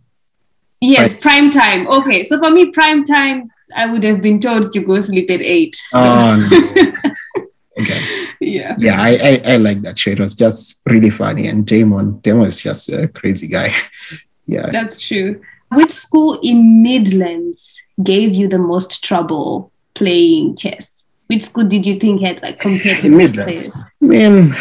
Yes, 0.79 1.19
prime 1.19 1.51
time. 1.51 1.87
Okay, 1.87 2.23
so 2.23 2.39
for 2.39 2.49
me, 2.49 2.71
prime 2.71 3.03
time, 3.03 3.51
I 3.75 3.85
would 3.85 4.03
have 4.03 4.21
been 4.21 4.39
told 4.39 4.71
to 4.71 4.79
go 4.81 4.99
sleep 5.01 5.29
at 5.29 5.41
eight. 5.41 5.75
So. 5.75 5.99
Oh, 5.99 6.49
no. 6.49 7.11
okay. 7.79 8.27
Yeah. 8.39 8.75
Yeah, 8.79 8.99
I, 8.99 9.09
I 9.09 9.53
I 9.53 9.57
like 9.57 9.81
that 9.81 9.99
show. 9.99 10.11
It 10.11 10.19
was 10.19 10.33
just 10.33 10.81
really 10.87 11.11
funny, 11.11 11.47
and 11.47 11.65
Damon 11.67 12.19
Damon 12.19 12.47
is 12.47 12.63
just 12.63 12.89
a 12.89 13.07
crazy 13.07 13.47
guy. 13.47 13.73
yeah, 14.47 14.71
That's 14.71 14.99
true. 14.99 15.41
Which 15.69 15.91
school 15.91 16.39
in 16.43 16.81
Midlands 16.81 17.70
gave 18.03 18.35
you 18.35 18.47
the 18.47 18.59
most 18.59 19.03
trouble 19.03 19.71
playing 19.93 20.55
chess? 20.55 21.13
Which 21.27 21.43
school 21.43 21.65
did 21.65 21.85
you 21.85 21.99
think 21.99 22.21
had 22.21 22.41
like 22.41 22.59
competitive 22.59 23.33
players? 23.33 23.75
I 23.75 24.05
mean, 24.05 24.55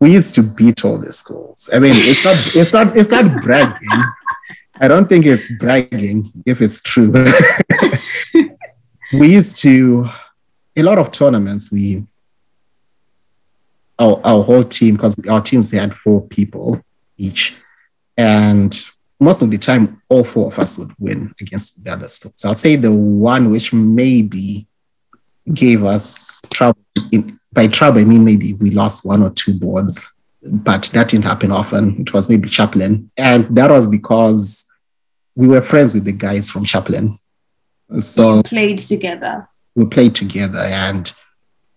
we 0.00 0.12
used 0.12 0.34
to 0.36 0.42
beat 0.42 0.84
all 0.84 0.98
the 0.98 1.12
schools. 1.12 1.68
I 1.72 1.78
mean, 1.78 1.92
it's 1.94 2.24
not 2.24 2.56
it's 2.56 2.72
not 2.72 2.96
it's 2.96 3.10
not 3.10 3.42
bragging. 3.42 3.88
I 4.80 4.88
don't 4.88 5.08
think 5.08 5.26
it's 5.26 5.56
bragging 5.58 6.32
if 6.46 6.62
it's 6.62 6.80
true. 6.80 7.12
we 9.12 9.30
used 9.30 9.60
to 9.60 10.06
a 10.76 10.82
lot 10.82 10.98
of 10.98 11.12
tournaments. 11.12 11.70
We 11.70 12.06
our, 13.98 14.18
our 14.24 14.42
whole 14.42 14.64
team 14.64 14.94
because 14.94 15.14
our 15.28 15.42
teams 15.42 15.70
they 15.70 15.78
had 15.78 15.94
four 15.94 16.22
people 16.22 16.82
each, 17.18 17.56
and 18.16 18.72
most 19.20 19.42
of 19.42 19.50
the 19.50 19.58
time, 19.58 20.00
all 20.08 20.24
four 20.24 20.46
of 20.48 20.58
us 20.58 20.78
would 20.78 20.92
win 20.98 21.34
against 21.40 21.84
the 21.84 21.92
other. 21.92 22.08
So 22.08 22.30
I'll 22.44 22.54
say 22.54 22.76
the 22.76 22.92
one 22.92 23.50
which 23.50 23.72
maybe 23.72 24.66
gave 25.52 25.84
us 25.84 26.40
trouble. 26.50 26.80
In, 27.12 27.38
by 27.52 27.66
trouble, 27.66 28.00
I 28.00 28.04
mean 28.04 28.24
maybe 28.24 28.54
we 28.54 28.70
lost 28.70 29.04
one 29.04 29.22
or 29.22 29.30
two 29.30 29.58
boards, 29.58 30.10
but 30.42 30.84
that 30.94 31.08
didn't 31.10 31.24
happen 31.24 31.52
often. 31.52 32.00
It 32.00 32.14
was 32.14 32.30
maybe 32.30 32.48
Chaplin, 32.48 33.10
and 33.16 33.44
that 33.56 33.70
was 33.70 33.88
because 33.88 34.64
we 35.34 35.48
were 35.48 35.60
friends 35.60 35.94
with 35.94 36.04
the 36.04 36.12
guys 36.12 36.48
from 36.50 36.64
Chaplin. 36.64 37.16
So 37.98 38.36
we 38.36 38.42
Played 38.44 38.78
together. 38.78 39.48
we 39.74 39.84
played 39.86 40.14
together 40.14 40.58
and 40.60 41.12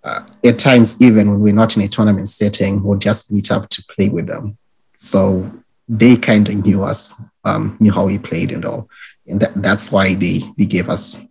uh, 0.04 0.26
at 0.44 0.60
times 0.60 1.02
even 1.02 1.30
when 1.32 1.40
we're 1.42 1.54
not 1.54 1.76
in 1.76 1.82
a 1.84 1.88
tournament 1.88 2.28
setting 2.28 2.84
we'll 2.84 3.00
just 3.00 3.32
meet 3.32 3.52
up 3.52 3.70
to 3.70 3.84
play 3.90 4.10
with 4.10 4.28
them 4.28 4.58
so 4.98 5.50
they 5.88 6.16
kind 6.18 6.48
of 6.50 6.66
knew 6.66 6.84
us 6.84 7.24
um, 7.46 7.78
knew 7.80 7.92
how 7.92 8.06
we 8.06 8.18
played 8.18 8.52
and 8.52 8.66
all 8.66 8.90
and 9.28 9.40
that, 9.40 9.54
that's 9.56 9.92
why 9.92 10.14
they, 10.16 10.42
they 10.58 10.66
gave 10.66 10.90
us 10.90 11.28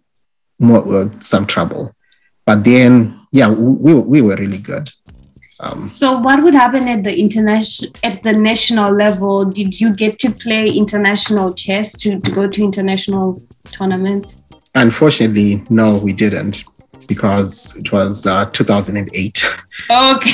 more 0.59 1.03
uh, 1.03 1.09
some 1.21 1.47
trouble 1.47 1.95
but 2.47 2.65
then 2.65 3.19
yeah 3.33 3.49
we, 3.51 3.95
we 3.95 4.23
were 4.23 4.37
really 4.37 4.59
good 4.59 4.89
um, 5.61 5.87
So 5.87 6.19
what 6.19 6.43
would 6.43 6.55
happen 6.55 6.89
at 6.89 7.05
the 7.05 7.17
international 7.17 7.93
at 8.03 8.21
the 8.25 8.33
national 8.33 8.91
level? 8.93 9.45
Did 9.49 9.81
you 9.81 9.95
get 9.95 10.19
to 10.19 10.33
play 10.33 10.69
international 10.69 11.55
chess 11.55 11.93
to, 12.01 12.19
to 12.19 12.31
go 12.33 12.49
to 12.49 12.65
international 12.65 13.41
tournaments? 13.71 14.35
unfortunately 14.75 15.63
no 15.69 15.99
we 15.99 16.13
didn't 16.13 16.65
because 17.07 17.77
it 17.77 17.93
was 17.93 18.27
uh, 18.27 18.47
2008 18.47 19.45
Okay. 19.91 20.33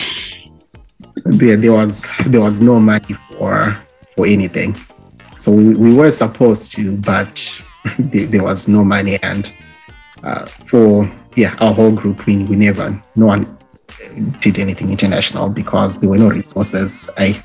there, 1.24 1.56
there 1.56 1.72
was 1.72 2.08
there 2.26 2.40
was 2.40 2.60
no 2.60 2.78
money 2.78 3.14
for 3.32 3.76
for 4.14 4.26
anything 4.26 4.74
so 5.38 5.52
we, 5.52 5.74
we 5.74 5.94
were 5.94 6.10
supposed 6.10 6.72
to 6.72 6.96
but 6.98 7.64
there, 7.98 8.26
there 8.26 8.42
was 8.44 8.68
no 8.68 8.84
money 8.84 9.18
and 9.22 9.54
uh, 10.24 10.44
for 10.46 11.10
yeah 11.36 11.54
our 11.60 11.72
whole 11.72 11.92
group 11.92 12.26
we, 12.26 12.44
we 12.44 12.56
never 12.56 13.00
no 13.16 13.26
one 13.26 13.56
did 14.40 14.58
anything 14.58 14.90
international 14.90 15.48
because 15.48 16.00
there 16.00 16.10
were 16.10 16.18
no 16.18 16.28
resources 16.28 17.08
i 17.18 17.40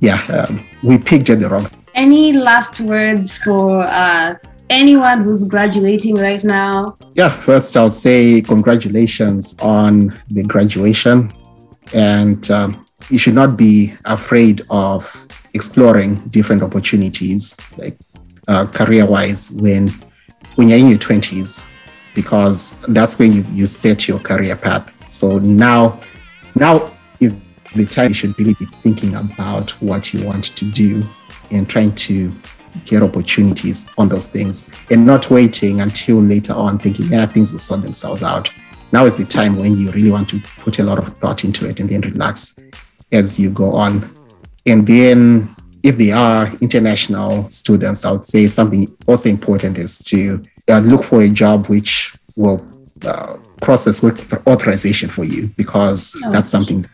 yeah 0.00 0.22
um, 0.26 0.66
we 0.82 0.98
picked 0.98 1.30
at 1.30 1.40
the 1.40 1.48
wrong 1.48 1.68
Any 1.94 2.32
last 2.34 2.80
words 2.80 3.38
for 3.38 3.82
uh, 3.82 4.34
anyone 4.68 5.22
who's 5.24 5.44
graduating 5.44 6.16
right 6.16 6.42
now? 6.44 6.96
yeah 7.14 7.28
first 7.28 7.76
i'll 7.76 7.90
say 7.90 8.40
congratulations 8.40 9.56
on 9.60 10.18
the 10.30 10.42
graduation 10.42 11.32
and 11.94 12.50
um, 12.50 12.84
you 13.10 13.18
should 13.18 13.34
not 13.34 13.56
be 13.56 13.94
afraid 14.04 14.62
of 14.70 15.25
exploring 15.56 16.16
different 16.28 16.62
opportunities 16.62 17.56
like 17.76 17.96
uh, 18.48 18.64
career 18.66 19.06
wise 19.06 19.50
when 19.62 19.88
when 20.54 20.68
you're 20.68 20.78
in 20.78 20.88
your 20.88 20.98
20s 20.98 21.68
because 22.14 22.82
that's 22.88 23.18
when 23.18 23.32
you, 23.32 23.44
you 23.50 23.66
set 23.66 24.06
your 24.06 24.20
career 24.20 24.54
path 24.54 24.84
so 25.10 25.38
now 25.38 26.00
now 26.54 26.90
is 27.20 27.42
the 27.74 27.84
time 27.84 28.08
you 28.08 28.14
should 28.14 28.38
really 28.38 28.54
be 28.54 28.66
thinking 28.82 29.14
about 29.16 29.70
what 29.82 30.12
you 30.12 30.24
want 30.24 30.44
to 30.44 30.70
do 30.70 31.02
and 31.50 31.68
trying 31.68 31.94
to 31.94 32.32
get 32.84 33.02
opportunities 33.02 33.90
on 33.98 34.08
those 34.08 34.28
things 34.28 34.70
and 34.90 35.06
not 35.06 35.30
waiting 35.30 35.80
until 35.80 36.20
later 36.20 36.52
on 36.52 36.78
thinking, 36.78 37.06
yeah, 37.06 37.26
things 37.26 37.52
will 37.52 37.58
sort 37.58 37.82
themselves 37.82 38.22
out. 38.22 38.52
Now 38.92 39.04
is 39.06 39.16
the 39.16 39.24
time 39.24 39.56
when 39.56 39.76
you 39.76 39.90
really 39.92 40.10
want 40.10 40.28
to 40.30 40.40
put 40.60 40.78
a 40.78 40.84
lot 40.84 40.98
of 40.98 41.08
thought 41.18 41.44
into 41.44 41.68
it 41.68 41.80
and 41.80 41.88
then 41.88 42.02
relax 42.02 42.58
as 43.12 43.38
you 43.38 43.50
go 43.50 43.72
on. 43.72 44.10
And 44.66 44.86
then 44.86 45.48
if 45.82 45.96
they 45.96 46.10
are 46.10 46.50
international 46.60 47.48
students, 47.48 48.04
I 48.04 48.12
would 48.12 48.24
say 48.24 48.46
something 48.48 48.94
also 49.06 49.28
important 49.28 49.78
is 49.78 49.98
to 50.04 50.42
uh, 50.68 50.80
look 50.80 51.04
for 51.04 51.22
a 51.22 51.28
job 51.28 51.66
which 51.68 52.16
will 52.36 52.66
uh, 53.04 53.36
process 53.62 54.02
work 54.02 54.18
authorization 54.46 55.08
for 55.08 55.24
you 55.24 55.48
because 55.56 56.16
Oh. 56.24 56.32
that's 56.32 56.48
something, 56.48 56.84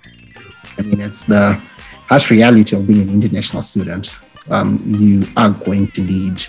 I 0.79 0.83
mean, 0.83 1.01
it's 1.01 1.25
the 1.25 1.61
harsh 2.09 2.31
reality 2.31 2.77
of 2.77 2.87
being 2.87 3.03
an 3.03 3.11
international 3.11 3.63
student 3.63 4.15
um, 4.51 4.83
you 4.85 5.25
are 5.37 5.51
going 5.51 5.87
to 5.89 6.03
need 6.03 6.43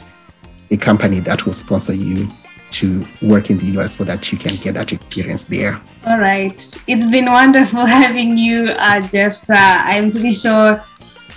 a 0.71 0.77
company 0.77 1.19
that 1.19 1.45
will 1.45 1.53
sponsor 1.53 1.93
you 1.93 2.27
to 2.71 3.05
work 3.21 3.51
in 3.51 3.59
the 3.59 3.79
US 3.79 3.93
so 3.93 4.03
that 4.03 4.31
you 4.31 4.37
can 4.37 4.55
get 4.55 4.73
that 4.73 4.91
experience 4.91 5.43
there. 5.45 5.79
All 6.07 6.19
right. 6.19 6.57
It's 6.87 7.05
been 7.11 7.25
wonderful 7.27 7.85
having 8.01 8.37
you, 8.37 8.69
uh, 8.77 8.99
Jeff. 9.07 9.47
Uh, 9.49 9.53
I'm 9.57 10.11
pretty 10.11 10.31
sure, 10.31 10.83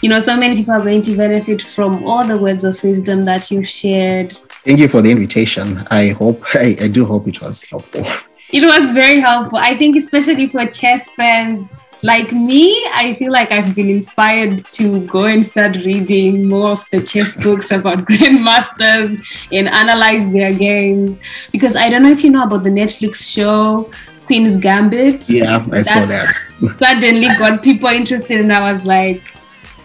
you 0.02 0.08
know, 0.08 0.20
so 0.20 0.36
many 0.36 0.56
people 0.56 0.74
are 0.74 0.80
going 0.80 1.02
to 1.02 1.16
benefit 1.16 1.62
from 1.62 2.04
all 2.04 2.26
the 2.26 2.36
words 2.36 2.64
of 2.64 2.82
wisdom 2.82 3.24
that 3.24 3.50
you've 3.50 3.68
shared. 3.68 4.38
Thank 4.64 4.78
you 4.78 4.88
for 4.88 5.02
the 5.02 5.10
invitation. 5.10 5.78
I 5.90 6.08
hope, 6.08 6.42
I, 6.54 6.76
I 6.80 6.88
do 6.88 7.04
hope 7.04 7.28
it 7.28 7.40
was 7.40 7.62
helpful. 7.62 8.04
It 8.52 8.64
was 8.64 8.92
very 8.92 9.20
helpful. 9.20 9.58
I 9.58 9.76
think, 9.76 9.96
especially 9.96 10.48
for 10.48 10.66
chess 10.66 11.10
fans 11.12 11.76
like 12.02 12.30
me, 12.30 12.70
I 12.94 13.16
feel 13.18 13.32
like 13.32 13.50
I've 13.50 13.74
been 13.74 13.90
inspired 13.90 14.58
to 14.72 15.00
go 15.06 15.24
and 15.24 15.44
start 15.44 15.76
reading 15.76 16.48
more 16.48 16.72
of 16.72 16.84
the 16.92 17.02
chess 17.02 17.34
books 17.42 17.70
about 17.70 18.04
grandmasters 18.04 19.20
and 19.50 19.68
analyze 19.68 20.30
their 20.30 20.52
games. 20.52 21.18
Because 21.52 21.74
I 21.74 21.88
don't 21.90 22.02
know 22.02 22.12
if 22.12 22.22
you 22.22 22.30
know 22.30 22.44
about 22.44 22.64
the 22.64 22.70
Netflix 22.70 23.32
show 23.32 23.90
Queen's 24.26 24.56
Gambit. 24.56 25.28
Yeah, 25.28 25.64
I 25.72 25.82
saw 25.82 26.04
that. 26.06 26.34
Suddenly 26.78 27.28
got 27.38 27.62
people 27.62 27.88
interested, 27.88 28.40
and 28.40 28.52
I 28.52 28.70
was 28.70 28.84
like, 28.84 29.22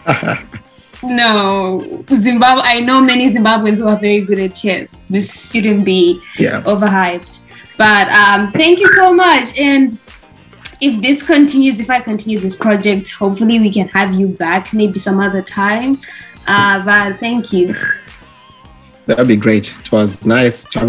no, 1.04 2.04
Zimbabwe. 2.10 2.64
I 2.66 2.82
know 2.82 3.02
many 3.02 3.32
Zimbabweans 3.32 3.78
who 3.78 3.88
are 3.88 3.98
very 3.98 4.22
good 4.22 4.40
at 4.40 4.56
chess. 4.56 5.02
This 5.10 5.52
shouldn't 5.52 5.86
be 5.86 6.22
yeah. 6.38 6.62
overhyped. 6.64 7.40
But 7.78 8.10
um, 8.10 8.52
thank 8.52 8.80
you 8.80 8.88
so 8.96 9.14
much. 9.14 9.58
And 9.58 9.98
if 10.80 11.02
this 11.02 11.24
continues, 11.24 11.80
if 11.80 11.90
I 11.90 12.00
continue 12.00 12.40
this 12.40 12.56
project, 12.56 13.12
hopefully 13.12 13.60
we 13.60 13.72
can 13.72 13.88
have 13.90 14.14
you 14.14 14.28
back 14.28 14.74
maybe 14.74 15.00
some 15.00 15.20
other 15.20 15.42
time. 15.42 16.00
Uh, 16.48 16.84
but 16.84 17.20
thank 17.20 17.54
you. 17.54 17.76
That'd 19.06 19.28
be 19.28 19.36
great. 19.36 19.74
It 19.80 19.92
was 19.92 20.26
nice 20.26 20.64
talking 20.64 20.80